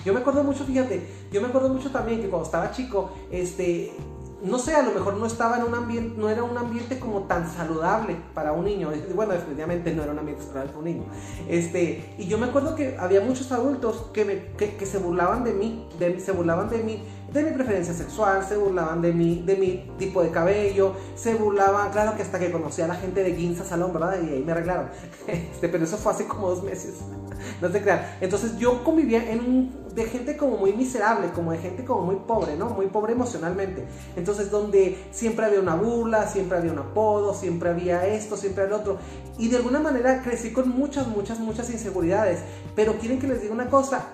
Yo 0.03 0.13
me 0.13 0.21
acuerdo 0.21 0.43
mucho, 0.43 0.65
fíjate, 0.65 1.07
yo 1.31 1.41
me 1.41 1.47
acuerdo 1.47 1.69
mucho 1.69 1.91
también 1.91 2.21
que 2.21 2.29
cuando 2.29 2.45
estaba 2.45 2.71
chico, 2.71 3.11
este, 3.31 3.93
no 4.43 4.59
sé, 4.59 4.75
a 4.75 4.83
lo 4.83 4.91
mejor 4.91 5.15
no 5.15 5.25
estaba 5.25 5.57
en 5.57 5.63
un 5.63 5.73
ambiente, 5.73 6.15
no 6.19 6.29
era 6.29 6.43
un 6.43 6.57
ambiente 6.57 6.99
como 6.99 7.21
tan 7.23 7.49
saludable 7.49 8.17
para 8.33 8.51
un 8.51 8.65
niño. 8.65 8.91
Bueno, 9.15 9.33
definitivamente 9.33 9.93
no 9.93 10.03
era 10.03 10.11
un 10.11 10.19
ambiente 10.19 10.43
saludable 10.43 10.69
para 10.69 10.79
un 10.79 10.85
niño. 10.85 11.03
Este, 11.47 12.15
y 12.17 12.27
yo 12.27 12.37
me 12.37 12.47
acuerdo 12.47 12.75
que 12.75 12.97
había 12.97 13.21
muchos 13.21 13.51
adultos 13.51 14.09
que, 14.13 14.25
me, 14.25 14.45
que, 14.57 14.85
se 14.85 14.97
burlaban 14.97 15.43
de 15.43 15.53
mí, 15.53 15.87
de, 15.99 16.19
se 16.19 16.31
burlaban 16.31 16.69
de 16.69 16.79
mí, 16.79 17.03
de 17.31 17.43
mi 17.43 17.51
preferencia 17.51 17.93
sexual, 17.93 18.43
se 18.43 18.57
burlaban 18.57 19.01
de 19.01 19.13
mi, 19.13 19.41
de 19.41 19.55
mi 19.55 19.91
tipo 19.97 20.21
de 20.21 20.29
cabello, 20.29 20.93
se 21.15 21.35
burlaban, 21.35 21.91
claro 21.91 22.15
que 22.15 22.21
hasta 22.21 22.39
que 22.39 22.51
conocí 22.51 22.81
a 22.81 22.87
la 22.87 22.95
gente 22.95 23.23
de 23.23 23.33
Ginza 23.35 23.63
Salón, 23.63 23.93
¿verdad? 23.93 24.17
Y 24.21 24.33
ahí 24.33 24.43
me 24.43 24.51
arreglaron. 24.51 24.89
Este, 25.27 25.69
pero 25.69 25.83
eso 25.83 25.97
fue 25.97 26.11
hace 26.11 26.27
como 26.27 26.49
dos 26.49 26.63
meses. 26.63 26.99
No 27.61 27.69
te 27.69 27.81
crean. 27.81 28.01
Entonces 28.21 28.57
yo 28.57 28.83
convivía 28.83 29.31
en 29.31 29.39
un 29.39 29.83
de 29.93 30.05
gente 30.05 30.37
como 30.37 30.57
muy 30.57 30.73
miserable, 30.73 31.29
como 31.33 31.51
de 31.51 31.59
gente 31.59 31.85
como 31.85 32.01
muy 32.01 32.15
pobre, 32.15 32.55
¿no? 32.55 32.69
Muy 32.69 32.87
pobre 32.87 33.13
emocionalmente. 33.13 33.85
Entonces, 34.15 34.49
donde 34.49 34.97
siempre 35.11 35.45
había 35.45 35.59
una 35.59 35.75
burla, 35.75 36.27
siempre 36.27 36.57
había 36.57 36.71
un 36.71 36.79
apodo, 36.79 37.33
siempre 37.33 37.69
había 37.69 38.07
esto, 38.07 38.35
siempre 38.35 38.63
había 38.63 38.75
el 38.75 38.81
otro. 38.81 38.97
Y 39.37 39.49
de 39.49 39.57
alguna 39.57 39.79
manera 39.79 40.21
crecí 40.23 40.51
con 40.51 40.69
muchas, 40.69 41.07
muchas, 41.07 41.39
muchas 41.39 41.69
inseguridades. 41.69 42.39
Pero 42.75 42.97
quieren 42.97 43.19
que 43.19 43.27
les 43.27 43.41
diga 43.41 43.53
una 43.53 43.69
cosa. 43.69 44.07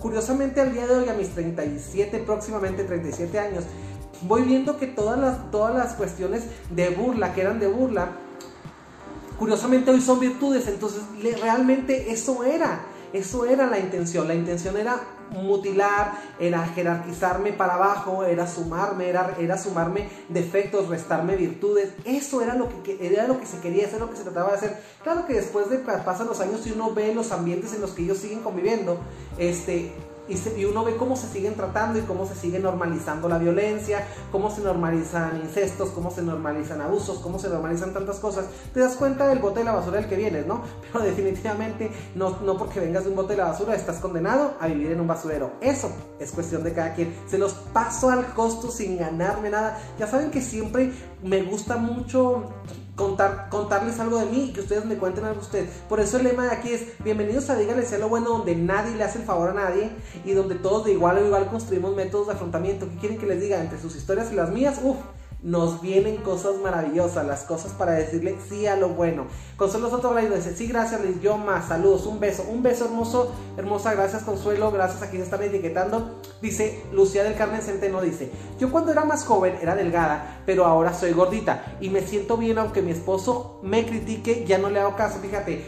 Curiosamente, 0.00 0.60
al 0.60 0.72
día 0.72 0.86
de 0.86 0.94
hoy, 0.94 1.08
a 1.08 1.14
mis 1.14 1.30
37, 1.30 2.18
próximamente 2.20 2.84
37 2.84 3.38
años, 3.38 3.64
voy 4.22 4.42
viendo 4.42 4.78
que 4.78 4.86
todas 4.86 5.18
las, 5.18 5.50
todas 5.50 5.74
las 5.74 5.94
cuestiones 5.94 6.44
de 6.70 6.90
burla, 6.90 7.34
que 7.34 7.40
eran 7.40 7.58
de 7.58 7.66
burla, 7.66 8.10
curiosamente 9.38 9.90
hoy 9.90 10.00
son 10.00 10.20
virtudes. 10.20 10.66
Entonces, 10.68 11.02
realmente 11.40 12.12
eso 12.12 12.44
era. 12.44 12.80
Eso 13.12 13.46
era 13.46 13.66
la 13.66 13.78
intención. 13.78 14.28
La 14.28 14.34
intención 14.34 14.76
era 14.76 15.00
mutilar, 15.30 16.12
era 16.38 16.66
jerarquizarme 16.68 17.52
para 17.52 17.74
abajo, 17.74 18.24
era 18.24 18.46
sumarme, 18.46 19.08
era, 19.08 19.58
sumarme 19.58 20.08
defectos, 20.28 20.88
restarme 20.88 21.36
virtudes. 21.36 21.90
Eso 22.04 22.42
era 22.42 22.54
lo, 22.54 22.68
que, 22.82 22.98
era 23.00 23.26
lo 23.26 23.40
que 23.40 23.46
se 23.46 23.58
quería, 23.60 23.84
eso 23.84 23.96
era 23.96 24.04
lo 24.04 24.10
que 24.10 24.16
se 24.16 24.24
trataba 24.24 24.50
de 24.50 24.56
hacer. 24.56 24.82
Claro 25.02 25.26
que 25.26 25.34
después 25.34 25.70
de 25.70 25.78
pasan 25.78 26.26
los 26.26 26.40
años 26.40 26.66
y 26.66 26.72
uno 26.72 26.92
ve 26.92 27.14
los 27.14 27.32
ambientes 27.32 27.74
en 27.74 27.80
los 27.80 27.92
que 27.92 28.02
ellos 28.02 28.18
siguen 28.18 28.40
conviviendo, 28.40 28.98
este, 29.38 29.92
y, 30.28 30.64
uno 30.64 30.84
ve 30.84 30.96
cómo 30.96 31.16
se 31.16 31.28
siguen 31.28 31.54
tratando 31.54 31.98
y 31.98 32.02
cómo 32.02 32.26
se 32.26 32.34
sigue 32.34 32.58
normalizando 32.58 33.28
la 33.28 33.38
violencia, 33.38 34.06
cómo 34.32 34.50
se 34.50 34.62
normalizan 34.62 35.40
incestos, 35.42 35.90
cómo 35.90 36.10
se 36.10 36.22
normalizan 36.22 36.80
abusos, 36.80 37.18
cómo 37.18 37.38
se 37.38 37.48
normalizan 37.48 37.92
tantas 37.92 38.18
cosas, 38.18 38.46
te 38.72 38.80
das 38.80 38.96
cuenta 38.96 39.28
del 39.28 39.38
bote 39.38 39.60
de 39.60 39.64
la 39.64 39.72
basura 39.72 40.00
del 40.00 40.08
que 40.08 40.16
vienes, 40.16 40.46
¿no? 40.46 40.62
Pero 40.92 41.04
definitivamente 41.04 41.90
no, 42.14 42.38
no 42.44 42.56
porque 42.56 42.80
vengas 42.80 43.04
de 43.04 43.10
un 43.10 43.16
bote 43.16 43.34
de 43.34 43.38
la 43.38 43.46
basura 43.46 43.74
estás 43.74 43.98
condenado 43.98 44.54
a 44.60 44.66
vivir 44.66 44.92
en 44.92 45.00
un 45.00 45.06
basurero. 45.06 45.52
Eso 45.60 45.90
es 46.18 46.32
cuestión 46.32 46.64
de 46.64 46.72
cada 46.72 46.94
quien. 46.94 47.14
Se 47.26 47.38
los 47.38 47.52
paso 47.54 48.10
al 48.10 48.32
costo 48.34 48.70
sin 48.70 48.98
ganarme 48.98 49.50
nada. 49.50 49.78
Ya 49.98 50.06
saben 50.06 50.30
que 50.30 50.40
siempre 50.40 50.92
me 51.22 51.42
gusta 51.42 51.76
mucho 51.76 52.44
contar, 52.96 53.48
contarles 53.50 54.00
algo 54.00 54.18
de 54.18 54.26
mí 54.26 54.46
y 54.48 54.52
que 54.52 54.60
ustedes 54.60 54.84
me 54.84 54.96
cuenten 54.96 55.24
algo 55.24 55.40
de 55.40 55.46
ustedes. 55.46 55.70
Por 55.88 56.00
eso 56.00 56.16
el 56.16 56.24
lema 56.24 56.46
de 56.46 56.50
aquí 56.50 56.72
es, 56.72 57.02
bienvenidos 57.04 57.48
a 57.50 57.56
Dígale 57.56 57.84
sea 57.84 57.98
lo 57.98 58.08
bueno, 58.08 58.30
donde 58.30 58.56
nadie 58.56 58.96
le 58.96 59.04
hace 59.04 59.18
el 59.18 59.24
favor 59.24 59.50
a 59.50 59.54
nadie 59.54 59.90
y 60.24 60.32
donde 60.32 60.56
todos 60.56 60.86
de 60.86 60.92
igual 60.92 61.18
o 61.18 61.26
igual 61.26 61.46
construimos 61.48 61.94
métodos 61.94 62.26
de 62.26 62.32
afrontamiento. 62.32 62.88
¿Qué 62.88 62.96
quieren 62.96 63.18
que 63.18 63.26
les 63.26 63.40
diga? 63.40 63.60
Entre 63.60 63.78
sus 63.78 63.94
historias 63.94 64.32
y 64.32 64.34
las 64.34 64.50
mías, 64.50 64.80
uff, 64.82 64.96
nos 65.46 65.80
vienen 65.80 66.16
cosas 66.16 66.56
maravillosas, 66.60 67.24
las 67.24 67.44
cosas 67.44 67.70
para 67.70 67.92
decirle 67.92 68.36
sí 68.48 68.66
a 68.66 68.74
lo 68.74 68.88
bueno. 68.88 69.26
Consuelo 69.56 69.88
Soto 69.88 70.12
y 70.18 70.26
dice, 70.26 70.56
sí, 70.56 70.66
gracias 70.66 71.00
Liz, 71.02 71.20
yo 71.22 71.38
más, 71.38 71.68
saludos, 71.68 72.04
un 72.06 72.18
beso, 72.18 72.44
un 72.50 72.64
beso 72.64 72.86
hermoso, 72.86 73.32
hermosa, 73.56 73.94
gracias 73.94 74.24
Consuelo, 74.24 74.72
gracias 74.72 75.02
a 75.04 75.08
quien 75.08 75.22
están 75.22 75.44
etiquetando. 75.44 76.20
Dice 76.42 76.82
Lucía 76.92 77.22
del 77.22 77.36
Carmen 77.36 77.62
Centeno, 77.62 78.02
dice, 78.02 78.28
yo 78.58 78.72
cuando 78.72 78.90
era 78.90 79.04
más 79.04 79.24
joven 79.24 79.56
era 79.62 79.76
delgada, 79.76 80.42
pero 80.46 80.66
ahora 80.66 80.92
soy 80.92 81.12
gordita 81.12 81.76
y 81.80 81.90
me 81.90 82.00
siento 82.00 82.36
bien 82.36 82.58
aunque 82.58 82.82
mi 82.82 82.90
esposo 82.90 83.60
me 83.62 83.86
critique, 83.86 84.44
ya 84.48 84.58
no 84.58 84.68
le 84.68 84.80
hago 84.80 84.96
caso, 84.96 85.20
fíjate. 85.20 85.64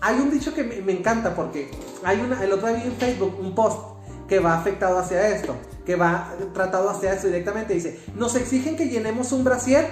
Hay 0.00 0.18
un 0.18 0.30
dicho 0.30 0.54
que 0.54 0.64
me, 0.64 0.80
me 0.80 0.92
encanta 0.92 1.34
porque 1.34 1.70
hay 2.04 2.18
una, 2.22 2.42
el 2.42 2.52
otro 2.54 2.68
día 2.68 2.78
vi 2.78 2.84
en 2.84 2.96
Facebook 2.96 3.36
un 3.38 3.54
post 3.54 3.99
que 4.30 4.38
va 4.38 4.58
afectado 4.58 4.98
hacia 4.98 5.28
esto 5.28 5.54
que 5.84 5.96
va 5.96 6.32
tratado 6.54 6.88
hacia 6.88 7.12
eso 7.12 7.26
directamente. 7.26 7.74
Dice, 7.74 7.98
nos 8.14 8.36
exigen 8.36 8.76
que 8.76 8.86
llenemos 8.88 9.32
un 9.32 9.42
brasier, 9.42 9.88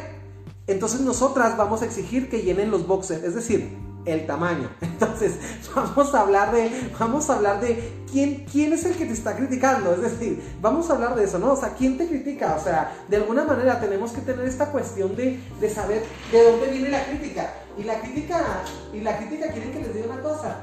entonces 0.68 1.00
nosotras 1.00 1.56
vamos 1.56 1.82
a 1.82 1.86
exigir 1.86 2.30
que 2.30 2.42
llenen 2.42 2.70
los 2.70 2.86
boxers, 2.86 3.24
es 3.24 3.34
decir, 3.34 3.76
el 4.04 4.26
tamaño. 4.26 4.70
Entonces, 4.80 5.34
vamos 5.74 6.14
a 6.14 6.20
hablar 6.20 6.52
de, 6.52 6.70
vamos 6.98 7.28
a 7.28 7.34
hablar 7.34 7.60
de 7.60 7.92
quién, 8.10 8.46
quién 8.50 8.72
es 8.72 8.84
el 8.84 8.94
que 8.94 9.06
te 9.06 9.12
está 9.12 9.36
criticando, 9.36 9.92
es 9.92 10.02
decir, 10.02 10.40
vamos 10.62 10.88
a 10.88 10.94
hablar 10.94 11.16
de 11.16 11.24
eso, 11.24 11.38
¿no? 11.38 11.52
O 11.52 11.56
sea, 11.56 11.70
¿quién 11.70 11.98
te 11.98 12.06
critica? 12.06 12.56
O 12.58 12.62
sea, 12.62 12.96
de 13.08 13.16
alguna 13.16 13.44
manera 13.44 13.80
tenemos 13.80 14.12
que 14.12 14.20
tener 14.20 14.46
esta 14.46 14.70
cuestión 14.70 15.16
de, 15.16 15.40
de 15.60 15.70
saber 15.70 16.04
de 16.30 16.44
dónde 16.44 16.68
viene 16.68 16.90
la 16.90 17.04
crítica. 17.04 17.54
Y 17.76 17.82
la 17.82 18.00
crítica, 18.00 18.40
y 18.92 19.00
la 19.00 19.18
crítica 19.18 19.52
quieren 19.52 19.72
que 19.72 19.80
les 19.80 19.94
diga 19.94 20.06
una 20.12 20.22
cosa 20.22 20.56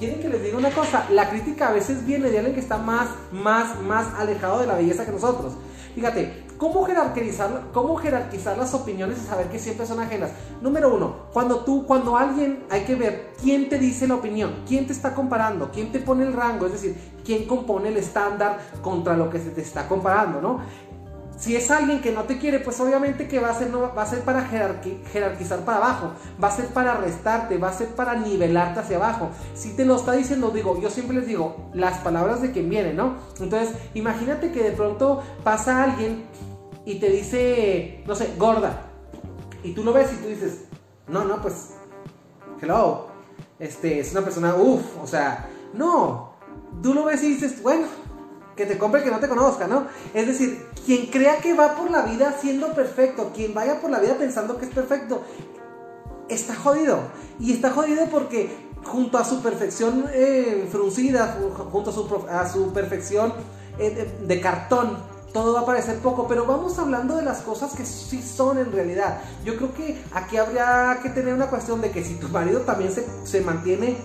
quieren 0.00 0.18
que 0.18 0.30
les 0.30 0.42
diga 0.42 0.56
una 0.56 0.70
cosa, 0.70 1.06
la 1.10 1.28
crítica 1.28 1.68
a 1.68 1.72
veces 1.72 2.06
viene 2.06 2.30
de 2.30 2.38
alguien 2.38 2.54
que 2.54 2.62
está 2.62 2.78
más, 2.78 3.10
más, 3.32 3.78
más 3.82 4.06
alejado 4.18 4.60
de 4.60 4.66
la 4.66 4.74
belleza 4.74 5.04
que 5.04 5.12
nosotros. 5.12 5.52
Fíjate, 5.94 6.46
¿cómo 6.56 6.84
jerarquizar, 6.84 7.64
cómo 7.74 7.96
jerarquizar 7.96 8.56
las 8.56 8.72
opiniones 8.72 9.18
y 9.18 9.26
saber 9.26 9.48
que 9.48 9.58
siempre 9.58 9.86
son 9.86 10.00
ajenas? 10.00 10.30
Número 10.62 10.94
uno, 10.94 11.26
cuando 11.34 11.64
tú, 11.64 11.84
cuando 11.84 12.16
alguien, 12.16 12.64
hay 12.70 12.84
que 12.84 12.94
ver 12.94 13.32
quién 13.42 13.68
te 13.68 13.78
dice 13.78 14.08
la 14.08 14.14
opinión, 14.14 14.62
quién 14.66 14.86
te 14.86 14.94
está 14.94 15.14
comparando, 15.14 15.70
quién 15.70 15.92
te 15.92 15.98
pone 15.98 16.24
el 16.24 16.32
rango, 16.32 16.64
es 16.64 16.72
decir, 16.72 16.96
quién 17.22 17.46
compone 17.46 17.90
el 17.90 17.98
estándar 17.98 18.58
contra 18.80 19.16
lo 19.16 19.28
que 19.28 19.38
se 19.38 19.50
te 19.50 19.60
está 19.60 19.86
comparando, 19.86 20.40
¿no? 20.40 20.60
Si 21.40 21.56
es 21.56 21.70
alguien 21.70 22.02
que 22.02 22.12
no 22.12 22.24
te 22.24 22.36
quiere, 22.36 22.60
pues 22.60 22.78
obviamente 22.80 23.26
que 23.26 23.40
va 23.40 23.48
a 23.48 23.54
ser, 23.54 23.70
no, 23.70 23.94
va 23.94 24.02
a 24.02 24.06
ser 24.06 24.20
para 24.20 24.42
jerarquizar 24.42 25.60
para 25.64 25.78
abajo, 25.78 26.12
va 26.42 26.48
a 26.48 26.50
ser 26.50 26.66
para 26.66 26.98
restarte, 26.98 27.56
va 27.56 27.70
a 27.70 27.72
ser 27.72 27.88
para 27.88 28.14
nivelarte 28.14 28.80
hacia 28.80 28.98
abajo. 28.98 29.30
Si 29.54 29.74
te 29.74 29.86
lo 29.86 29.96
está 29.96 30.12
diciendo, 30.12 30.50
digo, 30.50 30.78
yo 30.82 30.90
siempre 30.90 31.16
les 31.16 31.26
digo 31.26 31.70
las 31.72 31.96
palabras 32.00 32.42
de 32.42 32.52
quien 32.52 32.68
viene, 32.68 32.92
¿no? 32.92 33.14
Entonces, 33.40 33.74
imagínate 33.94 34.52
que 34.52 34.62
de 34.62 34.72
pronto 34.72 35.22
pasa 35.42 35.82
alguien 35.82 36.26
y 36.84 37.00
te 37.00 37.08
dice, 37.08 38.04
no 38.06 38.14
sé, 38.14 38.34
gorda. 38.36 38.82
Y 39.62 39.72
tú 39.72 39.82
lo 39.82 39.94
ves 39.94 40.12
y 40.12 40.16
tú 40.16 40.28
dices, 40.28 40.64
no, 41.08 41.24
no, 41.24 41.40
pues, 41.40 41.70
hello. 42.60 43.06
Este, 43.58 43.98
es 43.98 44.12
una 44.12 44.20
persona, 44.20 44.56
uff, 44.56 44.82
o 45.02 45.06
sea, 45.06 45.48
no. 45.72 46.34
Tú 46.82 46.92
lo 46.92 47.04
ves 47.04 47.22
y 47.22 47.28
dices, 47.28 47.62
bueno, 47.62 47.86
que 48.60 48.66
te 48.66 48.76
compre 48.76 49.02
que 49.02 49.10
no 49.10 49.18
te 49.18 49.26
conozca, 49.26 49.66
¿no? 49.66 49.86
Es 50.12 50.26
decir, 50.26 50.66
quien 50.84 51.06
crea 51.06 51.38
que 51.38 51.54
va 51.54 51.76
por 51.76 51.90
la 51.90 52.02
vida 52.02 52.36
siendo 52.38 52.74
perfecto, 52.74 53.30
quien 53.34 53.54
vaya 53.54 53.80
por 53.80 53.90
la 53.90 54.00
vida 54.00 54.18
pensando 54.18 54.58
que 54.58 54.66
es 54.66 54.70
perfecto, 54.70 55.22
está 56.28 56.54
jodido. 56.54 56.98
Y 57.38 57.54
está 57.54 57.70
jodido 57.70 58.04
porque 58.10 58.54
junto 58.84 59.16
a 59.16 59.24
su 59.24 59.40
perfección 59.40 60.04
eh, 60.12 60.68
fruncida, 60.70 61.38
junto 61.72 61.88
a 62.28 62.46
su, 62.46 62.72
perfección 62.74 63.32
eh, 63.78 64.12
de, 64.20 64.40
cartón, 64.42 64.98
todo 65.32 65.54
va 65.54 65.60
a 65.60 65.64
parecer 65.64 65.96
poco, 66.00 66.28
pero 66.28 66.44
vamos 66.44 66.78
hablando 66.78 67.16
de 67.16 67.22
las 67.22 67.40
cosas 67.40 67.72
que 67.72 67.86
sí 67.86 68.22
son 68.22 68.58
en 68.58 68.72
realidad. 68.72 69.22
Yo 69.42 69.56
creo 69.56 69.72
que 69.72 70.04
aquí 70.12 70.36
habría 70.36 70.98
que 71.02 71.08
tener 71.08 71.32
una 71.32 71.48
cuestión 71.48 71.80
de 71.80 71.92
que 71.92 72.04
si 72.04 72.16
tu 72.16 72.28
marido 72.28 72.60
también 72.60 72.92
se, 72.92 73.06
se 73.24 73.40
mantiene 73.40 73.96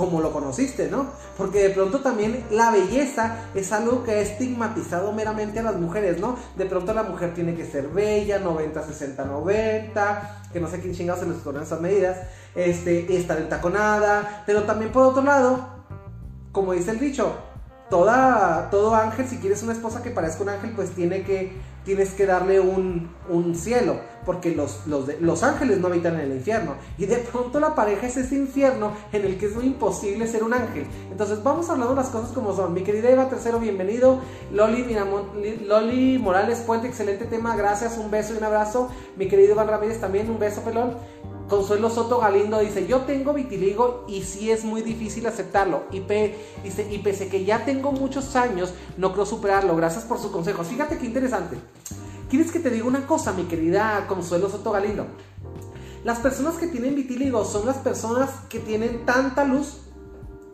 como 0.00 0.22
lo 0.22 0.32
conociste, 0.32 0.88
¿no? 0.88 1.08
Porque 1.36 1.62
de 1.62 1.70
pronto 1.70 2.00
también 2.00 2.42
la 2.50 2.70
belleza 2.70 3.36
es 3.54 3.70
algo 3.70 4.02
que 4.02 4.12
ha 4.12 4.20
estigmatizado 4.20 5.12
meramente 5.12 5.58
a 5.58 5.62
las 5.62 5.76
mujeres, 5.76 6.18
¿no? 6.18 6.36
De 6.56 6.64
pronto 6.64 6.94
la 6.94 7.02
mujer 7.02 7.34
tiene 7.34 7.54
que 7.54 7.66
ser 7.66 7.88
bella, 7.88 8.38
90, 8.38 8.82
60, 8.82 9.24
90, 9.26 10.42
que 10.54 10.58
no 10.58 10.68
sé 10.68 10.80
quién 10.80 10.94
chingado 10.94 11.20
se 11.20 11.28
les 11.28 11.36
ponen 11.38 11.64
esas 11.64 11.82
medidas, 11.82 12.16
este, 12.54 13.14
estar 13.14 13.38
entaconada, 13.38 14.42
pero 14.46 14.62
también 14.62 14.90
por 14.90 15.02
otro 15.02 15.22
lado, 15.22 15.68
como 16.50 16.72
dice 16.72 16.92
el 16.92 16.98
dicho, 16.98 17.36
toda, 17.90 18.70
todo 18.70 18.94
ángel, 18.94 19.28
si 19.28 19.36
quieres 19.38 19.62
una 19.62 19.72
esposa 19.72 20.02
que 20.02 20.10
parezca 20.10 20.42
un 20.42 20.48
ángel, 20.48 20.72
pues 20.74 20.90
tiene 20.90 21.22
que, 21.22 21.52
tienes 21.84 22.12
que 22.12 22.24
darle 22.24 22.60
un, 22.60 23.10
un 23.28 23.54
cielo, 23.54 23.96
porque 24.24 24.54
los, 24.54 24.86
los, 24.86 25.08
los, 25.20 25.42
ángeles 25.42 25.80
no 25.80 25.88
habitan 25.88 26.14
en 26.14 26.20
el 26.20 26.36
infierno. 26.36 26.74
Y 26.96 27.06
de 27.06 27.16
pronto 27.16 27.58
la 27.60 27.74
pareja 27.74 28.06
es 28.06 28.16
ese 28.16 28.36
infierno 28.36 28.92
en 29.12 29.24
el 29.24 29.38
que 29.38 29.46
es 29.46 29.54
muy 29.54 29.66
imposible 29.66 30.26
ser 30.26 30.44
un 30.44 30.54
ángel. 30.54 30.86
Entonces 31.10 31.42
vamos 31.42 31.68
hablando 31.68 31.94
las 31.94 32.08
cosas 32.08 32.30
como 32.32 32.54
son. 32.54 32.72
Mi 32.72 32.82
querida 32.82 33.10
Eva 33.10 33.28
Tercero, 33.28 33.58
bienvenido. 33.58 34.20
Loli, 34.52 34.86
Loli 35.66 36.18
Morales 36.18 36.60
Puente, 36.60 36.86
excelente 36.86 37.24
tema, 37.24 37.56
gracias, 37.56 37.98
un 37.98 38.10
beso 38.10 38.34
y 38.34 38.38
un 38.38 38.44
abrazo. 38.44 38.88
Mi 39.16 39.28
querido 39.28 39.52
Iván 39.52 39.68
Ramírez 39.68 40.00
también, 40.00 40.30
un 40.30 40.38
beso, 40.38 40.62
pelón. 40.62 40.94
Consuelo 41.50 41.90
Soto 41.90 42.20
Galindo 42.20 42.60
dice, 42.60 42.86
yo 42.86 43.00
tengo 43.00 43.34
vitiligo 43.34 44.04
y 44.06 44.22
sí 44.22 44.52
es 44.52 44.64
muy 44.64 44.82
difícil 44.82 45.26
aceptarlo. 45.26 45.82
Y, 45.90 45.98
dice, 46.62 46.88
y 46.90 46.98
pese 46.98 47.28
que 47.28 47.44
ya 47.44 47.64
tengo 47.64 47.90
muchos 47.90 48.36
años, 48.36 48.72
no 48.96 49.12
creo 49.12 49.26
superarlo. 49.26 49.74
Gracias 49.74 50.04
por 50.04 50.18
sus 50.18 50.30
consejos. 50.30 50.68
Fíjate 50.68 50.96
qué 50.96 51.06
interesante. 51.06 51.58
¿Quieres 52.30 52.52
que 52.52 52.60
te 52.60 52.70
diga 52.70 52.86
una 52.86 53.04
cosa, 53.04 53.32
mi 53.32 53.44
querida 53.44 54.06
Consuelo 54.06 54.48
Soto 54.48 54.70
Galindo? 54.70 55.06
Las 56.04 56.20
personas 56.20 56.54
que 56.54 56.68
tienen 56.68 56.94
vitiligo 56.94 57.44
son 57.44 57.66
las 57.66 57.78
personas 57.78 58.30
que 58.48 58.60
tienen 58.60 59.04
tanta 59.04 59.44
luz. 59.44 59.78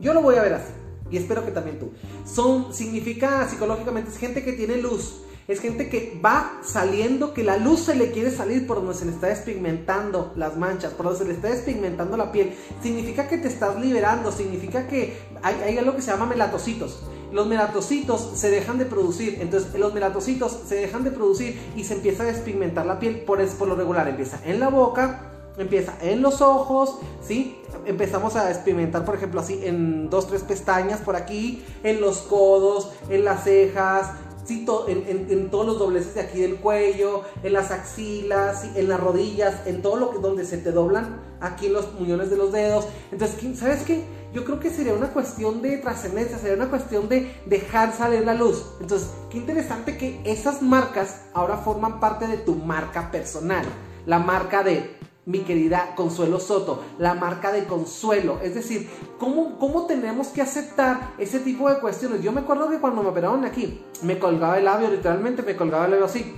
Yo 0.01 0.15
lo 0.15 0.23
voy 0.23 0.37
a 0.37 0.43
ver 0.43 0.55
así. 0.55 0.73
Y 1.11 1.19
espero 1.19 1.45
que 1.45 1.53
también 1.53 1.79
tú. 1.79 1.93
Son, 2.25 2.73
significa 2.73 3.47
psicológicamente, 3.49 4.11
es 4.11 4.17
gente 4.17 4.43
que 4.43 4.55
tiene 4.55 4.79
luz 4.79 5.26
es 5.49 5.61
gente 5.61 5.89
que 5.89 6.21
va 6.25 6.59
saliendo, 6.63 7.33
que 7.33 7.45
la 7.45 7.57
luz 7.57 7.81
se 7.81 7.95
le 7.95 8.11
quiere 8.11 8.31
salir 8.31 8.67
por 8.67 8.79
donde 8.79 8.95
se 8.95 9.05
le 9.05 9.13
está 9.13 9.29
despigmentando 9.29 10.33
las 10.35 10.57
manchas, 10.57 10.93
por 10.93 11.07
donde 11.07 11.21
se 11.21 11.25
le 11.27 11.35
está 11.35 11.49
despigmentando 11.49 12.17
la 12.17 12.33
piel. 12.33 12.55
Significa 12.83 13.29
que 13.29 13.39
te 13.39 13.47
estás 13.47 13.81
liberando, 13.81 14.33
significa 14.33 14.89
que 14.89 15.17
hay, 15.43 15.79
algo 15.79 15.95
que 15.95 16.03
se 16.03 16.11
llama 16.11 16.27
melatocitos. 16.27 17.01
Los 17.33 17.47
melatocitos 17.47 18.33
se 18.35 18.51
dejan 18.51 18.79
de 18.79 18.87
producir, 18.87 19.39
entonces 19.41 19.73
los 19.79 19.95
melatocitos 19.95 20.59
se 20.67 20.77
dejan 20.77 21.05
de 21.05 21.13
producir 21.13 21.59
y 21.77 21.85
se 21.85 21.95
empieza 21.95 22.25
a 22.25 22.27
despigmentar 22.27 22.87
la 22.87 22.99
piel 22.99 23.21
por, 23.21 23.45
por 23.57 23.69
lo 23.69 23.77
regular. 23.77 24.09
Empieza 24.09 24.41
en 24.45 24.59
la 24.59 24.69
boca, 24.69 25.33
empieza 25.59 25.95
en 26.03 26.23
los 26.23 26.41
ojos, 26.41 26.99
¿sí? 27.23 27.59
Empezamos 27.85 28.35
a 28.37 28.47
despigmentar, 28.47 29.05
por 29.05 29.15
ejemplo, 29.15 29.41
así 29.41 29.61
en 29.63 30.11
dos, 30.11 30.27
tres 30.27 30.43
pestañas 30.43 31.01
por 31.01 31.15
aquí, 31.15 31.65
en 31.85 32.01
los 32.01 32.19
codos, 32.19 32.91
en 33.09 33.25
las 33.25 33.45
cejas, 33.45 34.11
en, 34.49 35.51
todos 35.51 35.67
los 35.67 35.79
dobleces 35.79 36.15
de 36.15 36.21
aquí 36.21 36.41
del 36.41 36.57
cuello, 36.57 37.23
en 37.43 37.53
las 37.53 37.71
axilas, 37.71 38.65
en 38.75 38.89
las 38.89 39.01
rodillas, 39.01 39.67
en 39.67 39.83
todo 39.83 39.97
lo 39.97 40.11
que 40.11 40.19
donde 40.19 40.45
se 40.45 40.59
te 40.59 40.73
doblan 40.73 41.21
aquí 41.41 41.69
los 41.69 41.93
muñones 41.95 42.31
de 42.31 42.37
los 42.37 42.53
dedos. 42.53 42.87
Entonces, 43.13 43.59
¿sabes 43.59 43.83
qué? 43.83 44.05
Yo 44.33 44.45
creo 44.45 44.61
que 44.61 44.71
sería 44.71 44.95
una 44.95 45.13
cuestión 45.13 45.63
de 45.63 45.79
trascendencia, 45.79 46.39
sería 46.39 46.57
una 46.57 46.71
cuestión 46.71 47.09
de 47.09 47.33
dejar 47.47 47.93
salir 47.93 48.25
la 48.25 48.35
luz. 48.35 48.65
Entonces, 48.81 49.09
qué 49.31 49.39
interesante 49.39 49.97
que 49.97 50.21
esas 50.25 50.63
marcas 50.63 51.23
ahora 51.33 51.57
forman 51.57 52.01
parte 52.01 52.27
de 52.27 52.37
tu 52.37 52.55
marca 52.55 53.11
personal. 53.11 53.65
La 54.05 54.19
marca 54.19 54.63
de 54.63 54.97
mi 55.27 55.41
querida 55.41 55.95
Consuelo 55.97 56.39
Soto, 56.39 56.83
la 56.99 57.15
marca 57.15 57.51
de 57.51 57.65
Consuelo. 57.65 58.39
Es 58.43 58.55
decir, 58.55 58.89
¿cómo, 59.19 59.59
¿cómo 59.59 59.87
tenemos 59.87 60.29
que 60.29 60.41
aceptar 60.41 61.15
ese 61.19 61.41
tipo 61.41 61.69
de 61.69 61.81
cuestiones? 61.81 62.23
Yo 62.23 62.31
me 62.31 62.41
acuerdo 62.43 62.71
que 62.71 62.79
cuando 62.79 63.03
me 63.03 63.09
operaron 63.09 63.45
aquí, 63.45 63.85
me 64.03 64.21
colgaba 64.21 64.57
el 64.57 64.65
labio, 64.65 64.89
literalmente 64.89 65.43
me 65.43 65.57
colgaba 65.57 65.87
el 65.87 65.91
labio 65.91 66.07
así. 66.07 66.33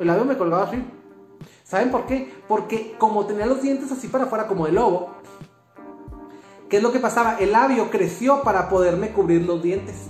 El 0.00 0.06
labio 0.06 0.24
me 0.24 0.38
colgaba 0.38 0.64
así. 0.64 0.82
¿Saben 1.62 1.90
por 1.90 2.06
qué? 2.06 2.32
Porque 2.48 2.96
como 2.98 3.26
tenía 3.26 3.44
los 3.44 3.60
dientes 3.60 3.92
así 3.92 4.08
para 4.08 4.24
afuera, 4.24 4.48
como 4.48 4.64
de 4.64 4.72
lobo, 4.72 5.10
¿qué 6.70 6.78
es 6.78 6.82
lo 6.82 6.90
que 6.90 7.00
pasaba? 7.00 7.36
El 7.38 7.52
labio 7.52 7.90
creció 7.90 8.42
para 8.42 8.70
poderme 8.70 9.12
cubrir 9.12 9.42
los 9.42 9.62
dientes. 9.62 10.08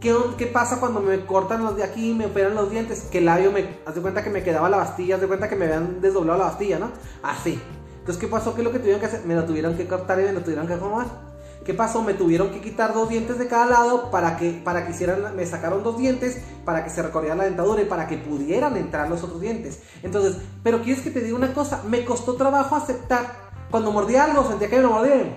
¿Qué, 0.00 0.46
pasa 0.52 0.78
cuando 0.78 1.00
me 1.00 1.26
cortan 1.26 1.64
los 1.64 1.76
de 1.76 1.82
aquí 1.82 2.14
me 2.14 2.26
operan 2.26 2.54
los 2.54 2.70
dientes? 2.70 3.08
Que 3.10 3.18
el 3.18 3.24
labio 3.24 3.50
me. 3.50 3.80
Haz 3.84 3.96
de 3.96 4.00
cuenta 4.00 4.22
que 4.22 4.30
me 4.30 4.44
quedaba 4.44 4.70
la 4.70 4.76
bastilla, 4.76 5.16
haz 5.16 5.20
de 5.20 5.26
cuenta 5.26 5.48
que 5.48 5.56
me 5.56 5.64
habían 5.64 6.00
desdoblado 6.00 6.38
la 6.38 6.44
bastilla, 6.44 6.78
¿no? 6.78 6.92
Así. 7.20 7.60
Entonces, 7.98 8.20
¿qué 8.20 8.28
pasó? 8.28 8.54
¿Qué 8.54 8.60
es 8.60 8.64
lo 8.64 8.70
que 8.70 8.78
tuvieron 8.78 9.00
que 9.00 9.06
hacer? 9.06 9.24
Me 9.26 9.34
lo 9.34 9.44
tuvieron 9.44 9.76
que 9.76 9.88
cortar 9.88 10.20
y 10.20 10.22
me 10.22 10.32
lo 10.32 10.40
tuvieron 10.42 10.68
que 10.68 10.76
formar. 10.76 11.06
¿Qué 11.64 11.74
pasó? 11.74 12.02
Me 12.02 12.14
tuvieron 12.14 12.50
que 12.50 12.60
quitar 12.60 12.94
dos 12.94 13.08
dientes 13.08 13.40
de 13.40 13.48
cada 13.48 13.66
lado 13.66 14.12
para 14.12 14.36
que, 14.36 14.62
para 14.64 14.86
que 14.86 14.92
hicieran, 14.92 15.34
me 15.34 15.44
sacaron 15.44 15.82
dos 15.82 15.98
dientes 15.98 16.40
para 16.64 16.84
que 16.84 16.90
se 16.90 17.02
recorriera 17.02 17.34
la 17.34 17.44
dentadura 17.44 17.82
y 17.82 17.86
para 17.86 18.06
que 18.06 18.18
pudieran 18.18 18.76
entrar 18.76 19.10
los 19.10 19.24
otros 19.24 19.40
dientes. 19.40 19.82
Entonces, 20.04 20.36
pero 20.62 20.80
quieres 20.80 21.02
que 21.02 21.10
te 21.10 21.20
diga 21.20 21.36
una 21.36 21.52
cosa, 21.52 21.82
me 21.88 22.04
costó 22.04 22.36
trabajo 22.36 22.76
aceptar. 22.76 23.48
Cuando 23.68 23.90
mordía 23.90 24.24
algo, 24.24 24.46
sentía 24.48 24.70
que 24.70 24.76
me 24.76 24.82
lo 24.82 24.90
mordían. 24.90 25.36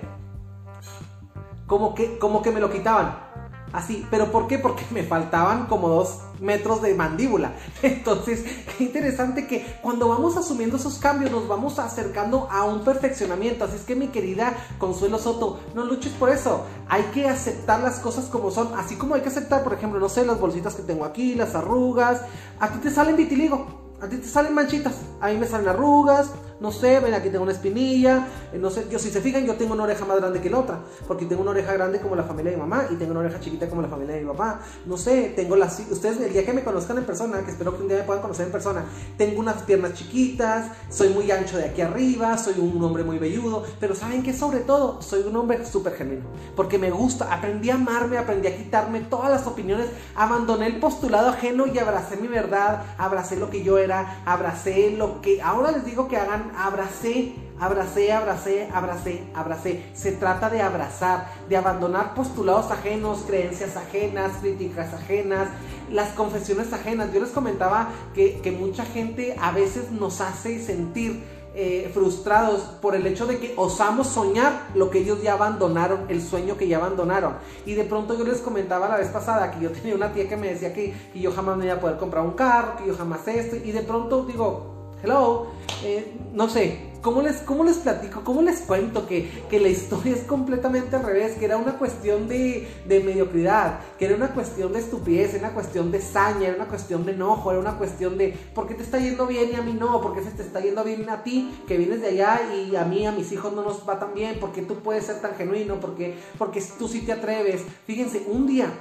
Como 1.66 1.96
que, 1.96 2.16
como 2.18 2.42
que 2.42 2.52
me 2.52 2.60
lo 2.60 2.70
quitaban 2.70 3.32
así. 3.72 4.06
¿Pero 4.10 4.30
por 4.30 4.46
qué? 4.46 4.58
Porque 4.58 4.84
me 4.90 5.02
faltaban 5.02 5.66
como 5.66 5.88
dos 5.88 6.18
metros 6.40 6.82
de 6.82 6.94
mandíbula. 6.94 7.52
Entonces, 7.82 8.44
qué 8.76 8.84
interesante 8.84 9.46
que 9.46 9.78
cuando 9.82 10.08
vamos 10.08 10.36
asumiendo 10.36 10.76
esos 10.76 10.98
cambios 10.98 11.30
nos 11.30 11.48
vamos 11.48 11.78
acercando 11.78 12.48
a 12.50 12.64
un 12.64 12.84
perfeccionamiento. 12.84 13.64
Así 13.64 13.76
es 13.76 13.82
que 13.82 13.94
mi 13.94 14.08
querida 14.08 14.54
Consuelo 14.78 15.18
Soto, 15.18 15.60
no 15.74 15.84
luches 15.84 16.12
por 16.12 16.30
eso. 16.30 16.64
Hay 16.88 17.02
que 17.14 17.28
aceptar 17.28 17.80
las 17.80 18.00
cosas 18.00 18.26
como 18.26 18.50
son. 18.50 18.74
Así 18.76 18.96
como 18.96 19.14
hay 19.14 19.22
que 19.22 19.28
aceptar, 19.28 19.62
por 19.62 19.74
ejemplo, 19.74 20.00
no 20.00 20.08
sé, 20.08 20.24
las 20.24 20.40
bolsitas 20.40 20.74
que 20.74 20.82
tengo 20.82 21.04
aquí, 21.04 21.34
las 21.34 21.54
arrugas. 21.54 22.22
A 22.60 22.68
ti 22.68 22.78
te 22.78 22.90
salen 22.90 23.16
vitiligo. 23.16 23.82
A 24.02 24.08
ti 24.08 24.16
te 24.16 24.26
salen 24.26 24.52
manchitas, 24.52 24.94
a 25.20 25.28
mí 25.28 25.36
me 25.36 25.46
salen 25.46 25.68
arrugas, 25.68 26.32
no 26.62 26.70
sé, 26.70 27.00
ven 27.00 27.12
aquí 27.12 27.28
tengo 27.28 27.42
una 27.42 27.52
espinilla, 27.52 28.28
eh, 28.52 28.58
no 28.58 28.70
sé, 28.70 28.86
yo 28.88 28.98
si 29.00 29.10
se 29.10 29.20
fijan 29.20 29.44
yo 29.44 29.56
tengo 29.56 29.74
una 29.74 29.82
oreja 29.82 30.04
más 30.04 30.18
grande 30.18 30.40
que 30.40 30.48
la 30.48 30.60
otra, 30.60 30.78
porque 31.08 31.26
tengo 31.26 31.42
una 31.42 31.50
oreja 31.50 31.72
grande 31.72 32.00
como 32.00 32.14
la 32.14 32.22
familia 32.22 32.52
de 32.52 32.56
mi 32.56 32.62
mamá 32.62 32.84
y 32.88 32.94
tengo 32.94 33.10
una 33.10 33.20
oreja 33.20 33.40
chiquita 33.40 33.68
como 33.68 33.82
la 33.82 33.88
familia 33.88 34.14
de 34.14 34.20
mi 34.20 34.28
papá, 34.28 34.60
no 34.86 34.96
sé, 34.96 35.32
tengo 35.34 35.56
las, 35.56 35.82
ustedes 35.90 36.20
el 36.20 36.32
día 36.32 36.46
que 36.46 36.52
me 36.52 36.62
conozcan 36.62 36.98
en 36.98 37.04
persona, 37.04 37.44
que 37.44 37.50
espero 37.50 37.76
que 37.76 37.82
un 37.82 37.88
día 37.88 37.98
me 37.98 38.04
puedan 38.04 38.22
conocer 38.22 38.46
en 38.46 38.52
persona, 38.52 38.84
tengo 39.18 39.40
unas 39.40 39.62
piernas 39.62 39.94
chiquitas, 39.94 40.70
soy 40.88 41.08
muy 41.08 41.28
ancho 41.32 41.58
de 41.58 41.64
aquí 41.64 41.80
arriba, 41.80 42.38
soy 42.38 42.54
un 42.60 42.82
hombre 42.84 43.02
muy 43.02 43.18
velludo, 43.18 43.64
pero 43.80 43.96
saben 43.96 44.22
que 44.22 44.32
sobre 44.32 44.60
todo 44.60 45.02
soy 45.02 45.22
un 45.22 45.34
hombre 45.34 45.66
súper 45.66 45.94
genuino, 45.94 46.26
porque 46.54 46.78
me 46.78 46.92
gusta, 46.92 47.34
aprendí 47.34 47.70
a 47.70 47.74
amarme, 47.74 48.18
aprendí 48.18 48.46
a 48.46 48.56
quitarme 48.56 49.00
todas 49.00 49.32
las 49.32 49.48
opiniones, 49.48 49.88
abandoné 50.14 50.66
el 50.66 50.78
postulado 50.78 51.30
ajeno 51.30 51.66
y 51.66 51.76
abracé 51.80 52.16
mi 52.18 52.28
verdad, 52.28 52.84
abracé 52.98 53.34
lo 53.34 53.50
que 53.50 53.64
yo 53.64 53.78
era, 53.78 54.22
abracé 54.24 54.92
lo 54.96 55.20
que, 55.20 55.42
ahora 55.42 55.72
les 55.72 55.84
digo 55.84 56.06
que 56.06 56.16
hagan 56.16 56.51
abracé, 56.56 57.34
abracé, 57.58 58.12
abracé, 58.12 58.68
abracé, 58.72 59.22
abracé. 59.34 59.82
Se 59.94 60.12
trata 60.12 60.50
de 60.50 60.62
abrazar, 60.62 61.28
de 61.48 61.56
abandonar 61.56 62.14
postulados 62.14 62.70
ajenos, 62.70 63.24
creencias 63.26 63.76
ajenas, 63.76 64.32
críticas 64.40 64.92
ajenas, 64.94 65.48
las 65.90 66.10
confesiones 66.10 66.72
ajenas. 66.72 67.12
Yo 67.12 67.20
les 67.20 67.30
comentaba 67.30 67.90
que, 68.14 68.56
mucha 68.58 68.84
gente 68.84 69.36
a 69.40 69.52
veces 69.52 69.90
nos 69.90 70.20
hace 70.20 70.62
sentir 70.62 71.22
eh, 71.54 71.90
frustrados 71.92 72.62
por 72.80 72.94
el 72.94 73.06
hecho 73.06 73.26
de 73.26 73.38
que 73.38 73.52
osamos 73.56 74.06
soñar 74.06 74.68
lo 74.74 74.88
que 74.90 75.00
ellos 75.00 75.22
ya 75.22 75.34
abandonaron, 75.34 76.06
el 76.08 76.22
sueño 76.22 76.56
que 76.56 76.66
ya 76.66 76.78
abandonaron. 76.78 77.34
Y 77.66 77.74
de 77.74 77.84
pronto 77.84 78.16
yo 78.16 78.24
les 78.24 78.40
comentaba 78.40 78.88
la 78.88 78.96
vez 78.96 79.08
pasada 79.08 79.50
que 79.50 79.60
yo 79.60 79.70
tenía 79.70 79.94
una 79.94 80.12
tía 80.12 80.28
que 80.28 80.36
me 80.36 80.48
decía 80.48 80.72
que, 80.72 80.94
que 81.12 81.20
yo 81.20 81.30
jamás 81.32 81.56
me 81.56 81.66
iba 81.66 81.74
a 81.74 81.80
poder 81.80 81.98
comprar 81.98 82.24
un 82.24 82.32
carro, 82.32 82.76
que 82.76 82.86
yo 82.86 82.96
jamás 82.96 83.26
esto. 83.28 83.56
Y 83.56 83.72
de 83.72 83.82
pronto 83.82 84.24
digo, 84.24 84.81
hello, 85.02 85.48
eh, 85.84 86.14
no 86.32 86.48
sé, 86.48 86.92
¿cómo 87.00 87.22
les, 87.22 87.38
¿cómo 87.38 87.64
les 87.64 87.78
platico? 87.78 88.22
¿Cómo 88.22 88.40
les 88.40 88.60
cuento 88.60 89.06
que, 89.06 89.28
la 89.50 89.68
historia 89.68 90.14
es 90.14 90.22
completamente 90.22 90.94
al 90.94 91.04
revés? 91.04 91.36
Que 91.36 91.44
era 91.44 91.56
una 91.56 91.76
cuestión 91.76 92.28
de, 92.28 92.68
mediocridad, 92.86 93.80
que 93.98 94.06
era 94.06 94.14
una 94.14 94.32
cuestión 94.32 94.72
de 94.72 94.78
estupidez, 94.78 95.34
era 95.34 95.48
una 95.48 95.54
cuestión 95.54 95.90
de 95.90 96.00
saña, 96.00 96.48
era 96.48 96.56
una 96.56 96.68
cuestión 96.68 97.04
de 97.04 97.12
enojo, 97.12 97.50
era 97.50 97.60
una 97.60 97.78
cuestión 97.78 98.16
de 98.16 98.36
¿por 98.54 98.68
qué 98.68 98.74
te 98.74 98.84
está 98.84 98.98
yendo 98.98 99.26
bien 99.26 99.50
y 99.52 99.56
a 99.56 99.62
mí 99.62 99.72
no? 99.72 100.00
¿Por 100.00 100.14
qué 100.14 100.22
se 100.22 100.30
te 100.30 100.42
está 100.42 100.60
yendo 100.60 100.84
bien 100.84 101.08
a 101.10 101.24
ti 101.24 101.52
que 101.66 101.76
vienes 101.76 102.00
de 102.00 102.08
allá 102.08 102.40
y 102.54 102.76
a 102.76 102.84
mí, 102.84 103.06
a 103.06 103.12
mis 103.12 103.32
hijos 103.32 103.52
no 103.52 103.62
nos 103.62 103.88
va 103.88 103.98
tan 103.98 104.14
bien? 104.14 104.38
¿Por 104.38 104.52
qué 104.52 104.62
tú 104.62 104.76
puedes 104.76 105.06
ser 105.06 105.20
tan 105.20 105.34
genuino? 105.34 105.80
¿Por 105.80 105.96
qué, 105.96 106.14
porque 106.38 106.62
tú 106.78 106.86
sí 106.86 107.00
te 107.00 107.12
atreves? 107.12 107.62
Fíjense, 107.86 108.24
un 108.28 108.46
día 108.46 108.72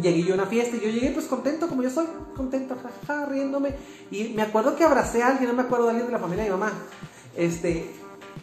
llegué 0.00 0.22
yo 0.22 0.34
a 0.34 0.38
una 0.38 0.46
fiesta 0.46 0.76
y 0.76 0.80
yo 0.80 0.88
llegué 0.88 1.10
pues 1.10 1.26
contento 1.26 1.68
como 1.68 1.82
yo 1.82 1.90
soy, 1.90 2.06
contento, 2.36 2.76
jaja, 2.76 3.26
riéndome. 3.26 3.74
Y 4.10 4.32
me 4.34 4.42
acuerdo 4.42 4.76
que 4.76 4.84
abracé 4.84 5.22
a 5.22 5.28
alguien, 5.28 5.48
no 5.48 5.54
me 5.54 5.62
acuerdo 5.62 5.86
de 5.86 5.90
alguien 5.90 6.06
de 6.06 6.12
la 6.12 6.18
familia 6.18 6.44
de 6.44 6.50
mi 6.50 6.56
mamá. 6.56 6.72
Este, 7.36 7.90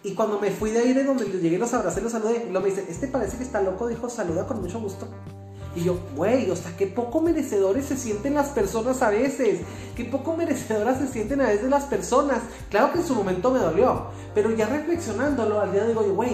y 0.04 0.14
cuando 0.14 0.40
me 0.40 0.52
fui 0.52 0.72
de 0.72 0.80
ahí 0.80 0.94
de 0.94 1.04
donde 1.04 1.26
llegué 1.26 1.58
los 1.58 1.74
abracé, 1.74 2.02
los 2.02 2.12
saludé. 2.12 2.46
Y 2.48 2.52
luego 2.52 2.62
me 2.62 2.74
dice, 2.74 2.86
este 2.90 3.08
parece 3.08 3.38
que 3.38 3.44
está 3.44 3.62
loco, 3.62 3.88
dijo, 3.88 4.10
saluda 4.10 4.48
con 4.48 4.62
mucho 4.62 4.80
gusto. 4.80 5.08
Y 5.76 5.84
yo, 5.84 5.98
güey, 6.16 6.50
o 6.52 6.56
sea, 6.56 6.76
qué 6.76 6.88
poco 6.88 7.22
merecedores 7.22 7.86
se 7.86 7.96
sienten 7.96 8.34
las 8.34 8.50
personas 8.50 9.02
a 9.02 9.10
veces. 9.10 9.62
Qué 9.96 10.04
poco 10.04 10.36
merecedoras 10.36 11.00
se 11.00 11.08
sienten 11.08 11.40
a 11.42 11.48
veces 11.48 11.70
las 11.70 11.86
personas. 11.86 12.40
Claro 12.70 12.92
que 12.92 13.00
en 13.00 13.06
su 13.06 13.16
momento 13.16 13.52
me 13.52 13.60
dolió. 13.60 14.08
Pero 14.34 14.52
ya 14.52 14.68
reflexionándolo, 14.68 15.62
al 15.62 15.72
día 15.72 15.86
de 15.86 15.96
hoy, 15.96 16.10
güey, 16.10 16.32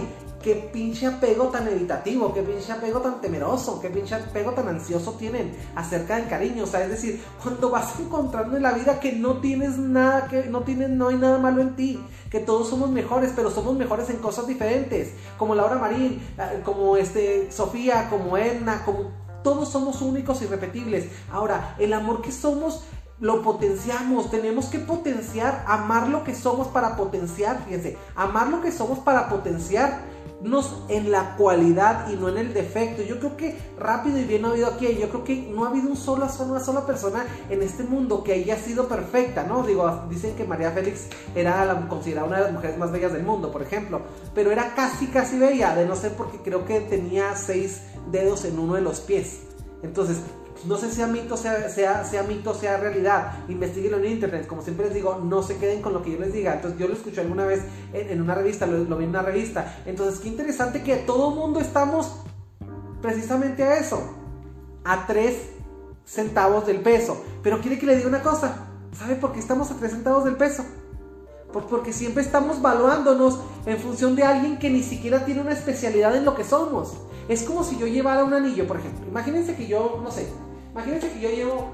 qué 0.47 0.55
pinche 0.55 1.05
apego 1.05 1.47
tan 1.47 1.67
evitativo, 1.67 2.33
qué 2.33 2.41
pinche 2.41 2.71
apego 2.71 3.01
tan 3.01 3.19
temeroso, 3.19 3.81
qué 3.81 3.89
pinche 3.89 4.15
apego 4.15 4.51
tan 4.51 4.69
ansioso 4.69 5.11
tienen 5.19 5.53
acerca 5.75 6.15
del 6.15 6.29
cariño. 6.29 6.63
O 6.63 6.65
sea, 6.65 6.85
es 6.85 6.89
decir, 6.89 7.21
cuando 7.43 7.69
vas 7.69 7.99
encontrando 7.99 8.55
en 8.55 8.63
la 8.63 8.71
vida 8.71 9.01
que 9.01 9.11
no 9.11 9.41
tienes 9.41 9.77
nada, 9.77 10.29
que 10.29 10.45
no 10.45 10.61
tienes, 10.61 10.89
no 10.89 11.09
hay 11.09 11.17
nada 11.17 11.37
malo 11.37 11.61
en 11.61 11.75
ti, 11.75 12.01
que 12.31 12.39
todos 12.39 12.69
somos 12.69 12.89
mejores, 12.91 13.33
pero 13.35 13.51
somos 13.51 13.75
mejores 13.75 14.09
en 14.09 14.19
cosas 14.19 14.47
diferentes, 14.47 15.11
como 15.37 15.53
Laura 15.53 15.75
Marín, 15.75 16.21
eh, 16.37 16.61
como 16.63 16.95
este, 16.95 17.51
Sofía, 17.51 18.07
como 18.09 18.37
Edna, 18.37 18.85
como 18.85 19.11
todos 19.43 19.67
somos 19.67 20.01
únicos 20.01 20.41
y 20.43 20.45
repetibles. 20.45 21.09
Ahora, 21.29 21.75
el 21.77 21.91
amor 21.91 22.21
que 22.21 22.31
somos 22.31 22.83
lo 23.19 23.41
potenciamos, 23.41 24.31
tenemos 24.31 24.67
que 24.67 24.79
potenciar, 24.79 25.65
amar 25.67 26.07
lo 26.07 26.23
que 26.23 26.33
somos 26.33 26.67
para 26.67 26.95
potenciar, 26.95 27.65
fíjense, 27.65 27.97
amar 28.15 28.47
lo 28.47 28.61
que 28.61 28.71
somos 28.71 28.99
para 28.99 29.27
potenciar 29.27 30.15
en 30.89 31.11
la 31.11 31.35
cualidad 31.35 32.09
y 32.09 32.15
no 32.15 32.29
en 32.29 32.37
el 32.37 32.53
defecto. 32.53 33.01
Yo 33.01 33.19
creo 33.19 33.35
que 33.35 33.57
rápido 33.77 34.17
y 34.19 34.23
bien 34.23 34.45
ha 34.45 34.49
habido 34.49 34.67
aquí. 34.67 34.87
Yo 34.99 35.09
creo 35.09 35.23
que 35.23 35.49
no 35.51 35.65
ha 35.65 35.69
habido 35.69 35.89
un 35.89 35.97
solo, 35.97 36.27
una 36.39 36.59
sola 36.59 36.85
persona 36.85 37.25
en 37.49 37.63
este 37.63 37.83
mundo 37.83 38.23
que 38.23 38.33
haya 38.33 38.57
sido 38.57 38.87
perfecta, 38.87 39.43
¿no? 39.43 39.63
Digo, 39.63 40.03
dicen 40.09 40.35
que 40.35 40.45
María 40.45 40.71
Félix 40.71 41.07
era 41.35 41.65
la, 41.65 41.87
considerada 41.87 42.27
una 42.27 42.37
de 42.37 42.43
las 42.43 42.53
mujeres 42.53 42.77
más 42.77 42.91
bellas 42.91 43.13
del 43.13 43.23
mundo, 43.23 43.51
por 43.51 43.61
ejemplo. 43.61 44.01
Pero 44.33 44.51
era 44.51 44.73
casi, 44.75 45.07
casi 45.07 45.37
bella, 45.39 45.75
de 45.75 45.85
no 45.85 45.95
ser 45.95 46.13
porque 46.13 46.37
creo 46.37 46.65
que 46.65 46.81
tenía 46.81 47.35
seis 47.35 47.81
dedos 48.11 48.45
en 48.45 48.59
uno 48.59 48.75
de 48.75 48.81
los 48.81 48.99
pies. 48.99 49.41
Entonces, 49.83 50.21
no 50.65 50.77
sé 50.77 50.89
si 50.89 50.97
sea 50.97 51.07
mito, 51.07 51.37
sea, 51.37 51.69
sea, 51.69 52.03
sea 52.03 52.23
mito, 52.23 52.53
sea 52.53 52.77
realidad. 52.77 53.33
Investíguenlo 53.49 53.97
en 53.97 54.05
internet. 54.05 54.47
Como 54.47 54.61
siempre 54.61 54.85
les 54.85 54.95
digo, 54.95 55.19
no 55.23 55.43
se 55.43 55.57
queden 55.57 55.81
con 55.81 55.93
lo 55.93 56.01
que 56.01 56.11
yo 56.11 56.19
les 56.19 56.33
diga. 56.33 56.53
Entonces, 56.53 56.79
yo 56.79 56.87
lo 56.87 56.93
escuché 56.93 57.21
alguna 57.21 57.45
vez 57.45 57.61
en, 57.93 58.21
una 58.21 58.35
revista, 58.35 58.65
lo, 58.65 58.97
vi 58.97 59.03
en 59.03 59.09
una 59.09 59.21
revista. 59.21 59.81
Entonces, 59.85 60.19
qué 60.19 60.29
interesante 60.29 60.83
que 60.83 60.97
todo 60.97 61.31
mundo 61.31 61.59
estamos 61.59 62.15
precisamente 63.01 63.63
a 63.63 63.77
eso. 63.77 64.01
A 64.83 65.05
3 65.05 65.35
centavos 66.05 66.65
del 66.65 66.81
peso. 66.81 67.21
Pero 67.43 67.61
quiere 67.61 67.77
que 67.77 67.85
le 67.85 67.95
diga 67.95 68.07
una 68.07 68.23
cosa. 68.23 68.67
¿Sabe 68.97 69.15
por 69.15 69.33
qué 69.33 69.39
estamos 69.39 69.69
a 69.71 69.75
3 69.75 69.91
centavos 69.91 70.25
del 70.25 70.37
peso? 70.37 70.65
Porque 71.51 71.93
siempre 71.93 72.23
estamos 72.23 72.61
valuándonos 72.61 73.39
en 73.67 73.77
función 73.77 74.15
de 74.15 74.23
alguien 74.23 74.57
que 74.57 74.69
ni 74.71 74.81
siquiera 74.81 75.25
tiene 75.25 75.41
una 75.41 75.51
especialidad 75.51 76.15
en 76.15 76.25
lo 76.25 76.33
que 76.33 76.43
somos. 76.43 76.93
Es 77.27 77.43
como 77.43 77.63
si 77.63 77.77
yo 77.77 77.85
llevara 77.85 78.23
un 78.23 78.33
anillo, 78.33 78.65
por 78.65 78.77
ejemplo. 78.77 79.05
Imagínense 79.07 79.55
que 79.55 79.67
yo, 79.67 80.01
no 80.03 80.09
sé, 80.09 80.25
Imagínense 80.77 81.11
que 81.11 81.19
yo 81.19 81.29
llevo 81.31 81.71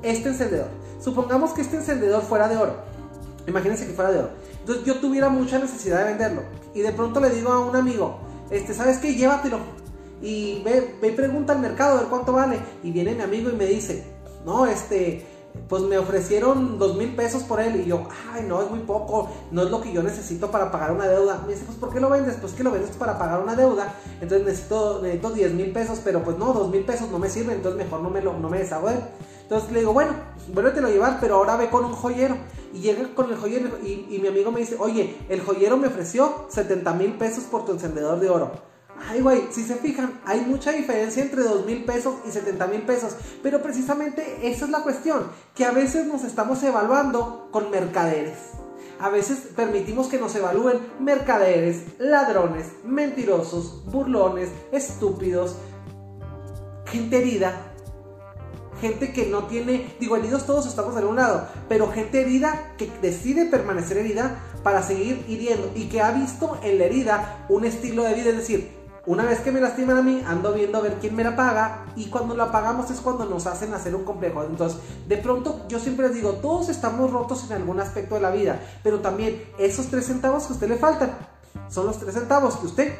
este 0.00 0.28
encendedor. 0.28 0.68
Supongamos 1.00 1.50
que 1.54 1.60
este 1.60 1.76
encendedor 1.76 2.22
fuera 2.22 2.48
de 2.48 2.56
oro. 2.56 2.76
Imagínense 3.48 3.84
que 3.84 3.94
fuera 3.94 4.12
de 4.12 4.18
oro. 4.20 4.30
Entonces 4.60 4.84
yo 4.84 5.00
tuviera 5.00 5.28
mucha 5.28 5.58
necesidad 5.58 5.98
de 5.98 6.04
venderlo. 6.04 6.42
Y 6.72 6.82
de 6.82 6.92
pronto 6.92 7.18
le 7.18 7.30
digo 7.30 7.50
a 7.50 7.58
un 7.58 7.74
amigo, 7.74 8.20
este, 8.48 8.74
¿sabes 8.74 8.98
qué? 8.98 9.16
Llévatelo. 9.16 9.58
Y 10.22 10.62
ve, 10.62 10.94
ve 11.02 11.08
y 11.08 11.10
pregunta 11.16 11.52
al 11.52 11.58
mercado 11.58 11.96
a 11.96 12.00
ver 12.02 12.08
cuánto 12.08 12.32
vale. 12.32 12.60
Y 12.84 12.92
viene 12.92 13.16
mi 13.16 13.22
amigo 13.22 13.50
y 13.50 13.56
me 13.56 13.66
dice, 13.66 14.04
no, 14.46 14.66
este, 14.66 15.26
pues 15.68 15.82
me 15.82 15.98
ofrecieron 15.98 16.78
dos 16.78 16.96
mil 16.96 17.14
pesos 17.14 17.42
por 17.42 17.60
él 17.60 17.80
y 17.80 17.86
yo, 17.86 18.06
ay, 18.32 18.44
no, 18.46 18.62
es 18.62 18.70
muy 18.70 18.80
poco, 18.80 19.30
no 19.50 19.62
es 19.62 19.70
lo 19.70 19.80
que 19.80 19.92
yo 19.92 20.02
necesito 20.02 20.50
para 20.50 20.70
pagar 20.70 20.92
una 20.92 21.06
deuda. 21.08 21.42
Me 21.46 21.54
dice, 21.54 21.64
pues 21.66 21.78
¿por 21.78 21.92
qué 21.92 22.00
lo 22.00 22.10
vendes? 22.10 22.36
Pues 22.40 22.52
que 22.52 22.62
lo 22.62 22.70
vendes 22.70 22.96
para 22.96 23.18
pagar 23.18 23.40
una 23.40 23.54
deuda, 23.54 23.94
entonces 24.20 24.46
necesito, 24.46 25.00
necesito 25.02 25.30
10 25.30 25.52
mil 25.52 25.72
pesos, 25.72 26.00
pero 26.02 26.22
pues 26.22 26.38
no, 26.38 26.52
dos 26.52 26.70
mil 26.70 26.84
pesos 26.84 27.10
no 27.10 27.18
me 27.18 27.28
sirven, 27.28 27.56
entonces 27.56 27.82
mejor 27.82 28.00
no 28.00 28.10
me, 28.10 28.22
lo, 28.22 28.34
no 28.34 28.48
me 28.48 28.58
deshago 28.58 28.88
Entonces 29.42 29.70
le 29.72 29.80
digo, 29.80 29.92
bueno, 29.92 30.12
vuélvete 30.52 30.80
a 30.80 30.88
llevar, 30.88 31.18
pero 31.20 31.36
ahora 31.36 31.56
ve 31.56 31.70
con 31.70 31.84
un 31.84 31.92
joyero. 31.92 32.36
Y 32.72 32.80
llega 32.80 33.14
con 33.14 33.30
el 33.30 33.38
joyero 33.38 33.78
y, 33.82 34.06
y 34.10 34.18
mi 34.20 34.28
amigo 34.28 34.52
me 34.52 34.60
dice, 34.60 34.76
oye, 34.78 35.16
el 35.30 35.40
joyero 35.40 35.78
me 35.78 35.86
ofreció 35.86 36.46
70 36.50 36.92
mil 36.94 37.14
pesos 37.14 37.44
por 37.44 37.64
tu 37.64 37.72
encendedor 37.72 38.20
de 38.20 38.28
oro. 38.28 38.50
Ay, 39.06 39.20
güey, 39.20 39.48
si 39.50 39.62
se 39.62 39.76
fijan, 39.76 40.20
hay 40.24 40.40
mucha 40.40 40.72
diferencia 40.72 41.22
entre 41.22 41.42
2 41.42 41.66
mil 41.66 41.84
pesos 41.84 42.16
y 42.26 42.30
70 42.30 42.66
mil 42.66 42.82
pesos. 42.82 43.14
Pero 43.42 43.62
precisamente 43.62 44.38
esa 44.42 44.64
es 44.64 44.70
la 44.70 44.82
cuestión, 44.82 45.28
que 45.54 45.64
a 45.64 45.70
veces 45.70 46.06
nos 46.06 46.24
estamos 46.24 46.62
evaluando 46.62 47.48
con 47.50 47.70
mercaderes. 47.70 48.38
A 49.00 49.10
veces 49.10 49.38
permitimos 49.54 50.08
que 50.08 50.18
nos 50.18 50.34
evalúen 50.34 50.80
mercaderes, 50.98 51.84
ladrones, 51.98 52.66
mentirosos, 52.84 53.84
burlones, 53.86 54.48
estúpidos, 54.72 55.54
gente 56.86 57.18
herida, 57.18 57.68
gente 58.80 59.12
que 59.12 59.26
no 59.26 59.44
tiene, 59.44 59.94
digo, 60.00 60.16
heridos 60.16 60.46
todos 60.46 60.66
estamos 60.66 60.96
de 60.96 61.04
un 61.04 61.16
lado, 61.16 61.46
pero 61.68 61.92
gente 61.92 62.20
herida 62.20 62.74
que 62.76 62.90
decide 63.00 63.46
permanecer 63.46 63.98
herida 63.98 64.42
para 64.64 64.82
seguir 64.82 65.24
hiriendo 65.28 65.70
y 65.76 65.88
que 65.88 66.00
ha 66.00 66.10
visto 66.10 66.58
en 66.62 66.78
la 66.78 66.84
herida 66.84 67.46
un 67.48 67.64
estilo 67.64 68.02
de 68.02 68.14
vida, 68.14 68.30
es 68.30 68.36
decir, 68.36 68.77
una 69.08 69.24
vez 69.24 69.40
que 69.40 69.50
me 69.50 69.58
lastiman 69.58 69.96
a 69.96 70.02
mí, 70.02 70.22
ando 70.26 70.52
viendo 70.52 70.76
a 70.76 70.82
ver 70.82 70.98
quién 71.00 71.16
me 71.16 71.24
la 71.24 71.34
paga 71.34 71.86
y 71.96 72.10
cuando 72.10 72.36
la 72.36 72.52
pagamos 72.52 72.90
es 72.90 73.00
cuando 73.00 73.24
nos 73.24 73.46
hacen 73.46 73.72
hacer 73.72 73.94
un 73.94 74.04
complejo. 74.04 74.44
Entonces, 74.44 74.78
de 75.08 75.16
pronto 75.16 75.64
yo 75.66 75.80
siempre 75.80 76.08
les 76.08 76.16
digo, 76.16 76.32
todos 76.34 76.68
estamos 76.68 77.10
rotos 77.10 77.42
en 77.46 77.56
algún 77.56 77.80
aspecto 77.80 78.16
de 78.16 78.20
la 78.20 78.30
vida, 78.30 78.60
pero 78.82 79.00
también 79.00 79.42
esos 79.58 79.86
tres 79.86 80.04
centavos 80.04 80.44
que 80.44 80.52
a 80.52 80.56
usted 80.56 80.68
le 80.68 80.76
faltan 80.76 81.16
son 81.70 81.86
los 81.86 81.98
tres 81.98 82.12
centavos 82.12 82.56
que 82.56 82.66
usted 82.66 82.92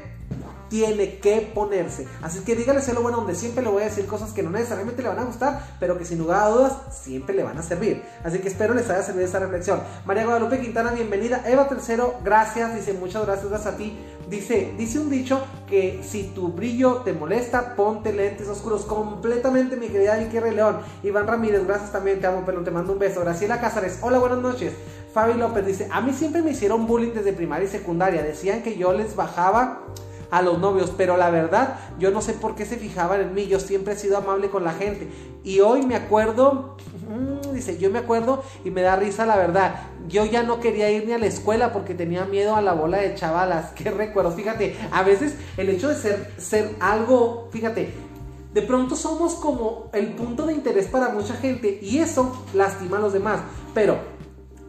tiene 0.69 1.19
que 1.19 1.51
ponerse. 1.55 2.07
Así 2.23 2.41
que 2.41 2.57
dígale 2.57 2.81
sea 2.81 2.95
lo 2.95 3.03
bueno, 3.03 3.19
donde 3.19 3.35
siempre 3.35 3.62
le 3.62 3.71
voy 3.71 3.83
a 3.83 3.87
decir 3.87 4.07
cosas 4.07 4.33
que 4.33 4.43
no 4.43 4.51
necesariamente 4.51 5.03
le 5.03 5.09
van 5.09 5.19
a 5.19 5.25
gustar, 5.25 5.64
pero 5.81 5.99
que 5.99 6.05
sin 6.05 6.19
lugar 6.19 6.43
a 6.43 6.49
dudas 6.49 6.73
siempre 6.91 7.35
le 7.35 7.43
van 7.43 7.59
a 7.59 7.62
servir. 7.62 8.03
Así 8.25 8.39
que 8.39 8.49
espero 8.49 8.75
les 8.75 8.89
haya 8.91 9.03
servido 9.03 9.27
esta 9.27 9.39
reflexión. 9.39 9.81
María 10.05 10.25
Guadalupe 10.25 10.61
Quintana, 10.61 10.93
bienvenida. 10.93 11.43
Eva 11.47 11.69
Tercero, 11.69 12.14
gracias. 12.25 12.75
Dice 12.75 12.93
muchas 12.93 13.25
gracias, 13.25 13.49
gracias 13.49 13.75
a 13.75 13.77
ti. 13.77 13.99
Dice, 14.29 14.75
dice 14.77 14.99
un 14.99 15.09
dicho 15.09 15.43
que 15.66 16.03
si 16.03 16.25
tu 16.25 16.49
brillo 16.49 16.97
te 16.97 17.14
molesta, 17.14 17.75
ponte 17.75 18.12
lentes 18.12 18.47
oscuros. 18.49 18.85
Completamente, 18.85 19.77
mi 19.77 19.89
querida 19.89 20.16
Vicky 20.16 20.39
León. 20.39 20.81
Iván 21.03 21.27
Ramírez, 21.27 21.66
gracias 21.66 21.93
también, 21.93 22.21
te 22.21 22.27
amo, 22.27 22.43
pero 22.45 22.62
te 22.62 22.71
mando 22.71 22.93
un 22.93 22.99
beso. 22.99 23.21
Graciela 23.21 23.61
Cázares, 23.61 23.99
hola, 24.03 24.19
buenas 24.19 24.39
noches. 24.39 24.75
Fabi 25.14 25.35
López 25.35 25.64
dice, 25.64 25.89
a 25.91 26.03
mí 26.03 26.12
siempre 26.12 26.43
me 26.43 26.51
hicieron 26.51 26.87
bullying 26.87 27.12
desde 27.14 27.33
primaria 27.33 27.66
y 27.66 27.71
secundaria. 27.71 28.23
Decían 28.23 28.62
que 28.62 28.77
yo 28.77 28.93
les 28.93 29.16
bajaba 29.16 29.81
a 30.31 30.43
los 30.43 30.59
novios, 30.59 30.93
pero 30.97 31.16
la 31.16 31.31
verdad 31.31 31.79
yo 31.99 32.11
no 32.11 32.20
sé 32.20 32.35
por 32.35 32.55
qué 32.55 32.64
se 32.64 32.76
fijaban 32.76 33.20
en 33.20 33.35
mí, 33.35 33.47
yo 33.47 33.61
siempre 33.61 33.95
he 33.95 33.97
sido 33.97 34.18
amable 34.18 34.51
con 34.51 34.64
la 34.64 34.72
gente. 34.72 35.09
Y 35.45 35.61
hoy 35.61 35.87
me 35.87 35.97
acuerdo, 35.97 36.76
mm, 37.09 37.55
dice, 37.55 37.79
yo 37.79 37.91
me 37.91 37.99
acuerdo 37.99 38.43
y 38.64 38.70
me 38.70 38.83
da 38.83 38.97
risa 38.97 39.26
la 39.26 39.37
verdad, 39.37 39.83
yo 40.09 40.24
ya 40.24 40.43
no 40.43 40.61
quería 40.61 40.91
ir 40.91 41.07
ni 41.07 41.12
a 41.12 41.18
la 41.18 41.26
escuela 41.26 41.72
porque 41.72 41.95
tenía 41.95 42.24
miedo 42.24 42.57
a 42.57 42.62
la 42.62 42.72
bola 42.72 42.99
de 42.99 43.14
chavalas, 43.14 43.70
qué 43.74 43.91
recuerdo, 43.91 44.33
fíjate, 44.33 44.76
a 44.91 45.03
veces 45.03 45.35
el 45.57 45.68
hecho 45.68 45.89
de 45.89 45.95
ser, 45.97 46.33
ser 46.37 46.74
algo, 46.81 47.49
fíjate, 47.53 47.93
de 48.53 48.62
pronto 48.62 48.97
somos 48.97 49.35
como 49.35 49.91
el 49.93 50.14
punto 50.14 50.47
de 50.47 50.55
interés 50.55 50.87
para 50.87 51.11
mucha 51.11 51.35
gente 51.35 51.79
y 51.83 51.99
eso 51.99 52.47
lastima 52.55 52.97
a 52.97 53.01
los 53.01 53.12
demás, 53.12 53.41
pero 53.74 54.18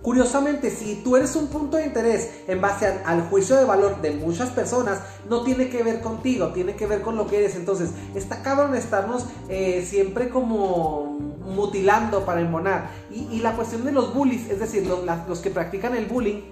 Curiosamente, 0.02 0.72
si 0.72 0.96
tú 1.04 1.18
eres 1.18 1.36
un 1.36 1.48
punto 1.48 1.76
de 1.76 1.86
interés 1.86 2.30
en 2.48 2.62
base 2.62 2.88
al 3.06 3.24
juicio 3.24 3.58
de 3.58 3.66
valor 3.66 4.02
de 4.02 4.12
muchas 4.12 4.50
personas, 4.50 5.00
no 5.30 5.44
tiene 5.44 5.70
que 5.70 5.84
ver 5.84 6.00
contigo, 6.00 6.54
tiene 6.54 6.76
que 6.76 6.86
ver 6.86 7.02
con 7.02 7.18
lo 7.18 7.28
que 7.28 7.40
eres. 7.40 7.56
Entonces, 7.56 7.90
está 8.16 8.42
cabrón 8.42 8.76
estarnos 8.76 9.26
eh, 9.50 9.86
siempre 9.86 10.30
como 10.30 11.18
mutilando 11.44 12.26
para 12.26 12.40
embonar. 12.40 12.92
Y, 13.12 13.40
la 13.42 13.56
cuestión 13.56 13.84
de 13.84 13.92
los 13.92 14.14
bullies, 14.14 14.50
es 14.50 14.60
decir, 14.60 14.88
los, 14.88 15.02
los 15.28 15.40
que 15.40 15.50
practican 15.50 15.96
el 15.96 16.06
bullying, 16.06 16.44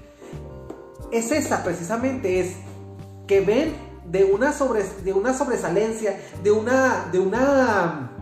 es 1.12 1.32
esa 1.32 1.64
precisamente, 1.64 2.42
es 2.42 2.56
que 3.28 3.40
ven 3.40 3.76
de 4.06 4.26
una, 4.26 4.52
sobre, 4.52 4.84
de 5.04 5.14
una 5.14 5.34
sobresalencia, 5.34 6.20
de 6.44 6.52
una, 6.52 7.08
de 7.12 7.20
una 7.20 8.17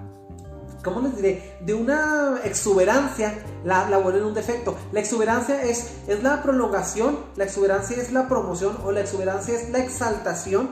¿cómo 0.85 1.01
les 1.01 1.15
diré? 1.17 1.57
De 1.59 1.73
una 1.73 2.39
exuberancia, 2.45 3.33
la, 3.65 3.89
la 3.89 3.97
vuelven 3.97 4.23
un 4.23 4.33
defecto. 4.33 4.77
La 4.93 5.01
exuberancia 5.01 5.63
es, 5.63 5.89
es 6.07 6.23
la 6.23 6.41
prolongación, 6.41 7.17
la 7.35 7.43
exuberancia 7.43 7.97
es 7.97 8.13
la 8.13 8.29
promoción 8.29 8.77
o 8.85 8.91
la 8.91 9.01
exuberancia 9.01 9.55
es 9.55 9.69
la 9.71 9.79
exaltación 9.79 10.69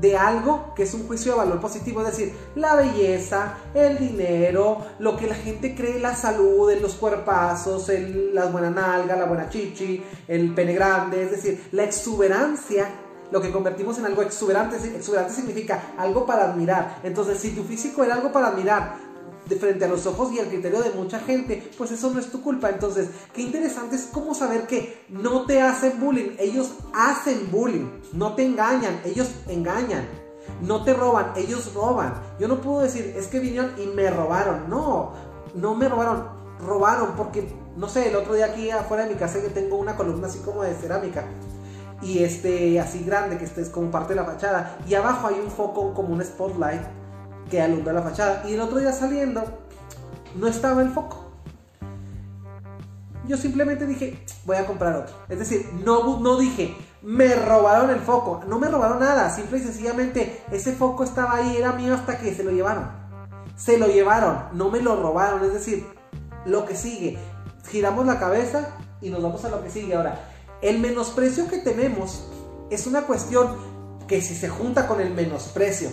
de 0.00 0.16
algo 0.16 0.74
que 0.74 0.82
es 0.82 0.92
un 0.92 1.06
juicio 1.06 1.32
de 1.32 1.38
valor 1.38 1.60
positivo, 1.60 2.00
es 2.00 2.08
decir, 2.08 2.34
la 2.56 2.74
belleza, 2.74 3.54
el 3.72 3.96
dinero, 3.96 4.84
lo 4.98 5.16
que 5.16 5.28
la 5.28 5.34
gente 5.34 5.74
cree, 5.74 6.00
la 6.00 6.16
salud, 6.16 6.72
los 6.80 6.94
cuerpazos, 6.94 7.88
el, 7.88 8.34
las 8.34 8.50
buenas 8.52 8.74
nalgas, 8.74 9.16
la 9.16 9.26
buena 9.26 9.48
chichi, 9.48 10.02
el 10.26 10.52
pene 10.52 10.74
grande, 10.74 11.22
es 11.22 11.30
decir, 11.30 11.68
la 11.72 11.84
exuberancia 11.84 12.88
lo 13.30 13.40
que 13.40 13.50
convertimos 13.50 13.98
en 13.98 14.06
algo 14.06 14.22
exuberante, 14.22 14.76
exuberante 14.76 15.32
significa 15.32 15.94
algo 15.98 16.24
para 16.24 16.44
admirar. 16.44 17.00
Entonces, 17.02 17.40
si 17.40 17.50
tu 17.50 17.64
físico 17.64 18.04
era 18.04 18.14
algo 18.14 18.30
para 18.30 18.48
admirar, 18.48 18.96
de 19.46 19.56
frente 19.56 19.84
a 19.84 19.88
los 19.88 20.06
ojos 20.06 20.32
y 20.32 20.38
al 20.38 20.48
criterio 20.48 20.82
de 20.82 20.90
mucha 20.90 21.18
gente, 21.20 21.70
pues 21.76 21.90
eso 21.90 22.10
no 22.10 22.20
es 22.20 22.30
tu 22.30 22.42
culpa. 22.42 22.70
Entonces, 22.70 23.08
qué 23.32 23.42
interesante 23.42 23.96
es 23.96 24.08
cómo 24.12 24.34
saber 24.34 24.66
que 24.66 25.04
no 25.08 25.44
te 25.46 25.60
hacen 25.60 26.00
bullying, 26.00 26.36
ellos 26.38 26.74
hacen 26.94 27.50
bullying, 27.50 27.86
no 28.12 28.34
te 28.34 28.44
engañan, 28.44 29.00
ellos 29.04 29.30
engañan. 29.48 30.06
No 30.60 30.84
te 30.84 30.92
roban, 30.92 31.32
ellos 31.36 31.72
roban. 31.74 32.14
Yo 32.38 32.48
no 32.48 32.60
puedo 32.60 32.80
decir, 32.80 33.14
es 33.16 33.28
que 33.28 33.40
vinieron 33.40 33.72
y 33.78 33.86
me 33.86 34.10
robaron. 34.10 34.68
No, 34.68 35.12
no 35.54 35.74
me 35.74 35.88
robaron, 35.88 36.28
robaron 36.60 37.14
porque, 37.16 37.48
no 37.76 37.88
sé, 37.88 38.08
el 38.08 38.16
otro 38.16 38.34
día 38.34 38.46
aquí 38.46 38.70
afuera 38.70 39.04
de 39.04 39.14
mi 39.14 39.18
casa 39.18 39.40
que 39.40 39.48
tengo 39.48 39.76
una 39.76 39.96
columna 39.96 40.26
así 40.26 40.38
como 40.40 40.62
de 40.62 40.74
cerámica 40.74 41.24
y 42.02 42.22
este 42.22 42.78
así 42.80 43.02
grande 43.04 43.38
que 43.38 43.44
este 43.44 43.62
es 43.62 43.68
como 43.68 43.90
parte 43.90 44.14
de 44.14 44.20
la 44.20 44.26
fachada 44.26 44.78
y 44.86 44.94
abajo 44.94 45.28
hay 45.28 45.40
un 45.42 45.50
foco 45.50 45.94
como 45.94 46.12
un 46.12 46.22
spotlight 46.22 46.82
que 47.50 47.60
alumbra 47.60 47.92
la 47.92 48.02
fachada. 48.02 48.42
Y 48.48 48.54
el 48.54 48.60
otro 48.60 48.78
día 48.78 48.92
saliendo, 48.92 49.42
no 50.34 50.46
estaba 50.46 50.82
el 50.82 50.90
foco. 50.90 51.24
Yo 53.26 53.36
simplemente 53.36 53.86
dije, 53.86 54.22
voy 54.44 54.56
a 54.56 54.66
comprar 54.66 54.96
otro. 54.96 55.14
Es 55.28 55.38
decir, 55.38 55.70
no, 55.84 56.20
no 56.20 56.36
dije, 56.36 56.76
me 57.02 57.34
robaron 57.34 57.90
el 57.90 58.00
foco. 58.00 58.42
No 58.46 58.58
me 58.58 58.68
robaron 58.68 59.00
nada. 59.00 59.30
Simple 59.30 59.58
y 59.58 59.62
sencillamente, 59.62 60.42
ese 60.50 60.72
foco 60.72 61.04
estaba 61.04 61.36
ahí, 61.36 61.56
era 61.56 61.72
mío 61.72 61.94
hasta 61.94 62.18
que 62.18 62.34
se 62.34 62.44
lo 62.44 62.50
llevaron. 62.50 62.90
Se 63.56 63.78
lo 63.78 63.86
llevaron, 63.86 64.48
no 64.52 64.70
me 64.70 64.80
lo 64.80 65.00
robaron. 65.00 65.44
Es 65.44 65.54
decir, 65.54 65.86
lo 66.44 66.66
que 66.66 66.76
sigue. 66.76 67.18
Giramos 67.68 68.04
la 68.04 68.18
cabeza 68.18 68.76
y 69.00 69.08
nos 69.08 69.22
vamos 69.22 69.44
a 69.44 69.48
lo 69.48 69.62
que 69.62 69.70
sigue. 69.70 69.94
Ahora, 69.94 70.20
el 70.60 70.80
menosprecio 70.80 71.48
que 71.48 71.58
tenemos 71.58 72.26
es 72.70 72.86
una 72.86 73.02
cuestión 73.02 73.56
que 74.06 74.20
si 74.20 74.34
se 74.34 74.50
junta 74.50 74.86
con 74.86 75.00
el 75.00 75.14
menosprecio 75.14 75.88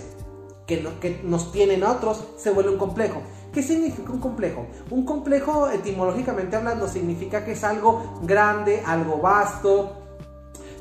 que, 0.67 0.83
que 0.99 1.21
nos 1.23 1.51
tienen 1.51 1.83
otros, 1.83 2.23
se 2.37 2.51
vuelve 2.51 2.71
un 2.71 2.77
complejo. 2.77 3.21
¿Qué 3.53 3.61
significa 3.61 4.11
un 4.11 4.19
complejo? 4.19 4.65
Un 4.89 5.05
complejo, 5.05 5.69
etimológicamente 5.69 6.55
hablando, 6.55 6.87
significa 6.87 7.43
que 7.43 7.51
es 7.51 7.63
algo 7.63 8.21
grande, 8.23 8.81
algo 8.85 9.17
vasto, 9.17 10.01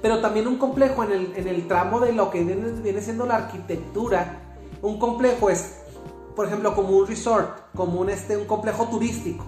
pero 0.03 0.21
también 0.21 0.47
un 0.47 0.57
complejo 0.57 1.05
en 1.05 1.47
el, 1.47 1.69
tramo 1.69 2.01
de 2.01 2.13
lo 2.13 2.31
que 2.31 2.43
viene, 2.43 2.71
viene, 2.83 3.01
siendo 3.03 3.27
la 3.27 3.37
arquitectura. 3.37 4.41
Un 4.83 4.99
complejo 4.99 5.51
es, 5.51 5.75
por 6.35 6.47
ejemplo, 6.47 6.75
como 6.75 6.97
un 6.97 7.07
resort, 7.07 7.75
como 7.75 8.01
un, 8.01 8.09
este, 8.09 8.37
un 8.37 8.47
complejo 8.47 8.87
turístico. 8.87 9.45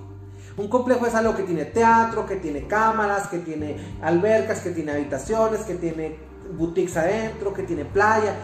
Un 0.57 0.69
complejo 0.69 1.07
es 1.07 1.15
algo 1.15 1.35
que 1.35 1.45
tiene 1.45 1.65
teatro, 1.65 2.27
que 2.27 2.37
tiene 2.37 2.67
cámaras, 2.67 3.29
que 3.29 3.39
tiene 3.39 3.77
albercas, 4.03 4.61
que 4.61 4.71
tiene 4.71 4.93
habitaciones, 4.93 5.63
que 5.63 5.77
tiene 5.77 6.19
boutiques 6.59 6.97
adentro, 6.99 7.55
que 7.55 7.63
tiene 7.63 7.87
playa. 7.87 8.35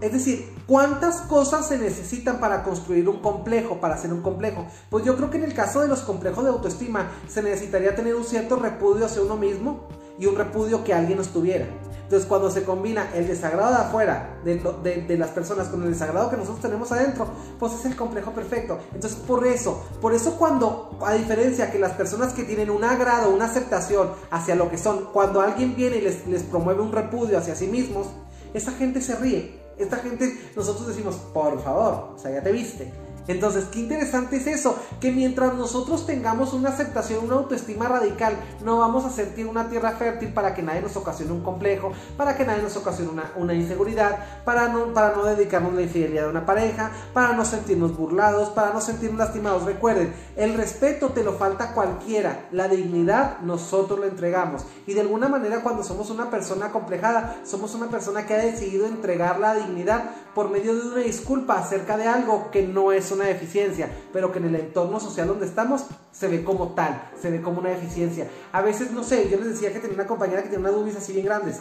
Es 0.00 0.12
decir, 0.12 0.57
¿cuántas 0.68 1.22
cosas 1.22 1.66
se 1.66 1.78
necesitan 1.78 2.38
para 2.38 2.62
construir 2.62 3.08
un 3.08 3.20
complejo, 3.20 3.80
para 3.80 3.94
hacer 3.94 4.12
un 4.12 4.20
complejo? 4.20 4.66
Pues 4.90 5.04
yo 5.04 5.16
creo 5.16 5.30
que 5.30 5.38
en 5.38 5.44
el 5.44 5.54
caso 5.54 5.80
de 5.80 5.88
los 5.88 6.00
complejos 6.00 6.44
de 6.44 6.50
autoestima 6.50 7.08
se 7.26 7.42
necesitaría 7.42 7.96
tener 7.96 8.14
un 8.14 8.24
cierto 8.24 8.56
repudio 8.56 9.06
hacia 9.06 9.22
uno 9.22 9.36
mismo 9.36 9.88
y 10.18 10.26
un 10.26 10.36
repudio 10.36 10.84
que 10.84 10.92
alguien 10.92 11.18
nos 11.18 11.28
tuviera. 11.28 11.66
Entonces 12.02 12.28
cuando 12.28 12.50
se 12.50 12.64
combina 12.64 13.10
el 13.14 13.26
desagrado 13.26 13.70
de 13.70 13.82
afuera 13.82 14.38
de, 14.44 15.16
las 15.18 15.30
personas 15.30 15.68
con 15.68 15.82
el 15.82 15.90
desagrado 15.90 16.30
que 16.30 16.36
nosotros 16.36 16.60
tenemos 16.60 16.92
adentro, 16.92 17.26
pues 17.58 17.72
es 17.74 17.84
el 17.86 17.96
complejo 17.96 18.32
perfecto. 18.32 18.78
Entonces 18.94 19.18
por 19.18 19.46
eso, 19.46 19.84
por 20.00 20.14
eso 20.14 20.36
cuando, 20.36 20.98
a 21.04 21.14
diferencia 21.14 21.70
que 21.70 21.78
las 21.78 21.92
personas 21.92 22.32
que 22.32 22.44
tienen 22.44 22.70
un 22.70 22.84
agrado, 22.84 23.30
una 23.30 23.46
aceptación 23.46 24.10
hacia 24.30 24.54
lo 24.54 24.70
que 24.70 24.78
son, 24.78 25.06
cuando 25.12 25.40
alguien 25.40 25.76
viene 25.76 25.96
y 25.96 26.00
les, 26.02 26.26
les 26.26 26.42
promueve 26.42 26.82
un 26.82 26.92
repudio 26.92 27.38
hacia 27.38 27.54
sí 27.54 27.66
mismos, 27.66 28.06
esa 28.54 28.72
gente 28.72 29.00
se 29.00 29.16
ríe. 29.16 29.67
Esta 29.78 29.96
gente, 29.98 30.50
nosotros 30.56 30.88
decimos, 30.88 31.16
por 31.32 31.62
favor, 31.62 32.14
o 32.14 32.18
sea, 32.18 32.30
ya 32.32 32.42
te 32.42 32.52
viste. 32.52 32.92
Entonces, 33.28 33.66
qué 33.70 33.80
interesante 33.80 34.36
es 34.36 34.46
eso, 34.46 34.76
que 35.00 35.12
mientras 35.12 35.54
nosotros 35.54 36.06
tengamos 36.06 36.54
una 36.54 36.70
aceptación, 36.70 37.24
una 37.24 37.36
autoestima 37.36 37.86
radical, 37.86 38.34
no 38.64 38.78
vamos 38.78 39.04
a 39.04 39.10
sentir 39.10 39.46
una 39.46 39.68
tierra 39.68 39.92
fértil 39.92 40.32
para 40.32 40.54
que 40.54 40.62
nadie 40.62 40.80
nos 40.80 40.96
ocasione 40.96 41.32
un 41.32 41.42
complejo, 41.42 41.92
para 42.16 42.36
que 42.36 42.44
nadie 42.44 42.62
nos 42.62 42.76
ocasione 42.76 43.10
una, 43.36 43.54
inseguridad, 43.54 44.44
para 44.44 44.68
no, 44.68 44.92
para 44.94 45.14
no 45.14 45.24
dedicarnos 45.24 45.74
la 45.74 45.82
infidelidad 45.82 46.26
a 46.26 46.30
una 46.30 46.46
pareja, 46.46 46.90
para 47.12 47.34
no 47.34 47.44
sentirnos 47.44 47.96
burlados, 47.96 48.48
para 48.50 48.72
no 48.72 48.80
sentirnos 48.80 49.18
lastimados. 49.18 49.64
Recuerden, 49.64 50.14
el 50.36 50.54
respeto 50.54 51.10
te 51.10 51.22
lo 51.22 51.34
falta 51.34 51.74
cualquiera, 51.74 52.48
la 52.50 52.68
dignidad 52.68 53.40
nosotros 53.40 53.98
lo 53.98 54.06
entregamos. 54.06 54.64
Y 54.86 54.94
de 54.94 55.02
alguna 55.02 55.28
manera 55.28 55.62
cuando 55.62 55.84
somos 55.84 56.08
una 56.08 56.30
persona 56.30 56.70
complejada, 56.70 57.42
somos 57.44 57.74
una 57.74 57.88
persona 57.88 58.26
que 58.26 58.34
ha 58.34 58.38
decidido 58.38 58.86
entregar 58.86 59.38
la 59.38 59.54
dignidad 59.54 60.10
por 60.38 60.50
medio 60.50 60.72
de 60.72 60.86
una 60.86 61.00
disculpa 61.00 61.58
acerca 61.58 61.96
de 61.96 62.06
algo 62.06 62.52
que 62.52 62.62
no 62.62 62.92
es 62.92 63.10
una 63.10 63.24
deficiencia, 63.24 63.90
pero 64.12 64.30
que 64.30 64.38
en 64.38 64.44
el 64.44 64.54
entorno 64.54 65.00
social 65.00 65.26
donde 65.26 65.46
estamos 65.46 65.86
se 66.12 66.28
ve 66.28 66.44
como 66.44 66.74
tal, 66.74 67.10
se 67.20 67.28
ve 67.28 67.42
como 67.42 67.58
una 67.58 67.70
deficiencia. 67.70 68.28
A 68.52 68.62
veces, 68.62 68.92
no 68.92 69.02
sé, 69.02 69.28
yo 69.28 69.36
les 69.38 69.48
decía 69.48 69.72
que 69.72 69.80
tenía 69.80 69.96
una 69.96 70.06
compañera 70.06 70.44
que 70.44 70.48
tenía 70.48 70.60
unas 70.60 70.76
boobies 70.76 70.94
así 70.94 71.12
bien 71.12 71.26
grandes 71.26 71.58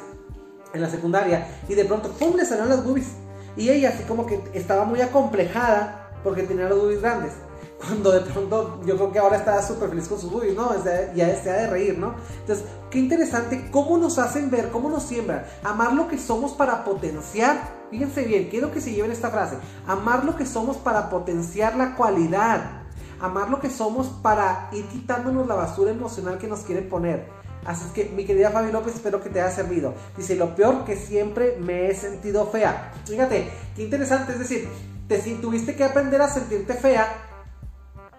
en 0.75 0.81
la 0.83 0.91
secundaria 0.91 1.47
y 1.67 1.73
de 1.73 1.85
pronto, 1.85 2.11
¡pum!, 2.11 2.35
le 2.35 2.45
salieron 2.45 2.69
las 2.69 2.85
boobies. 2.85 3.13
Y 3.55 3.67
ella 3.71 3.89
así 3.89 4.03
como 4.03 4.27
que 4.27 4.43
estaba 4.53 4.85
muy 4.85 5.01
acomplejada 5.01 6.11
porque 6.23 6.43
tenía 6.43 6.69
las 6.69 6.77
boobies 6.77 7.01
grandes 7.01 7.33
cuando 7.79 8.11
de 8.11 8.21
pronto 8.21 8.81
yo 8.85 8.95
creo 8.95 9.11
que 9.11 9.19
ahora 9.19 9.37
está 9.37 9.61
súper 9.61 9.89
feliz 9.89 10.07
con 10.07 10.19
sus 10.19 10.31
boobies, 10.31 10.55
¿no? 10.55 10.71
ya 11.15 11.41
se 11.41 11.49
ha 11.49 11.53
de 11.53 11.67
reír, 11.67 11.97
¿no? 11.97 12.15
Entonces, 12.39 12.65
qué 12.89 12.99
interesante 12.99 13.69
cómo 13.71 13.97
nos 13.97 14.17
hacen 14.17 14.49
ver, 14.49 14.69
cómo 14.71 14.89
nos 14.89 15.03
siembran, 15.03 15.45
amar 15.63 15.93
lo 15.93 16.07
que 16.07 16.17
somos 16.17 16.53
para 16.53 16.83
potenciar, 16.83 17.69
fíjense 17.91 18.23
bien, 18.23 18.49
quiero 18.49 18.71
que 18.71 18.81
se 18.81 18.91
lleven 18.91 19.11
esta 19.11 19.29
frase, 19.29 19.57
amar 19.85 20.25
lo 20.25 20.35
que 20.35 20.45
somos 20.45 20.77
para 20.77 21.09
potenciar 21.09 21.75
la 21.75 21.95
cualidad, 21.95 22.81
amar 23.19 23.49
lo 23.49 23.59
que 23.59 23.69
somos 23.69 24.07
para 24.07 24.69
ir 24.71 24.85
quitándonos 24.87 25.47
la 25.47 25.55
basura 25.55 25.91
emocional 25.91 26.37
que 26.37 26.47
nos 26.47 26.61
quieren 26.61 26.89
poner. 26.89 27.27
Así 27.65 27.83
es 27.85 27.91
que, 27.91 28.05
mi 28.15 28.25
querida 28.25 28.51
Fabi 28.51 28.71
López, 28.71 28.95
espero 28.95 29.21
que 29.21 29.29
te 29.29 29.41
haya 29.41 29.53
servido. 29.53 29.93
Dice, 30.15 30.35
lo 30.35 30.55
peor 30.55 30.85
que 30.85 30.95
siempre 30.95 31.57
me 31.59 31.89
he 31.89 31.95
sentido 31.95 32.47
fea. 32.47 32.93
Fíjate, 33.05 33.49
qué 33.75 33.83
interesante, 33.83 34.31
es 34.31 34.39
decir, 34.39 34.69
te, 35.09 35.19
tuviste 35.41 35.75
que 35.75 35.83
aprender 35.83 36.21
a 36.21 36.29
sentirte 36.29 36.73
fea 36.75 37.26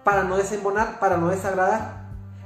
para 0.03 0.23
no 0.23 0.37
desembonar, 0.37 0.99
para 0.99 1.17
no 1.17 1.29
desagradar. 1.29 1.99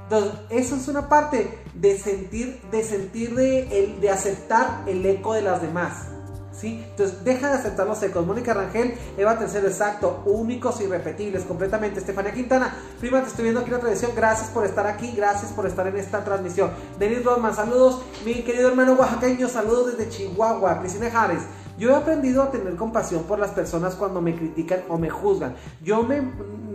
Entonces, 0.04 0.32
eso 0.50 0.76
es 0.76 0.88
una 0.88 1.08
parte 1.08 1.58
de 1.74 1.98
sentir, 1.98 2.60
de 2.70 2.84
sentir, 2.84 3.34
de, 3.34 3.96
de 4.00 4.10
aceptar 4.10 4.82
el 4.86 5.04
eco 5.06 5.32
de 5.32 5.42
las 5.42 5.62
demás. 5.62 6.08
¿Sí? 6.52 6.84
Entonces, 6.88 7.24
deja 7.24 7.48
de 7.48 7.54
aceptar 7.54 7.84
los 7.84 8.00
ecos. 8.02 8.24
Mónica 8.24 8.54
Rangel, 8.54 8.94
Eva 9.16 9.36
Tercero, 9.36 9.66
exacto, 9.66 10.22
únicos, 10.24 10.80
irrepetibles, 10.80 11.42
completamente. 11.42 11.98
Estefanía 11.98 12.32
Quintana, 12.32 12.72
prima, 13.00 13.22
te 13.22 13.28
estoy 13.28 13.44
viendo 13.44 13.60
aquí 13.60 13.70
en 13.70 13.74
la 13.74 13.80
tradición. 13.80 14.12
Gracias 14.14 14.50
por 14.50 14.64
estar 14.64 14.86
aquí, 14.86 15.12
gracias 15.16 15.50
por 15.50 15.66
estar 15.66 15.86
en 15.88 15.96
esta 15.96 16.22
transmisión. 16.22 16.70
Denis 16.96 17.24
Rodman, 17.24 17.56
saludos. 17.56 18.02
Mi 18.24 18.34
querido 18.42 18.68
hermano 18.68 18.92
oaxaqueño, 18.92 19.48
saludos 19.48 19.96
desde 19.96 20.10
Chihuahua. 20.10 20.78
Cristina 20.78 21.10
Jares, 21.10 21.42
yo 21.76 21.90
he 21.90 21.94
aprendido 21.94 22.42
a 22.44 22.52
tener 22.52 22.76
compasión 22.76 23.24
por 23.24 23.40
las 23.40 23.50
personas 23.50 23.96
cuando 23.96 24.20
me 24.20 24.36
critican 24.36 24.84
o 24.88 24.96
me 24.96 25.10
juzgan. 25.10 25.56
Yo 25.82 26.04
me, 26.04 26.22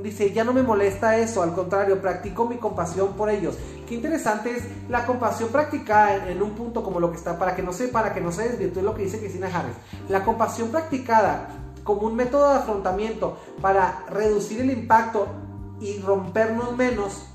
dice, 0.04 0.32
ya 0.32 0.44
no 0.44 0.54
me 0.54 0.64
molesta 0.64 1.18
eso, 1.18 1.42
al 1.42 1.54
contrario, 1.54 2.02
practico 2.02 2.48
mi 2.48 2.58
compasión 2.58 3.14
por 3.14 3.30
ellos. 3.30 3.58
Qué 3.88 3.96
interesante 3.96 4.56
es 4.56 4.64
la 4.88 5.06
compasión 5.06 5.50
practicada 5.50 6.30
en, 6.30 6.42
un 6.42 6.52
punto 6.52 6.84
como 6.84 7.00
lo 7.00 7.12
que 7.12 7.18
está, 7.18 7.40
para 7.40 7.56
que 7.56 7.64
no 7.64 7.74
se, 7.74 7.88
para 7.88 8.14
que 8.14 8.22
no 8.22 8.32
se 8.32 8.50
desvirtúe 8.50 8.82
lo 8.82 8.96
que 8.96 9.04
dice 9.04 9.20
Cristina 9.20 9.48
Harris. 9.48 9.76
La 10.10 10.24
compasión 10.24 10.70
practicada 10.70 11.50
como 11.84 12.02
un 12.02 12.16
método 12.16 12.52
de 12.52 12.58
afrontamiento 12.58 13.38
para 13.62 14.06
reducir 14.10 14.62
el 14.62 14.72
impacto 14.72 15.28
y 15.82 16.00
rompernos 16.00 16.76
menos 16.78 17.26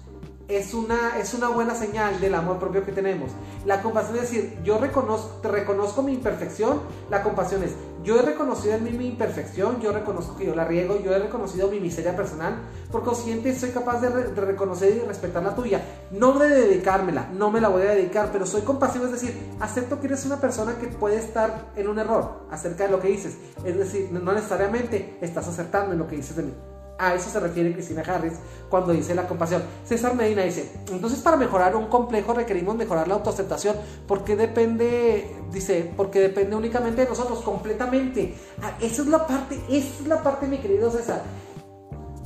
es 0.49 0.74
una, 0.74 1.18
es 1.18 1.32
una 1.34 1.49
buena 1.49 1.74
señal 1.74 2.20
del 2.20 2.34
amor 2.34 2.59
propio 2.59 2.84
que 2.84 2.92
tenemos. 2.92 3.30
La 3.64 3.82
compasión 3.82 4.16
es 4.16 4.22
decir, 4.22 4.59
yo 4.62 4.78
reconozco, 4.78 5.40
reconozco 5.42 6.03
mi 6.03 6.12
imperfección. 6.12 6.80
La 7.11 7.22
compasión 7.22 7.62
es, 7.62 7.72
yo 8.03 8.18
he 8.18 8.22
reconocido 8.22 8.74
en 8.74 8.84
mí 8.84 8.90
mi 8.90 9.07
imperfección, 9.07 9.80
yo 9.80 9.90
reconozco 9.92 10.36
que 10.36 10.45
yo 10.45 10.55
la 10.55 10.66
riego, 10.66 11.01
yo 11.03 11.14
he 11.14 11.18
reconocido 11.18 11.68
mi 11.68 11.80
miseria 11.80 12.14
personal. 12.14 12.57
Por 12.92 13.03
consiguiente, 13.03 13.57
soy 13.59 13.70
capaz 13.70 14.01
de, 14.01 14.11
reconocer 14.34 14.97
y 14.97 15.01
respetar 15.01 15.42
la 15.42 15.55
tuya. 15.55 15.82
No 16.11 16.38
de 16.38 16.49
dedicármela, 16.49 17.30
no 17.32 17.51
me 17.51 17.61
la 17.61 17.68
voy 17.68 17.82
a 17.82 17.92
dedicar, 17.92 18.28
pero 18.30 18.45
soy 18.45 18.62
compasivo, 18.62 19.07
es 19.07 19.12
decir, 19.12 19.34
acepto 19.61 20.01
que 20.01 20.09
eres 20.09 20.26
una 20.26 20.40
persona 20.40 20.76
que 20.78 20.88
puede 20.88 21.16
estar 21.16 21.72
en 21.76 21.88
un 21.88 21.99
error 21.99 22.47
acerca 22.51 22.84
de 22.84 22.90
lo 22.90 23.01
que 23.01 23.09
dices. 23.09 23.38
Es 23.64 23.76
decir, 23.76 24.11
no 24.12 24.32
necesariamente 24.32 25.16
estás 25.22 25.49
acertando 25.49 25.92
en 25.92 25.99
lo 25.99 26.07
que 26.07 26.16
dices 26.16 26.36
de 26.36 26.42
mí. 26.42 26.53
A 26.97 27.14
eso 27.14 27.28
se 27.28 27.40
refiere 27.40 27.72
Cristina 27.72 28.03
Harris 28.07 28.34
cuando 28.68 28.92
dice 28.92 29.14
la 29.14 29.26
compasión. 29.26 29.62
César 29.84 30.14
Medina 30.14 30.42
dice, 30.42 30.70
entonces 30.92 31.18
para 31.20 31.36
mejorar 31.36 31.74
un 31.74 31.86
complejo 31.86 32.34
requerimos 32.34 32.76
mejorar 32.76 33.09
la 33.09 33.14
autoaceptación. 33.14 33.76
porque 34.07 34.36
depende? 34.36 35.28
Dice, 35.53 35.92
porque 35.97 36.20
depende 36.20 36.55
únicamente 36.55 37.03
de 37.03 37.09
nosotros, 37.09 37.40
completamente. 37.40 38.34
Ah, 38.62 38.76
esa 38.80 39.03
es 39.03 39.09
la 39.09 39.26
parte, 39.26 39.61
esa 39.68 40.03
es 40.03 40.07
la 40.07 40.22
parte, 40.22 40.47
mi 40.47 40.59
querido 40.59 40.90
César. 40.90 41.22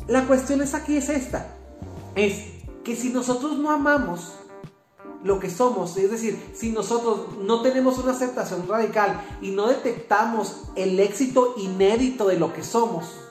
La 0.06 0.26
cuestión 0.26 0.60
es 0.60 0.74
aquí, 0.74 0.96
es 0.96 1.08
esta. 1.08 1.46
Es 2.14 2.44
que 2.84 2.94
si 2.96 3.10
nosotros 3.10 3.58
no 3.58 3.70
amamos 3.70 4.32
lo 5.22 5.40
que 5.40 5.50
somos, 5.50 5.96
es 5.96 6.10
decir, 6.10 6.38
si 6.54 6.70
nosotros 6.70 7.38
no 7.42 7.62
tenemos 7.62 7.98
una 7.98 8.12
aceptación 8.12 8.68
radical 8.68 9.20
y 9.42 9.50
no 9.50 9.68
detectamos 9.68 10.64
el 10.76 11.00
éxito 11.00 11.54
inédito 11.56 12.28
de 12.28 12.38
lo 12.38 12.52
que 12.52 12.62
somos, 12.62 13.27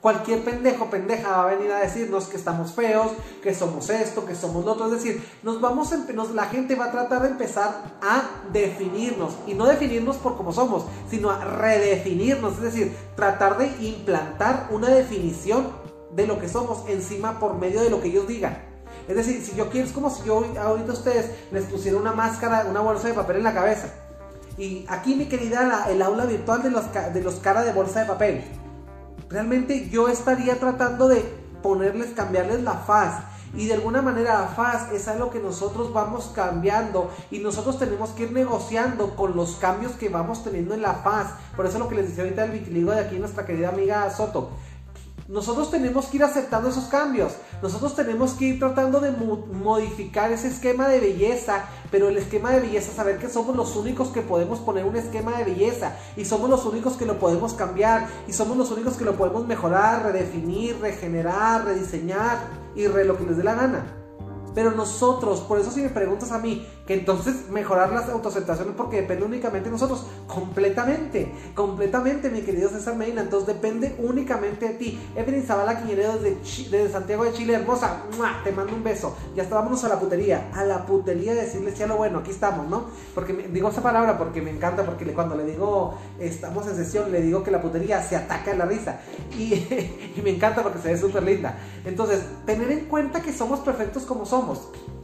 Cualquier 0.00 0.44
pendejo, 0.44 0.90
pendeja 0.90 1.30
va 1.30 1.42
a 1.44 1.54
venir 1.54 1.72
a 1.72 1.80
decirnos 1.80 2.26
que 2.26 2.36
estamos 2.36 2.72
feos, 2.72 3.12
que 3.42 3.54
somos 3.54 3.88
esto, 3.88 4.26
que 4.26 4.34
somos 4.34 4.64
lo 4.64 4.72
otro. 4.72 4.86
Es 4.86 5.02
decir, 5.02 5.26
nos 5.42 5.60
vamos 5.60 5.90
la 6.34 6.44
gente 6.44 6.74
va 6.74 6.86
a 6.86 6.92
tratar 6.92 7.22
de 7.22 7.28
empezar 7.28 7.96
a 8.02 8.22
definirnos. 8.52 9.34
Y 9.46 9.54
no 9.54 9.66
definirnos 9.66 10.16
por 10.16 10.36
cómo 10.36 10.52
somos, 10.52 10.84
sino 11.10 11.30
a 11.30 11.42
redefinirnos. 11.42 12.54
Es 12.54 12.62
decir, 12.62 12.96
tratar 13.16 13.56
de 13.58 13.66
implantar 13.80 14.68
una 14.70 14.88
definición 14.88 15.68
de 16.14 16.26
lo 16.26 16.38
que 16.38 16.48
somos 16.48 16.88
encima 16.88 17.40
por 17.40 17.56
medio 17.56 17.82
de 17.82 17.90
lo 17.90 18.00
que 18.00 18.08
ellos 18.08 18.28
digan. 18.28 18.62
Es 19.08 19.16
decir, 19.16 19.42
si 19.42 19.56
yo 19.56 19.70
quiero, 19.70 19.86
es 19.86 19.92
como 19.92 20.10
si 20.10 20.24
yo 20.24 20.44
ahorita 20.60 20.92
a 20.92 20.94
ustedes 20.94 21.30
les 21.50 21.64
pusiera 21.64 21.96
una 21.96 22.12
máscara, 22.12 22.66
una 22.68 22.80
bolsa 22.80 23.08
de 23.08 23.14
papel 23.14 23.36
en 23.38 23.44
la 23.44 23.54
cabeza. 23.54 23.88
Y 24.58 24.84
aquí, 24.88 25.14
mi 25.14 25.26
querida, 25.26 25.86
el 25.88 26.02
aula 26.02 26.26
virtual 26.26 26.62
de 26.62 26.70
los, 26.70 26.84
de 26.92 27.22
los 27.22 27.36
cara 27.36 27.64
de 27.64 27.72
bolsa 27.72 28.00
de 28.00 28.06
papel 28.06 28.44
realmente 29.28 29.88
yo 29.90 30.08
estaría 30.08 30.58
tratando 30.58 31.08
de 31.08 31.22
ponerles, 31.62 32.10
cambiarles 32.14 32.62
la 32.62 32.74
faz. 32.74 33.24
Y 33.54 33.66
de 33.66 33.74
alguna 33.74 34.02
manera 34.02 34.40
la 34.40 34.48
faz 34.48 34.92
es 34.92 35.08
algo 35.08 35.30
que 35.30 35.38
nosotros 35.38 35.92
vamos 35.92 36.30
cambiando 36.34 37.10
y 37.30 37.38
nosotros 37.38 37.78
tenemos 37.78 38.10
que 38.10 38.24
ir 38.24 38.32
negociando 38.32 39.16
con 39.16 39.34
los 39.34 39.56
cambios 39.56 39.92
que 39.92 40.10
vamos 40.10 40.44
teniendo 40.44 40.74
en 40.74 40.82
la 40.82 40.94
faz. 40.94 41.28
Por 41.56 41.64
eso 41.64 41.78
lo 41.78 41.88
que 41.88 41.94
les 41.94 42.08
decía 42.08 42.24
ahorita 42.24 42.44
el 42.44 42.50
vitiligo 42.50 42.92
de 42.92 43.00
aquí 43.00 43.18
nuestra 43.18 43.46
querida 43.46 43.70
amiga 43.70 44.10
Soto. 44.10 44.50
Nosotros 45.28 45.72
tenemos 45.72 46.06
que 46.06 46.18
ir 46.18 46.24
aceptando 46.24 46.68
esos 46.68 46.84
cambios. 46.84 47.32
Nosotros 47.60 47.96
tenemos 47.96 48.34
que 48.34 48.44
ir 48.44 48.58
tratando 48.60 49.00
de 49.00 49.10
modificar 49.10 50.30
ese 50.30 50.48
esquema 50.48 50.88
de 50.88 51.00
belleza. 51.00 51.64
Pero 51.90 52.08
el 52.08 52.16
esquema 52.16 52.52
de 52.52 52.60
belleza, 52.60 52.92
saber 52.92 53.18
que 53.18 53.28
somos 53.28 53.56
los 53.56 53.74
únicos 53.74 54.08
que 54.08 54.22
podemos 54.22 54.60
poner 54.60 54.84
un 54.84 54.96
esquema 54.96 55.36
de 55.38 55.44
belleza. 55.44 55.96
Y 56.16 56.24
somos 56.24 56.48
los 56.48 56.64
únicos 56.64 56.96
que 56.96 57.06
lo 57.06 57.18
podemos 57.18 57.54
cambiar. 57.54 58.06
Y 58.28 58.32
somos 58.32 58.56
los 58.56 58.70
únicos 58.70 58.94
que 58.94 59.04
lo 59.04 59.16
podemos 59.16 59.46
mejorar, 59.46 60.04
redefinir, 60.04 60.78
regenerar, 60.80 61.64
rediseñar. 61.64 62.38
Y 62.76 62.86
re 62.86 63.04
lo 63.04 63.18
que 63.18 63.24
les 63.24 63.36
dé 63.36 63.42
la 63.42 63.54
gana. 63.54 64.05
Pero 64.56 64.70
nosotros, 64.70 65.40
por 65.40 65.60
eso 65.60 65.70
si 65.70 65.82
me 65.82 65.90
preguntas 65.90 66.32
a 66.32 66.38
mí, 66.38 66.66
que 66.86 66.94
entonces 66.94 67.50
mejorar 67.50 67.92
las 67.92 68.08
autoaceptaciones 68.08 68.72
porque 68.74 69.02
depende 69.02 69.26
únicamente 69.26 69.66
de 69.66 69.72
nosotros, 69.72 70.06
completamente, 70.26 71.30
completamente, 71.54 72.30
mi 72.30 72.40
querido 72.40 72.70
César 72.70 72.96
Medina, 72.96 73.20
entonces 73.20 73.48
depende 73.48 73.94
únicamente 73.98 74.68
de 74.68 74.74
ti. 74.76 74.98
Evelyn 75.14 75.42
Zavala 75.42 75.82
Quiñeredo 75.82 76.14
desde, 76.14 76.70
desde 76.70 76.90
Santiago 76.90 77.24
de 77.24 77.34
Chile, 77.34 77.52
hermosa, 77.52 78.04
te 78.44 78.50
mando 78.50 78.74
un 78.74 78.82
beso. 78.82 79.14
Ya 79.34 79.42
estábamos 79.42 79.84
a 79.84 79.90
la 79.90 80.00
putería, 80.00 80.48
a 80.54 80.64
la 80.64 80.86
putería 80.86 81.34
de 81.34 81.42
decirles 81.42 81.76
ya 81.76 81.86
lo 81.86 81.98
bueno, 81.98 82.20
aquí 82.20 82.30
estamos, 82.30 82.66
¿no? 82.66 82.86
Porque 83.14 83.34
digo 83.52 83.68
esa 83.68 83.82
palabra 83.82 84.16
porque 84.16 84.40
me 84.40 84.52
encanta, 84.52 84.86
porque 84.86 85.04
cuando 85.12 85.36
le 85.36 85.44
digo 85.44 85.98
estamos 86.18 86.66
en 86.66 86.76
sesión, 86.76 87.12
le 87.12 87.20
digo 87.20 87.44
que 87.44 87.50
la 87.50 87.60
putería 87.60 88.02
se 88.02 88.16
ataca 88.16 88.52
en 88.52 88.58
la 88.58 88.64
risa. 88.64 89.00
Y, 89.36 89.52
y 90.16 90.20
me 90.24 90.30
encanta 90.30 90.62
porque 90.62 90.78
se 90.78 90.94
ve 90.94 90.98
súper 90.98 91.24
linda. 91.24 91.58
Entonces, 91.84 92.22
tener 92.46 92.70
en 92.70 92.86
cuenta 92.86 93.20
que 93.20 93.34
somos 93.34 93.60
perfectos 93.60 94.04
como 94.04 94.24
somos 94.24 94.45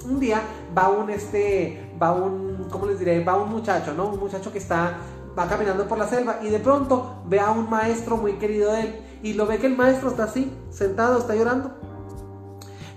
un 0.04 0.20
día 0.20 0.42
va 0.76 0.88
un, 0.88 1.10
este, 1.10 1.90
va 2.00 2.12
un, 2.12 2.66
¿cómo 2.70 2.86
les 2.86 2.98
diré? 2.98 3.22
Va 3.22 3.36
un 3.36 3.50
muchacho, 3.50 3.94
¿no? 3.94 4.08
Un 4.08 4.18
muchacho 4.18 4.52
que 4.52 4.58
está, 4.58 4.98
va 5.38 5.48
caminando 5.48 5.86
por 5.86 5.98
la 5.98 6.06
selva 6.06 6.40
y 6.42 6.48
de 6.48 6.58
pronto 6.58 7.22
ve 7.26 7.40
a 7.40 7.50
un 7.50 7.70
maestro 7.70 8.16
muy 8.16 8.34
querido 8.34 8.72
de 8.72 8.80
él 8.80 9.00
y 9.22 9.34
lo 9.34 9.46
ve 9.46 9.58
que 9.58 9.66
el 9.66 9.76
maestro 9.76 10.10
está 10.10 10.24
así, 10.24 10.52
sentado, 10.70 11.18
está 11.18 11.34
llorando. 11.34 11.70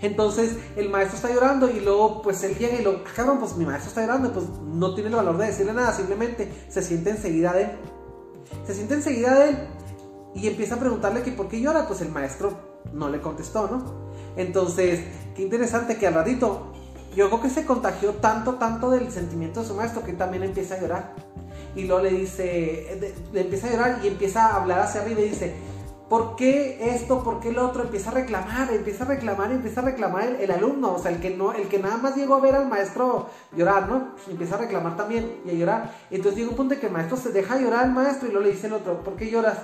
Entonces 0.01 0.57
el 0.75 0.89
maestro 0.89 1.15
está 1.15 1.33
llorando 1.33 1.69
y 1.69 1.79
luego 1.79 2.21
pues 2.21 2.43
él 2.43 2.57
llega 2.57 2.79
y 2.79 2.83
lo, 2.83 3.03
acaban, 3.09 3.39
pues 3.39 3.55
mi 3.55 3.65
maestro 3.65 3.89
está 3.89 4.01
llorando, 4.01 4.31
pues 4.33 4.45
no 4.65 4.93
tiene 4.93 5.09
el 5.09 5.15
valor 5.15 5.37
de 5.37 5.47
decirle 5.47 5.73
nada, 5.73 5.93
simplemente 5.93 6.51
se 6.69 6.81
siente 6.81 7.11
enseguida 7.11 7.53
de 7.53 7.63
él. 7.63 7.71
Se 8.65 8.73
siente 8.73 8.95
enseguida 8.95 9.33
de 9.35 9.49
él 9.49 9.57
y 10.35 10.47
empieza 10.47 10.75
a 10.75 10.79
preguntarle 10.79 11.23
que 11.23 11.31
por 11.31 11.47
qué 11.47 11.61
llora, 11.61 11.87
pues 11.87 12.01
el 12.01 12.09
maestro 12.09 12.51
no 12.93 13.09
le 13.09 13.21
contestó, 13.21 13.67
¿no? 13.67 14.05
Entonces, 14.35 15.01
qué 15.35 15.43
interesante 15.43 15.97
que 15.97 16.07
al 16.07 16.13
ratito, 16.13 16.71
yo 17.15 17.27
creo 17.27 17.41
que 17.41 17.49
se 17.49 17.65
contagió 17.65 18.13
tanto, 18.13 18.55
tanto 18.55 18.89
del 18.89 19.11
sentimiento 19.11 19.61
de 19.61 19.67
su 19.67 19.75
maestro 19.75 20.03
que 20.03 20.13
también 20.13 20.43
empieza 20.43 20.75
a 20.75 20.81
llorar. 20.81 21.13
Y 21.75 21.83
luego 21.83 22.03
le 22.03 22.11
dice, 22.11 23.15
le 23.33 23.41
empieza 23.41 23.67
a 23.67 23.71
llorar 23.71 23.99
y 24.03 24.07
empieza 24.07 24.47
a 24.47 24.55
hablar 24.61 24.79
hacia 24.79 25.01
arriba 25.01 25.21
y 25.21 25.29
dice, 25.29 25.53
¿por 26.09 26.35
qué 26.35 26.93
esto? 26.95 27.23
¿Por 27.23 27.39
qué 27.39 27.51
lo 27.51 27.67
otro? 27.67 27.83
Empieza 27.83 28.11
a 28.11 28.13
reclamar, 28.13 28.71
empieza 28.73 29.03
a 29.03 29.07
reclamar, 29.07 29.51
empieza 29.51 29.81
a 29.81 29.85
reclamar 29.85 30.23
el, 30.39 30.51
alumno, 30.51 30.93
o 30.93 30.99
sea, 30.99 31.11
el 31.11 31.19
que, 31.19 31.31
no, 31.31 31.53
el 31.53 31.67
que 31.67 31.79
nada 31.79 31.97
más 31.97 32.15
llegó 32.15 32.35
a 32.35 32.41
ver 32.41 32.55
al 32.55 32.67
maestro 32.67 33.29
llorar, 33.55 33.89
¿no? 33.89 34.15
Empieza 34.29 34.55
a 34.55 34.59
reclamar 34.59 34.95
también 34.95 35.41
y 35.45 35.51
a 35.51 35.53
llorar. 35.53 35.95
Entonces 36.11 36.37
llega 36.37 36.49
un 36.51 36.55
punto 36.55 36.79
que 36.79 36.87
el 36.87 36.91
maestro 36.91 37.17
se 37.17 37.31
deja 37.31 37.59
llorar 37.59 37.85
al 37.85 37.91
maestro 37.91 38.27
y 38.27 38.31
luego 38.31 38.47
le 38.47 38.53
dice 38.53 38.67
el 38.67 38.73
otro, 38.73 39.03
¿por 39.03 39.15
qué 39.15 39.29
lloras? 39.29 39.57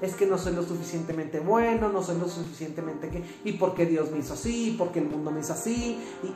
es 0.00 0.14
que 0.14 0.26
no 0.26 0.38
soy 0.38 0.54
lo 0.54 0.62
suficientemente 0.62 1.40
bueno, 1.40 1.88
no 1.88 2.02
soy 2.02 2.18
lo 2.18 2.28
suficientemente 2.28 3.08
que... 3.08 3.24
¿Y 3.44 3.54
por 3.54 3.74
qué 3.74 3.84
Dios 3.84 4.12
me 4.12 4.18
hizo 4.18 4.34
así? 4.34 4.76
¿Por 4.78 4.92
qué 4.92 5.00
el 5.00 5.06
mundo 5.06 5.30
me 5.30 5.40
hizo 5.40 5.52
así? 5.52 5.98
Y... 6.22 6.28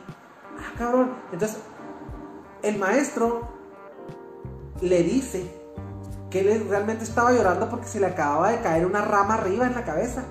Ah, 0.59 0.73
cabrón. 0.77 1.15
Entonces, 1.31 1.59
el 2.61 2.77
maestro 2.77 3.47
le 4.81 5.03
dice 5.03 5.62
que 6.33 6.39
él 6.39 6.65
realmente 6.67 7.03
estaba 7.03 7.31
llorando 7.31 7.69
porque 7.69 7.85
se 7.85 7.99
le 7.99 8.07
acababa 8.07 8.49
de 8.49 8.59
caer 8.61 8.87
una 8.87 9.01
rama 9.01 9.35
arriba 9.35 9.67
en 9.67 9.75
la 9.75 9.85
cabeza. 9.85 10.23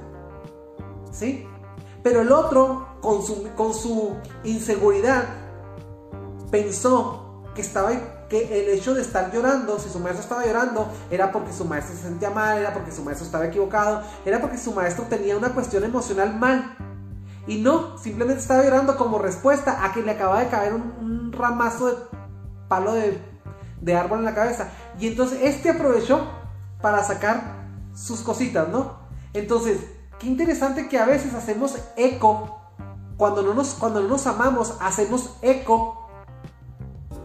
¿Sí? 1.12 1.46
Pero 2.03 2.22
el 2.22 2.32
otro, 2.32 2.96
con 3.00 3.22
su, 3.22 3.48
con 3.55 3.72
su 3.72 4.16
inseguridad, 4.42 5.22
pensó 6.50 7.44
que 7.55 7.61
estaba 7.61 7.92
que 8.28 8.62
el 8.62 8.76
hecho 8.76 8.94
de 8.94 9.03
estar 9.03 9.30
llorando, 9.30 9.78
si 9.78 9.90
su 9.90 10.00
maestro 10.00 10.22
estaba 10.22 10.44
llorando, 10.44 10.88
era 11.09 11.30
porque 11.30 11.53
su 11.53 11.66
maestro 11.66 11.94
se 11.94 12.03
sentía 12.03 12.30
mal, 12.30 12.59
era 12.59 12.72
porque 12.72 12.90
su 12.90 13.05
maestro 13.05 13.24
estaba 13.24 13.46
equivocado, 13.46 14.03
era 14.24 14.40
porque 14.40 14.59
su 14.59 14.72
maestro 14.72 15.05
tenía 15.05 15.36
una 15.36 15.50
cuestión 15.55 15.84
emocional 15.84 16.34
mal. 16.34 16.76
Y 17.46 17.59
no, 17.61 17.96
simplemente 17.96 18.40
estaba 18.40 18.64
llorando 18.64 18.96
como 18.96 19.18
respuesta 19.18 19.84
a 19.84 19.92
que 19.92 20.03
le 20.03 20.11
acaba 20.11 20.40
de 20.40 20.48
caer 20.48 20.74
un, 20.74 21.30
ramazo 21.32 21.86
de 21.86 21.94
palo 22.68 22.94
de, 22.94 23.31
de 23.82 23.94
árbol 23.94 24.20
en 24.20 24.24
la 24.24 24.34
cabeza. 24.34 24.70
Y 24.98 25.08
entonces 25.08 25.40
este 25.42 25.70
aprovechó 25.70 26.26
para 26.80 27.04
sacar 27.04 27.66
sus 27.94 28.20
cositas, 28.20 28.68
¿no? 28.68 29.02
Entonces, 29.34 29.80
qué 30.18 30.26
interesante 30.26 30.88
que 30.88 30.98
a 30.98 31.04
veces 31.04 31.34
hacemos 31.34 31.76
eco. 31.96 32.58
Cuando 33.16 33.42
no 33.42 33.54
nos, 33.54 33.74
cuando 33.74 34.00
no 34.00 34.08
nos 34.08 34.26
amamos, 34.26 34.76
hacemos 34.80 35.36
eco 35.42 36.01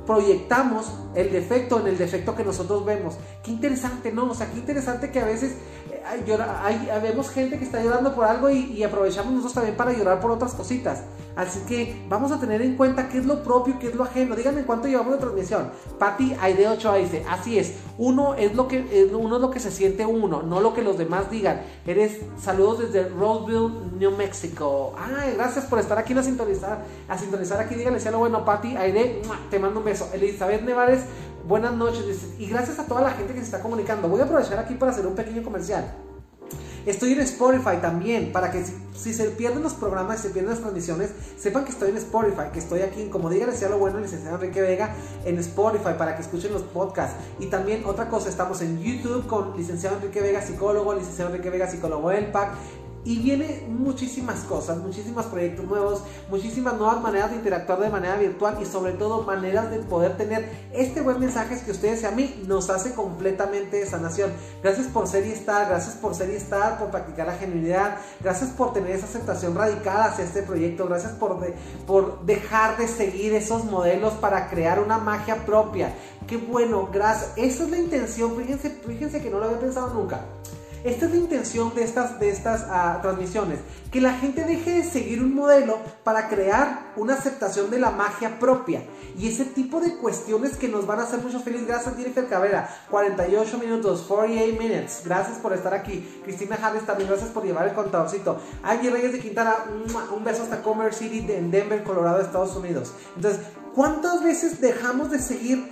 proyectamos 0.07 0.93
el 1.13 1.31
defecto 1.31 1.79
en 1.79 1.87
el 1.87 1.97
defecto 1.97 2.35
que 2.35 2.43
nosotros 2.43 2.85
vemos. 2.85 3.15
Qué 3.43 3.51
interesante, 3.51 4.11
¿no? 4.11 4.31
O 4.31 4.33
sea, 4.33 4.49
qué 4.49 4.57
interesante 4.57 5.11
que 5.11 5.19
a 5.19 5.25
veces 5.25 5.55
eh, 5.91 6.01
hay, 6.07 6.89
vemos 7.01 7.29
gente 7.29 7.59
que 7.59 7.65
está 7.65 7.83
llorando 7.83 8.15
por 8.15 8.25
algo 8.25 8.49
y, 8.49 8.81
aprovechamos 8.83 9.31
nosotros 9.33 9.53
también 9.53 9.75
para 9.75 9.91
llorar 9.91 10.21
por 10.21 10.31
otras 10.31 10.53
cositas. 10.53 11.03
Así 11.35 11.59
que 11.67 12.03
vamos 12.09 12.31
a 12.31 12.39
tener 12.39 12.61
en 12.61 12.75
cuenta 12.75 13.09
qué 13.09 13.19
es 13.19 13.25
lo 13.25 13.43
propio, 13.43 13.77
qué 13.79 13.89
es 13.89 13.95
lo 13.95 14.03
ajeno. 14.03 14.35
Díganme 14.35 14.63
cuánto 14.63 14.87
llevamos 14.87 15.13
de 15.13 15.19
transmisión. 15.19 15.69
Pati 15.99 16.35
Aide 16.39 16.67
8 16.67 16.93
dice, 16.95 17.25
así 17.29 17.59
es, 17.59 17.73
uno 17.97 18.35
es 18.35 18.55
lo 18.55 18.67
que 18.67 19.09
uno 19.13 19.35
es 19.35 19.41
lo 19.41 19.51
que 19.51 19.59
se 19.59 19.71
siente 19.71 20.05
uno, 20.05 20.41
no 20.41 20.61
lo 20.61 20.73
que 20.73 20.81
los 20.81 20.97
demás 20.97 21.29
digan. 21.29 21.61
Eres 21.85 22.17
saludos 22.41 22.79
desde 22.79 23.09
Roseville, 23.09 23.69
New 23.99 24.11
Mexico. 24.11 24.95
Ay, 24.97 25.33
gracias 25.35 25.65
por 25.65 25.79
estar 25.79 25.97
aquí 25.97 26.13
a 26.13 26.23
sintonizar, 26.23 26.83
a 27.07 27.17
sintonizar 27.17 27.59
aquí. 27.59 27.75
Díganle 27.75 27.99
si 27.99 28.09
lo 28.09 28.19
bueno, 28.19 28.45
Pati 28.45 28.77
Aide, 28.77 29.21
te 29.49 29.59
mando 29.59 29.79
un 29.79 29.85
beso. 29.85 29.96
Elizabeth 30.13 30.61
Nevares, 30.63 31.01
buenas 31.47 31.73
noches. 31.73 32.27
Y 32.37 32.47
gracias 32.47 32.79
a 32.79 32.85
toda 32.85 33.01
la 33.01 33.11
gente 33.11 33.33
que 33.33 33.39
se 33.39 33.45
está 33.45 33.61
comunicando. 33.61 34.07
Voy 34.07 34.21
a 34.21 34.25
aprovechar 34.25 34.59
aquí 34.59 34.75
para 34.75 34.91
hacer 34.91 35.05
un 35.05 35.15
pequeño 35.15 35.43
comercial. 35.43 35.93
Estoy 36.85 37.11
en 37.11 37.19
Spotify 37.19 37.81
también, 37.81 38.31
para 38.31 38.49
que 38.49 38.63
si, 38.95 39.13
se 39.13 39.25
pierden 39.31 39.61
los 39.61 39.73
programas, 39.73 40.21
si 40.21 40.27
se 40.27 40.33
pierden 40.33 40.51
las 40.51 40.61
transmisiones, 40.61 41.11
sepan 41.37 41.65
que 41.65 41.71
estoy 41.71 41.89
en 41.89 41.97
Spotify, 41.97 42.43
que 42.53 42.59
estoy 42.59 42.79
aquí, 42.79 43.09
como 43.09 43.29
diga, 43.29 43.45
decía 43.45 43.67
lo 43.67 43.77
bueno, 43.77 43.99
licenciado 43.99 44.37
Enrique 44.37 44.61
Vega, 44.61 44.95
en 45.25 45.37
Spotify, 45.39 45.95
para 45.97 46.15
que 46.15 46.21
escuchen 46.21 46.53
los 46.53 46.61
podcasts. 46.61 47.17
Y 47.39 47.47
también 47.47 47.83
otra 47.85 48.07
cosa, 48.07 48.29
estamos 48.29 48.61
en 48.61 48.81
YouTube 48.81 49.27
con 49.27 49.57
licenciado 49.57 49.97
Enrique 49.97 50.21
Vega, 50.21 50.41
psicólogo, 50.41 50.93
licenciado 50.93 51.29
Enrique 51.31 51.49
Vega, 51.49 51.69
psicólogo 51.69 52.09
ELPAC, 52.09 52.53
y 53.07 53.19
viene 53.19 53.65
muchísimas 53.69 54.41
cosas, 54.41 54.79
muchísimos 54.79 55.27
proyectos 55.27 55.63
nuevos, 55.63 56.03
muchísimas 56.29 56.73
nuevas 56.73 57.01
maneras 57.01 57.29
de 57.29 57.37
interactuar 57.37 57.79
de 57.79 57.89
manera 57.89 58.17
virtual 58.17 58.57
y 58.61 58.65
sobre 58.65 58.91
todo 58.91 59.23
maneras 59.23 59.71
de 59.71 59.79
poder 59.79 60.17
tener 60.17 60.67
este 60.73 60.99
buen 60.99 61.17
mensaje 61.17 61.57
que 61.63 61.71
ustedes 61.71 62.03
y 62.03 62.05
a 62.05 62.11
mí 62.11 62.43
nos 62.47 62.69
hace 62.69 62.93
completamente 62.93 63.77
de 63.77 63.85
sanación. 63.85 64.33
Gracias 64.61 64.87
por 64.87 65.07
ser 65.07 65.25
y 65.25 65.31
estar, 65.31 65.69
gracias 65.69 65.95
por 65.95 66.15
ser 66.15 66.31
y 66.31 66.35
estar, 66.35 66.79
por 66.79 66.91
practicar 66.91 67.27
la 67.27 67.35
genuinidad, 67.35 67.95
gracias 68.19 68.49
por 68.49 68.73
tener 68.73 68.91
esa 68.91 69.05
aceptación 69.05 69.55
radical 69.55 70.01
hacia 70.01 70.25
este 70.25 70.43
proyecto, 70.43 70.85
gracias 70.85 71.13
por, 71.13 71.39
por 71.85 72.25
dejar 72.25 72.75
de 72.75 72.89
seguir 72.89 73.33
esos 73.35 73.63
modelos 73.63 74.15
para 74.15 74.49
crear 74.49 74.81
una 74.81 74.97
magia 74.97 75.45
propia. 75.45 75.93
Qué 76.27 76.35
bueno, 76.35 76.89
gracias. 76.91 77.31
Esa 77.37 77.63
es 77.63 77.69
la 77.69 77.77
intención, 77.77 78.35
fíjense, 78.35 78.69
fíjense 78.69 79.21
que 79.21 79.29
no 79.29 79.39
lo 79.39 79.45
había 79.45 79.61
pensado 79.61 79.93
nunca. 79.93 80.25
Esta 80.87 81.05
es 81.05 81.11
la 81.11 81.17
intención 81.17 81.75
de 81.75 81.83
estas, 81.83 82.17
de 82.17 82.29
estas 82.29 82.65
ah, 82.69 82.99
transmisiones, 83.01 83.59
que 83.91 83.99
la 83.99 84.13
gente 84.13 84.45
deje 84.45 84.71
de 84.71 84.83
seguir 84.85 85.21
un 85.21 85.35
modelo 85.35 85.79
para 86.05 86.29
crear 86.29 86.93
una 86.95 87.15
aceptación 87.15 87.69
de 87.69 87.77
la 87.77 87.91
magia 87.91 88.39
propia. 88.39 88.83
Y 89.19 89.27
ese 89.27 89.43
tipo 89.43 89.81
de 89.81 89.97
cuestiones 89.97 90.55
que 90.55 90.69
nos 90.69 90.87
van 90.87 91.01
a 91.01 91.03
hacer 91.03 91.19
mucho 91.19 91.41
feliz. 91.41 91.67
Gracias, 91.67 91.93
Jennifer 91.97 92.29
Cabrera. 92.29 92.69
48 92.89 93.57
minutos, 93.57 94.05
48 94.07 94.57
minutes. 94.57 95.01
Gracias 95.03 95.39
por 95.39 95.51
estar 95.51 95.73
aquí. 95.73 96.21
Cristina 96.23 96.55
Javes 96.55 96.85
también, 96.85 97.09
gracias 97.09 97.31
por 97.31 97.43
llevar 97.43 97.67
el 97.67 97.73
contadorcito. 97.73 98.39
Angie 98.63 98.89
Reyes 98.89 99.11
de 99.11 99.19
Quintana, 99.19 99.55
un 100.15 100.23
beso 100.23 100.43
hasta 100.43 100.63
Commerce 100.63 100.99
City 100.99 101.29
en 101.33 101.51
Denver, 101.51 101.83
Colorado, 101.83 102.21
Estados 102.21 102.55
Unidos. 102.55 102.93
Entonces, 103.17 103.41
¿cuántas 103.75 104.23
veces 104.23 104.61
dejamos 104.61 105.11
de 105.11 105.19
seguir? 105.19 105.69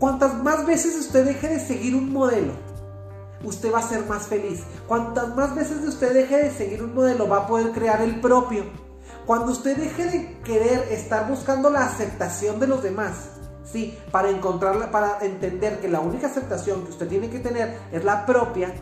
¿Cuántas 0.00 0.34
más 0.42 0.66
veces 0.66 0.96
usted 0.96 1.26
deje 1.26 1.46
de 1.46 1.60
seguir 1.60 1.94
un 1.94 2.12
modelo? 2.12 2.71
Usted 3.44 3.72
va 3.72 3.78
a 3.78 3.88
ser 3.88 4.06
más 4.06 4.26
feliz. 4.26 4.62
Cuantas 4.86 5.34
más 5.34 5.54
veces 5.54 5.86
usted 5.86 6.12
deje 6.12 6.36
de 6.36 6.50
seguir 6.50 6.82
un 6.82 6.94
modelo, 6.94 7.28
va 7.28 7.38
a 7.38 7.46
poder 7.46 7.72
crear 7.72 8.00
el 8.00 8.20
propio. 8.20 8.64
Cuando 9.26 9.52
usted 9.52 9.76
deje 9.76 10.06
de 10.06 10.38
querer 10.44 10.88
estar 10.90 11.28
buscando 11.28 11.70
la 11.70 11.84
aceptación 11.84 12.58
de 12.58 12.66
los 12.66 12.82
demás, 12.82 13.30
sí, 13.64 13.96
para 14.10 14.30
encontrarla, 14.30 14.90
para 14.90 15.18
entender 15.20 15.80
que 15.80 15.88
la 15.88 16.00
única 16.00 16.26
aceptación 16.26 16.84
que 16.84 16.90
usted 16.90 17.08
tiene 17.08 17.30
que 17.30 17.38
tener 17.38 17.78
es 17.92 18.04
la 18.04 18.26
propia, 18.26 18.74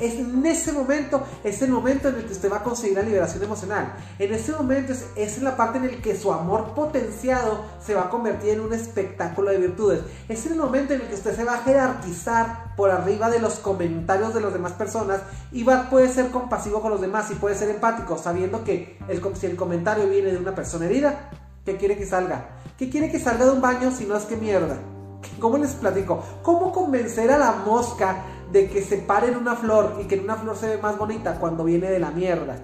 Es 0.00 0.14
en 0.14 0.44
ese 0.46 0.72
momento, 0.72 1.22
es 1.44 1.60
el 1.62 1.70
momento 1.70 2.08
en 2.08 2.16
el 2.16 2.24
que 2.24 2.32
usted 2.32 2.50
va 2.50 2.58
a 2.58 2.62
conseguir 2.62 2.96
la 2.96 3.02
liberación 3.02 3.42
emocional. 3.42 3.92
En 4.18 4.32
ese 4.32 4.52
momento 4.52 4.92
es, 4.92 5.06
es 5.16 5.42
la 5.42 5.56
parte 5.56 5.78
en 5.78 5.84
el 5.84 6.00
que 6.00 6.16
su 6.16 6.32
amor 6.32 6.74
potenciado 6.74 7.64
se 7.84 7.94
va 7.94 8.02
a 8.02 8.10
convertir 8.10 8.50
en 8.50 8.60
un 8.60 8.72
espectáculo 8.72 9.50
de 9.50 9.58
virtudes. 9.58 10.00
Es 10.28 10.46
el 10.46 10.56
momento 10.56 10.94
en 10.94 11.02
el 11.02 11.08
que 11.08 11.14
usted 11.14 11.36
se 11.36 11.44
va 11.44 11.54
a 11.54 11.62
jerarquizar 11.62 12.74
por 12.76 12.90
arriba 12.90 13.28
de 13.28 13.40
los 13.40 13.56
comentarios 13.56 14.32
de 14.32 14.40
las 14.40 14.52
demás 14.52 14.72
personas 14.72 15.20
y 15.52 15.64
va, 15.64 15.90
puede 15.90 16.08
ser 16.08 16.30
compasivo 16.30 16.80
con 16.80 16.90
los 16.90 17.00
demás 17.00 17.30
y 17.30 17.34
puede 17.34 17.54
ser 17.54 17.68
empático, 17.68 18.16
sabiendo 18.16 18.64
que 18.64 18.98
el, 19.08 19.22
si 19.36 19.46
el 19.46 19.56
comentario 19.56 20.08
viene 20.08 20.32
de 20.32 20.38
una 20.38 20.54
persona 20.54 20.86
herida, 20.86 21.30
¿qué 21.64 21.76
quiere 21.76 21.96
que 21.96 22.06
salga? 22.06 22.48
¿Qué 22.78 22.88
quiere 22.88 23.10
que 23.10 23.18
salga 23.18 23.44
de 23.44 23.50
un 23.50 23.60
baño 23.60 23.90
si 23.90 24.06
no 24.06 24.16
es 24.16 24.24
que 24.24 24.36
mierda? 24.36 24.78
¿Cómo 25.38 25.58
les 25.58 25.72
platico? 25.72 26.24
¿Cómo 26.42 26.72
convencer 26.72 27.30
a 27.30 27.38
la 27.38 27.52
mosca 27.52 28.24
de 28.52 28.68
que 28.68 28.82
se 28.82 28.98
pare 28.98 29.28
en 29.28 29.36
una 29.36 29.56
flor 29.56 29.98
y 30.00 30.04
que 30.04 30.16
en 30.16 30.24
una 30.24 30.36
flor 30.36 30.56
se 30.56 30.68
ve 30.68 30.78
más 30.78 30.98
bonita 30.98 31.38
cuando 31.38 31.64
viene 31.64 31.90
de 31.90 31.98
la 31.98 32.10
mierda? 32.10 32.56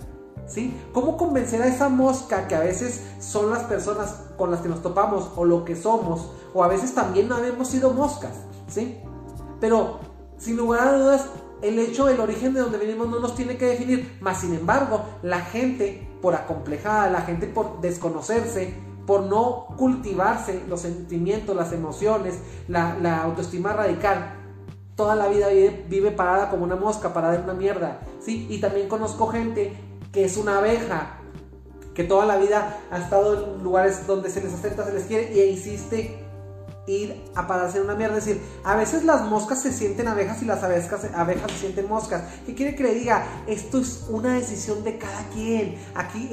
¿Sí? 0.47 0.77
¿Cómo 0.93 1.17
convencer 1.17 1.61
a 1.63 1.67
esa 1.67 1.89
mosca 1.89 2.47
que 2.47 2.55
a 2.55 2.61
veces 2.61 3.05
son 3.19 3.51
las 3.51 3.65
personas 3.65 4.23
con 4.37 4.51
las 4.51 4.61
que 4.61 4.69
nos 4.69 4.81
topamos 4.81 5.31
o 5.35 5.45
lo 5.45 5.65
que 5.65 5.75
somos 5.75 6.31
o 6.55 6.63
a 6.63 6.69
veces 6.69 6.95
también 6.95 7.29
no 7.29 7.37
habíamos 7.37 7.69
sido 7.69 7.93
moscas? 7.93 8.33
¿Sí? 8.69 9.01
Pero 9.61 9.99
sin 10.39 10.57
lugar 10.57 10.87
a 10.87 10.99
dudas 10.99 11.27
el 11.63 11.79
hecho, 11.79 12.09
el 12.09 12.21
origen 12.21 12.53
de 12.55 12.61
donde 12.61 12.79
venimos 12.79 13.09
no 13.09 13.19
nos 13.19 13.35
tiene 13.35 13.57
que 13.57 13.67
definir, 13.67 14.19
más 14.21 14.41
sin 14.41 14.55
embargo, 14.55 15.05
la 15.23 15.41
gente 15.41 16.09
por 16.21 16.35
acomplejada, 16.35 17.11
la 17.11 17.23
gente 17.23 17.47
por 17.47 17.81
desconocerse, 17.81 18.75
por 19.07 19.23
no 19.23 19.69
cultivarse 19.77 20.63
los 20.69 20.81
sentimientos, 20.81 21.57
las 21.57 21.73
emociones, 21.73 22.39
la, 22.69 23.23
autoestima 23.23 23.73
radical, 23.73 24.36
toda 24.97 25.15
la 25.15 25.29
vida 25.29 25.49
vive, 25.89 26.11
parada 26.11 26.51
como 26.51 26.65
una 26.65 26.77
mosca, 26.77 27.13
parada 27.13 27.37
en 27.37 27.45
una 27.45 27.55
mierda, 27.55 28.01
¿sí? 28.21 28.47
Y 28.51 28.61
también 28.61 28.89
conozco 28.89 29.29
gente 29.29 29.77
que 30.11 30.25
es 30.25 30.37
una 30.37 30.59
abeja, 30.59 31.19
que 31.95 32.03
toda 32.03 32.27
la 32.27 32.39
vida 32.39 32.81
ha 32.91 32.99
estado 32.99 33.57
en 33.57 33.63
lugares 33.63 34.07
donde 34.07 34.31
se 34.31 34.43
les 34.43 34.53
acepta, 34.53 34.85
se 34.85 34.95
les 34.95 35.05
quiere 35.05 35.33
y 35.35 35.51
insiste 35.51 36.26
ir 36.87 37.21
a 37.35 37.47
pararse 37.47 37.81
una 37.81 37.95
mierda. 37.95 38.19
Es 38.19 38.27
decir, 38.27 38.43
a 38.65 38.77
veces 38.77 39.05
las 39.05 39.23
moscas 39.23 39.63
se 39.63 39.73
sienten 39.73 40.09
abejas 40.09 40.43
y 40.43 40.45
las 40.45 40.63
abejas, 40.63 41.07
abejas 41.15 41.51
se 41.53 41.59
sienten 41.59 41.89
moscas. 41.89 42.23
¿Qué 42.45 42.55
quiere 42.55 42.75
que 42.75 42.83
le 42.85 42.95
diga? 42.95 43.27
Esto 43.47 43.79
es 43.79 44.05
una 44.09 44.35
decisión 44.35 44.85
de 44.85 44.99
cada 44.99 45.29
quien. 45.35 45.77
Aquí 45.95 46.29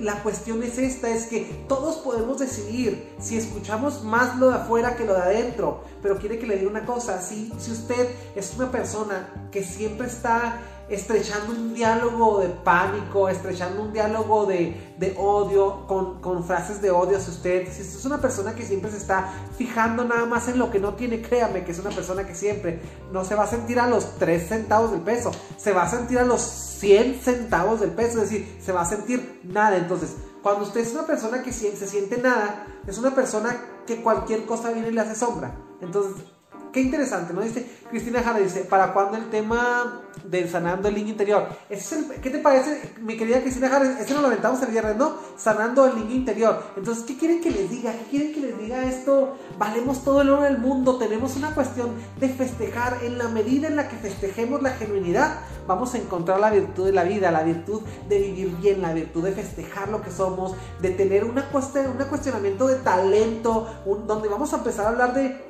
la 0.00 0.22
cuestión 0.22 0.62
es 0.62 0.78
esta, 0.78 1.08
es 1.08 1.26
que 1.26 1.64
todos 1.68 1.96
podemos 1.96 2.38
decidir 2.38 3.14
si 3.20 3.36
escuchamos 3.36 4.04
más 4.04 4.36
lo 4.38 4.50
de 4.50 4.56
afuera 4.56 4.96
que 4.96 5.04
lo 5.04 5.14
de 5.14 5.20
adentro. 5.20 5.84
Pero 6.02 6.18
quiere 6.18 6.38
que 6.38 6.46
le 6.46 6.56
diga 6.56 6.70
una 6.70 6.86
cosa, 6.86 7.20
si 7.20 7.52
usted 7.58 8.08
es 8.34 8.54
una 8.56 8.70
persona 8.70 9.48
que 9.50 9.64
siempre 9.64 10.06
está 10.06 10.60
estrechando 10.88 11.52
un 11.52 11.74
diálogo 11.74 12.40
de 12.40 12.48
pánico, 12.48 13.28
estrechando 13.28 13.82
un 13.82 13.92
diálogo 13.92 14.46
de, 14.46 14.94
de 14.98 15.14
odio, 15.18 15.86
con, 15.86 16.20
con, 16.20 16.44
frases 16.44 16.80
de 16.80 16.90
odio 16.90 17.18
hacia 17.18 17.32
usted. 17.32 17.64
Si 17.70 17.82
usted 17.82 17.98
es 17.98 18.04
una 18.04 18.20
persona 18.20 18.54
que 18.54 18.64
siempre 18.64 18.90
se 18.90 18.96
está 18.96 19.32
fijando 19.56 20.04
nada 20.04 20.26
más 20.26 20.48
en 20.48 20.58
lo 20.58 20.70
que 20.70 20.78
no 20.78 20.94
tiene, 20.94 21.20
créame 21.20 21.64
que 21.64 21.72
es 21.72 21.78
una 21.78 21.90
persona 21.90 22.26
que 22.26 22.34
siempre 22.34 22.80
no 23.12 23.24
se 23.24 23.34
va 23.34 23.44
a 23.44 23.46
sentir 23.46 23.78
a 23.80 23.86
los 23.86 24.16
3 24.18 24.48
centavos 24.48 24.90
del 24.92 25.00
peso, 25.00 25.30
se 25.56 25.72
va 25.72 25.82
a 25.82 25.88
sentir 25.88 26.18
a 26.18 26.24
los 26.24 26.40
100 26.40 27.20
centavos 27.20 27.80
del 27.80 27.90
peso, 27.90 28.22
es 28.22 28.30
decir, 28.30 28.58
se 28.60 28.72
va 28.72 28.82
a 28.82 28.86
sentir 28.86 29.40
nada. 29.44 29.76
Entonces, 29.76 30.16
cuando 30.42 30.64
usted 30.64 30.80
es 30.80 30.92
una 30.92 31.06
persona 31.06 31.42
que 31.42 31.52
se 31.52 31.86
siente 31.86 32.18
nada, 32.18 32.66
es 32.86 32.96
una 32.98 33.14
persona 33.14 33.56
que 33.86 34.02
cualquier 34.02 34.46
cosa 34.46 34.70
viene 34.70 34.88
y 34.88 34.92
le 34.92 35.00
hace 35.00 35.14
sombra. 35.14 35.54
Entonces, 35.80 36.24
Qué 36.72 36.80
interesante, 36.80 37.32
¿no? 37.32 37.40
Dice 37.40 37.66
Cristina 37.88 38.22
Jara, 38.22 38.38
dice, 38.38 38.60
¿para 38.60 38.92
cuándo 38.92 39.16
el 39.16 39.30
tema 39.30 40.02
del 40.24 40.48
sanando 40.50 40.88
el 40.88 40.94
niño 40.94 41.10
interior? 41.10 41.48
¿Qué 41.68 42.30
te 42.30 42.38
parece, 42.38 42.94
mi 43.00 43.16
querida 43.16 43.40
Cristina 43.40 43.68
Jara? 43.68 43.98
Ese 44.00 44.12
lo 44.12 44.26
aventamos 44.26 44.60
el 44.62 44.68
viernes, 44.68 44.96
¿no? 44.96 45.14
Sanando 45.36 45.86
el 45.86 45.96
niño 45.96 46.14
interior. 46.14 46.62
Entonces, 46.76 47.04
¿qué 47.04 47.16
quieren 47.16 47.40
que 47.40 47.50
les 47.50 47.70
diga? 47.70 47.92
¿Qué 47.92 48.04
quieren 48.10 48.34
que 48.34 48.40
les 48.40 48.58
diga 48.58 48.84
esto? 48.84 49.36
Valemos 49.56 50.04
todo 50.04 50.20
el 50.20 50.28
oro 50.28 50.42
del 50.42 50.58
mundo, 50.58 50.98
tenemos 50.98 51.36
una 51.36 51.54
cuestión 51.54 51.90
de 52.20 52.28
festejar. 52.28 52.98
En 53.02 53.16
la 53.16 53.28
medida 53.28 53.68
en 53.68 53.76
la 53.76 53.88
que 53.88 53.96
festejemos 53.96 54.62
la 54.62 54.70
genuinidad, 54.70 55.40
vamos 55.66 55.94
a 55.94 55.98
encontrar 55.98 56.38
la 56.40 56.50
virtud 56.50 56.86
de 56.86 56.92
la 56.92 57.04
vida, 57.04 57.30
la 57.30 57.42
virtud 57.42 57.82
de 58.08 58.18
vivir 58.18 58.56
bien, 58.58 58.82
la 58.82 58.92
virtud 58.92 59.24
de 59.24 59.32
festejar 59.32 59.88
lo 59.88 60.02
que 60.02 60.10
somos, 60.10 60.54
de 60.80 60.90
tener 60.90 61.24
una 61.24 61.48
un 61.48 62.04
cuestionamiento 62.08 62.66
de 62.66 62.76
talento, 62.76 63.66
donde 64.06 64.28
vamos 64.28 64.52
a 64.52 64.58
empezar 64.58 64.86
a 64.86 64.88
hablar 64.90 65.14
de 65.14 65.40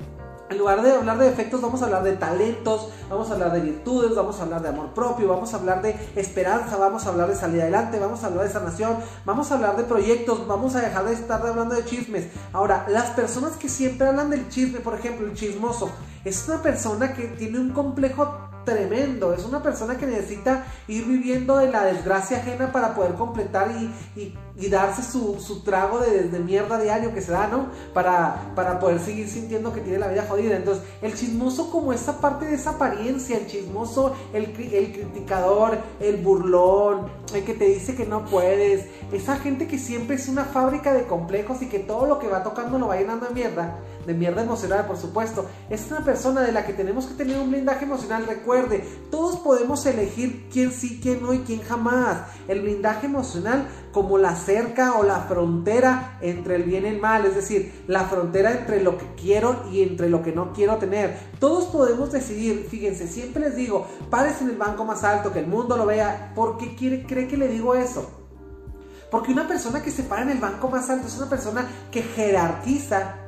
en 0.51 0.59
lugar 0.59 0.83
de 0.83 0.93
hablar 0.93 1.19
de 1.19 1.27
defectos, 1.27 1.61
vamos 1.61 1.83
a 1.83 1.87
hablar 1.87 2.03
de 2.03 2.17
talentos, 2.17 2.91
vamos 3.09 3.31
a 3.31 3.35
hablar 3.35 3.53
de 3.53 3.61
virtudes, 3.61 4.15
vamos 4.15 4.39
a 4.41 4.43
hablar 4.43 4.63
de 4.63 4.69
amor 4.69 4.95
propio, 4.95 5.29
vamos 5.29 5.53
a 5.53 5.59
hablar 5.59 5.83
de 5.83 5.97
esperanza, 6.17 6.77
vamos 6.77 7.07
a 7.07 7.11
hablar 7.11 7.29
de 7.29 7.35
salir 7.35 7.63
adelante, 7.63 7.99
vamos 7.99 8.23
a 8.25 8.29
hablar 8.29 8.47
de 8.47 8.53
sanación, 8.53 8.97
vamos 9.25 9.51
a 9.51 9.55
hablar 9.55 9.77
de 9.77 9.85
proyectos, 9.85 10.47
vamos 10.47 10.75
a 10.75 10.81
dejar 10.81 11.05
de 11.05 11.13
estar 11.13 11.45
hablando 11.47 11.75
de 11.75 11.85
chismes. 11.85 12.29
Ahora, 12.53 12.87
las 12.89 13.11
personas 13.11 13.57
que 13.57 13.69
siempre 13.69 14.09
hablan 14.09 14.31
del 14.31 14.49
chisme, 14.49 14.81
por 14.81 14.95
ejemplo, 14.95 15.27
el 15.27 15.35
chismoso, 15.35 15.91
es 16.25 16.49
una 16.49 16.63
persona 16.63 17.15
que 17.15 17.25
tiene 17.29 17.59
un 17.59 17.71
complejo 17.71 18.49
tremendo. 18.69 19.33
Es 19.33 19.45
una 19.45 19.63
persona 19.63 19.97
que 19.97 20.07
necesita 20.07 20.67
ir 20.87 21.07
viviendo 21.07 21.57
de 21.57 21.71
la 21.71 21.85
desgracia 21.85 22.39
ajena 22.39 22.71
para 22.71 22.95
poder 22.95 23.15
completar 23.15 23.71
y, 24.17 24.35
darse 24.67 25.05
su, 25.05 25.63
trago 25.65 26.01
de, 26.01 26.39
mierda 26.41 26.81
diario 26.81 27.15
que 27.15 27.23
se 27.23 27.31
da, 27.31 27.47
¿no? 27.47 27.69
Para, 27.95 28.53
para 28.57 28.81
poder 28.81 28.99
seguir 28.99 29.29
sintiendo 29.29 29.73
que 29.73 29.81
tiene 29.81 30.01
la 30.01 30.09
vida 30.09 30.27
jodida. 30.29 30.57
Entonces, 30.57 30.83
el 31.01 31.15
chismoso 31.15 31.71
como 31.71 31.93
esa 31.93 32.21
parte 32.21 32.47
de 32.47 32.57
esa 32.57 32.71
apariencia, 32.71 33.39
el 33.39 33.47
chismoso, 33.47 34.15
el, 34.33 34.47
el 34.73 34.93
criticador, 34.93 35.79
el 36.01 36.17
burlón, 36.17 37.07
el 37.35 37.45
que 37.45 37.55
te 37.55 37.67
dice 37.67 37.95
que 37.95 38.07
no 38.07 38.25
puedes, 38.25 38.87
esa 39.13 39.37
gente 39.37 39.69
que 39.69 39.79
siempre 39.79 40.17
es 40.17 40.29
una 40.29 40.45
fábrica 40.45 40.93
de 40.93 41.05
complejos 41.05 41.63
y 41.63 41.67
que 41.67 41.79
todo 41.79 42.07
lo 42.07 42.19
que 42.19 42.29
va 42.29 42.43
tocando 42.43 42.79
lo 42.79 42.89
va 42.89 42.97
llenando 42.97 43.27
de 43.27 43.35
mierda, 43.35 43.79
de 44.07 44.15
mierda 44.15 44.43
emocional, 44.43 44.87
por 44.87 44.97
supuesto. 44.97 45.47
Es 45.71 45.87
una 45.91 46.05
persona 46.05 46.43
de 46.43 46.53
la 46.53 46.67
que 46.67 46.73
tenemos 46.73 47.07
que 47.07 47.15
tener 47.15 47.39
un 47.39 47.51
blindaje 47.51 47.85
emocional. 47.85 48.27
Recuerde, 48.27 48.85
todos 49.11 49.37
podemos 49.41 49.85
elegir 49.87 50.49
quién 50.53 50.73
sí, 50.73 50.99
quién 51.03 51.23
no 51.23 51.33
y 51.33 51.41
quién 51.41 51.61
jamás. 51.61 52.23
El 52.49 52.63
blindaje 52.63 53.07
emocional 53.07 53.69
como 53.93 54.19
la 54.19 54.37
cerca 54.37 54.97
o 54.97 55.03
la 55.03 55.21
frontera 55.21 56.19
entre 56.21 56.57
el 56.57 56.65
bien 56.65 56.85
y 56.85 56.89
el 56.89 57.01
mal, 57.01 57.25
es 57.27 57.35
decir, 57.35 57.85
la 57.87 58.05
frontera 58.05 58.53
entre 58.53 58.83
lo 58.83 58.99
que 58.99 59.07
quiero 59.17 59.65
y 59.73 59.83
entre 59.83 60.09
lo 60.09 60.23
que 60.23 60.33
no 60.33 60.53
quiero 60.53 60.77
tener. 60.77 61.19
Todos 61.39 61.67
podemos 61.67 62.13
decidir, 62.13 62.67
fíjense, 62.69 63.09
siempre 63.09 63.43
les 63.43 63.57
digo, 63.57 63.87
pares 64.11 64.41
en 64.43 64.51
el 64.51 64.57
banco 64.57 64.85
más 64.85 65.05
alto, 65.05 65.33
que 65.33 65.41
el 65.41 65.47
mundo 65.47 65.77
lo 65.77 65.87
vea. 65.87 66.33
¿Por 66.35 66.59
qué 66.59 66.75
quiere, 66.75 67.05
cree 67.07 67.29
que 67.29 67.37
le 67.37 67.49
digo 67.49 67.75
eso? 67.75 68.11
Porque 69.11 69.33
una 69.33 69.49
persona 69.49 69.83
que 69.83 69.91
se 69.91 70.03
para 70.03 70.23
en 70.23 70.31
el 70.31 70.39
banco 70.39 70.69
más 70.69 70.91
alto 70.91 71.07
es 71.07 71.17
una 71.17 71.31
persona 71.31 71.67
que 71.91 72.03
jerarquiza 72.03 73.28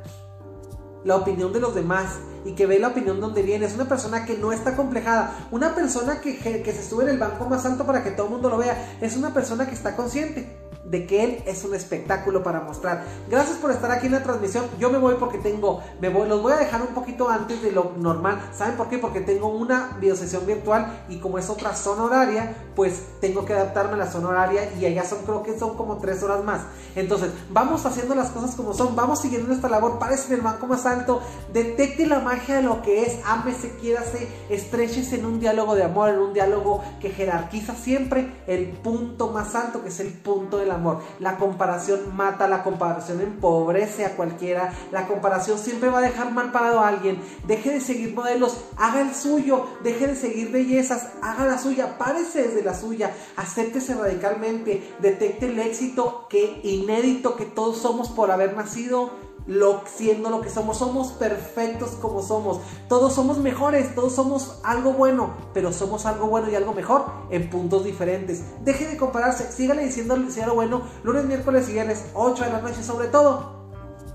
la 1.05 1.17
opinión 1.17 1.53
de 1.53 1.61
los 1.61 1.75
demás 1.75 2.19
y 2.45 2.53
que 2.53 2.67
ve 2.67 2.79
la 2.79 2.89
opinión 2.89 3.21
donde 3.21 3.43
viene. 3.43 3.67
Es 3.67 3.75
una 3.75 3.89
persona 3.89 4.25
que 4.25 4.37
no 4.37 4.53
está 4.53 4.77
complejada. 4.77 5.49
Una 5.51 5.75
persona 5.75 6.21
que, 6.21 6.39
que 6.39 6.73
se 6.73 6.89
sube 6.89 7.05
en 7.05 7.11
el 7.11 7.19
banco 7.19 7.47
más 7.47 7.65
alto 7.67 7.85
para 7.85 8.03
que 8.03 8.11
todo 8.11 8.27
el 8.27 8.33
mundo 8.33 8.49
lo 8.49 8.59
vea. 8.59 8.97
Es 9.01 9.17
una 9.17 9.33
persona 9.35 9.67
que 9.67 9.75
está 9.75 9.97
consciente 9.97 10.70
de 10.85 11.07
que 11.07 11.25
él 11.25 11.43
es 11.47 11.65
un 11.65 11.75
espectáculo 11.75 12.43
para 12.43 12.61
mostrar. 12.61 13.05
Gracias 13.29 13.59
por 13.59 13.71
estar 13.71 13.91
aquí 13.91 14.07
en 14.07 14.13
la 14.13 14.23
transmisión. 14.23 14.65
Yo 14.79 14.91
me 14.91 14.99
voy 14.99 15.17
porque 15.19 15.39
tengo, 15.39 15.83
me 16.01 16.11
los 16.11 16.43
voy 16.43 16.53
a 16.53 16.57
dejar 16.57 16.83
un 16.83 16.95
poquito 16.95 17.29
antes 17.29 17.63
de 17.63 17.73
lo 17.73 17.93
normal. 17.99 18.41
¿Saben 18.53 18.77
por 18.77 18.89
qué? 18.89 18.99
Porque 18.99 19.21
tengo 19.21 19.49
una 19.49 19.97
videosesión 20.01 20.47
virtual 20.47 21.05
y 21.09 21.19
como 21.19 21.39
es 21.39 21.51
otra 21.51 21.75
zona 21.75 22.05
horaria, 22.05 22.55
pues 22.75 23.03
tengo 23.21 23.45
que 23.45 23.53
adaptarme 23.53 23.95
a 23.95 23.99
la 23.99 24.11
zona 24.11 24.29
horaria 24.29 24.73
y 24.79 24.87
allá 24.87 25.05
son, 25.05 25.23
creo 25.25 25.43
que 25.43 25.59
son 25.59 25.77
como 25.77 25.99
tres 25.99 26.23
horas 26.23 26.45
más. 26.45 26.63
Entonces, 26.97 27.31
vamos 27.51 27.85
haciendo 27.85 28.15
las 28.15 28.31
cosas 28.31 28.55
como 28.55 28.73
son, 28.73 28.97
vamos 28.97 29.21
siguiendo 29.21 29.53
esta 29.53 29.69
labor, 29.69 29.99
parece 29.99 30.35
el 30.35 30.41
banco 30.41 30.67
más 30.67 30.87
alto, 30.87 31.21
detecte 31.53 32.07
la 32.07 32.21
magia 32.21 32.57
de 32.57 32.63
lo 32.63 32.83
que 32.83 33.03
es, 33.03 33.19
ámese, 33.27 33.77
quiérase, 33.81 34.29
estreches 34.49 35.13
en 35.13 35.27
un 35.27 35.41
diálogo 35.41 35.75
de 35.75 35.85
amor, 35.85 36.09
en 36.11 36.19
un 36.19 36.33
diálogo 36.33 36.83
que 37.01 37.11
jerarquiza 37.11 37.75
siempre 37.75 38.33
el 38.47 38.69
punto 38.69 39.29
más 39.29 39.55
alto, 39.55 39.83
que 39.83 39.89
es 39.89 40.01
el 40.01 40.13
punto 40.13 40.57
de 40.57 40.70
amor. 40.71 41.01
La 41.19 41.37
comparación 41.37 42.15
mata, 42.15 42.49
la 42.49 42.63
comparación 42.63 43.21
empobrece 43.21 44.05
a 44.05 44.17
cualquiera, 44.17 44.73
la 44.93 45.07
comparación 45.07 45.59
siempre 45.59 45.91
va 45.91 45.99
a 45.99 46.03
dejar 46.03 46.33
mal 46.33 46.53
parado 46.53 46.81
a 46.81 46.89
alguien. 46.89 47.21
Deje 47.47 47.71
de 47.71 47.81
seguir 47.81 48.15
modelos, 48.15 48.59
haga 48.77 49.01
el 49.01 49.15
suyo, 49.15 49.67
deje 49.83 50.07
de 50.07 50.17
seguir 50.17 50.51
bellezas, 50.51 51.11
haga 51.23 51.47
la 51.47 51.59
suya, 51.59 51.99
párese 51.99 52.43
desde 52.49 52.63
la 52.63 52.75
suya, 52.75 53.15
acéptese 53.37 53.95
radicalmente, 53.95 54.95
detecte 55.01 55.47
el 55.47 55.59
éxito 55.59 56.27
que 56.29 56.61
inédito 56.65 57.37
que 57.37 57.45
todos 57.45 57.79
somos 57.79 58.09
por 58.11 58.31
haber 58.31 58.57
nacido 58.57 59.11
lo, 59.51 59.83
siendo 59.85 60.31
lo 60.31 60.41
que 60.41 60.49
somos. 60.49 60.79
Somos 60.79 61.09
perfectos 61.13 61.91
como 62.01 62.23
somos. 62.23 62.61
Todos 62.89 63.13
somos 63.13 63.39
mejores, 63.39 63.95
todos 63.95 64.15
somos 64.15 64.61
algo 64.63 64.93
bueno, 64.93 65.35
pero 65.53 65.73
somos 65.73 66.07
algo 66.07 66.29
bueno 66.29 66.49
y 66.51 66.55
algo 66.55 66.73
mejor 66.73 67.07
en 67.31 67.51
puntos 67.51 67.85
diferentes. 67.85 68.43
Deje 68.65 68.87
de 68.87 68.97
compararse, 68.97 69.51
sígale 69.53 69.85
diciendo 69.85 70.15
algo 70.15 70.55
bueno 70.55 70.83
lunes, 71.03 71.25
miércoles 71.25 71.69
y 71.69 71.73
viernes, 71.73 72.05
8 72.15 72.45
de 72.45 72.51
la 72.51 72.61
noche 72.61 72.83
sobre 72.83 73.09
todo. 73.09 73.59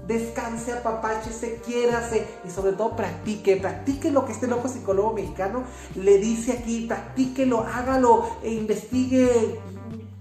descanse, 0.07 0.71
apapáchese, 0.71 1.61
quiérase 1.65 2.27
y 2.45 2.51
sobre 2.51 2.73
todo 2.73 2.95
practique, 2.95 3.57
practique 3.57 4.11
lo 4.11 4.23
que 4.23 4.33
este 4.33 4.45
loco 4.45 4.67
psicólogo 4.67 5.13
mexicano 5.13 5.63
le 5.95 6.19
dice 6.19 6.51
aquí, 6.51 6.85
practíquelo, 6.85 7.61
hágalo, 7.61 8.29
e 8.43 8.53
investigue, 8.53 9.59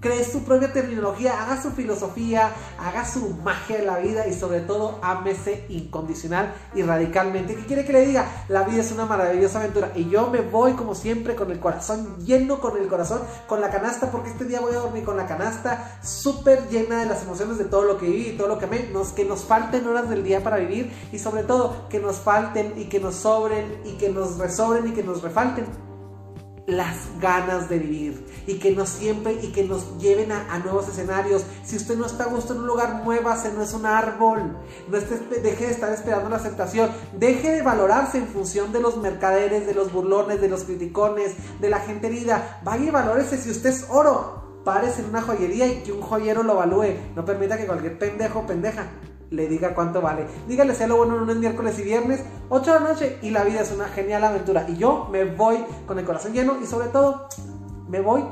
cree 0.05 0.22
su 0.22 0.44
propia 0.44 0.70
terminología, 0.70 1.42
haga 1.42 1.62
su 1.62 1.70
filosofía, 1.70 2.50
haga 2.78 3.07
su 3.07 3.30
magia 3.42 3.78
de 3.78 3.86
la 3.86 3.96
vida 3.96 4.26
y 4.28 4.34
sobre 4.34 4.61
todo 4.61 4.98
ámese 5.00 5.64
incondicional 5.70 6.52
y 6.74 6.82
radicalmente. 6.82 7.55
¿Qué 7.55 7.64
quiere 7.64 7.86
que 7.86 7.94
le 7.94 8.07
diga? 8.07 8.44
La 8.48 8.64
vida 8.64 8.82
es 8.82 8.92
una 8.92 9.07
maravillosa 9.07 9.61
aventura 9.61 9.92
y 9.94 10.11
yo 10.11 10.28
me 10.28 10.42
voy 10.42 10.74
como 10.74 10.94
siempre 10.94 11.34
con 11.34 11.50
el 11.50 11.59
corazón 11.59 12.18
lleno, 12.18 12.61
con 12.61 12.76
el 12.76 12.86
corazón, 12.86 13.22
con 13.46 13.62
la 13.62 13.70
canasta, 13.70 14.11
porque 14.11 14.28
este 14.28 14.44
día 14.44 14.61
voy 14.61 14.74
a 14.74 14.80
dormir 14.80 15.05
con 15.05 15.16
la 15.16 15.26
canasta 15.26 15.98
súper 16.02 16.68
llena 16.68 17.00
de 17.00 17.07
las 17.07 17.22
emociones 17.22 17.57
de 17.57 17.64
todo 17.64 17.84
lo 17.84 17.96
que 17.96 18.05
viví 18.05 18.28
y 18.28 18.36
todo 18.36 18.48
lo 18.48 18.59
que 18.59 18.66
amé, 18.66 18.90
nos, 18.92 19.12
que 19.12 19.24
nos 19.24 19.44
falten 19.44 19.86
horas 19.86 20.11
del 20.11 20.22
día 20.22 20.44
para 20.44 20.59
vivir 20.59 20.92
y 21.12 21.18
sobre 21.18 21.44
todo 21.44 21.88
que 21.88 21.98
nos 21.98 22.16
falten 22.16 22.74
y 22.76 22.90
que 22.90 23.00
nos 23.00 23.14
sobren 23.14 23.80
y 23.86 23.92
que 23.92 24.11
nos 24.11 24.36
resobren 24.36 24.86
y 24.86 24.90
que 24.90 25.02
nos 25.02 25.22
refalten 25.22 25.64
las 26.66 26.96
ganas 27.20 27.68
de 27.68 27.78
vivir 27.78 28.26
y 28.46 28.58
que 28.58 28.72
nos 28.72 28.88
siempre 28.88 29.38
y 29.42 29.52
que 29.52 29.64
nos 29.64 29.98
lleven 29.98 30.32
a, 30.32 30.58
nuevos 30.58 30.88
escenarios. 30.88 31.44
Si 31.62 31.76
usted 31.76 31.96
no 31.96 32.06
está 32.06 32.24
a 32.24 32.28
gusto 32.28 32.54
en 32.54 32.60
un 32.60 32.66
lugar, 32.66 33.02
muévase, 33.04 33.52
no 33.52 33.62
es 33.62 33.72
un 33.74 33.86
árbol. 33.86 34.56
No 34.88 34.98
deje 34.98 35.66
de 35.66 35.70
estar 35.70 35.92
esperando 35.92 36.30
la 36.30 36.36
aceptación. 36.36 36.90
Deje 37.18 37.50
de 37.50 37.62
valorarse 37.62 38.18
en 38.18 38.28
función 38.28 38.72
de 38.72 38.80
los 38.80 38.96
mercaderes, 38.96 39.66
de 39.66 39.74
los 39.74 39.92
burlones, 39.92 40.40
de 40.40 40.48
los 40.48 40.64
criticones, 40.64 41.34
de 41.60 41.70
la 41.70 41.80
gente 41.80 42.06
herida. 42.06 42.60
Vaya 42.64 42.84
y 42.84 42.90
valórese 42.90 43.36
si 43.38 43.50
usted 43.50 43.70
es 43.70 43.86
oro. 43.90 44.42
Párese 44.64 45.02
en 45.02 45.10
una 45.10 45.20
joyería 45.20 45.66
y 45.66 45.82
que 45.82 45.92
un 45.92 46.00
joyero 46.00 46.42
lo 46.42 46.54
evalúe. 46.54 46.94
No 47.14 47.24
permita 47.24 47.58
que 47.58 47.66
cualquier 47.66 47.98
pendejo 47.98 48.46
pendeja 48.46 48.88
le 49.30 49.48
diga 49.48 49.74
cuánto 49.74 50.00
vale. 50.00 50.26
Dígale 50.48 50.74
sea 50.74 50.86
lo 50.86 50.96
bueno 50.96 51.16
lunes, 51.16 51.36
miércoles 51.36 51.78
y 51.78 51.82
viernes, 51.82 52.22
8 52.48 52.72
de 52.72 52.80
la 52.80 52.88
noche 52.88 53.18
y 53.22 53.30
la 53.30 53.44
vida 53.44 53.60
es 53.60 53.72
una 53.72 53.88
genial 53.88 54.24
aventura. 54.24 54.66
Y 54.68 54.76
yo 54.76 55.08
me 55.10 55.24
voy 55.24 55.58
con 55.86 55.98
el 55.98 56.04
corazón 56.04 56.32
lleno 56.32 56.58
y 56.62 56.66
sobre 56.66 56.88
todo 56.88 57.28
me 57.88 58.00
voy 58.00 58.22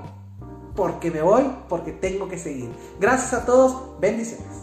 porque 0.74 1.10
me 1.10 1.22
voy, 1.22 1.44
porque 1.68 1.92
tengo 1.92 2.28
que 2.28 2.38
seguir. 2.38 2.70
Gracias 2.98 3.34
a 3.34 3.44
todos, 3.44 4.00
bendiciones. 4.00 4.61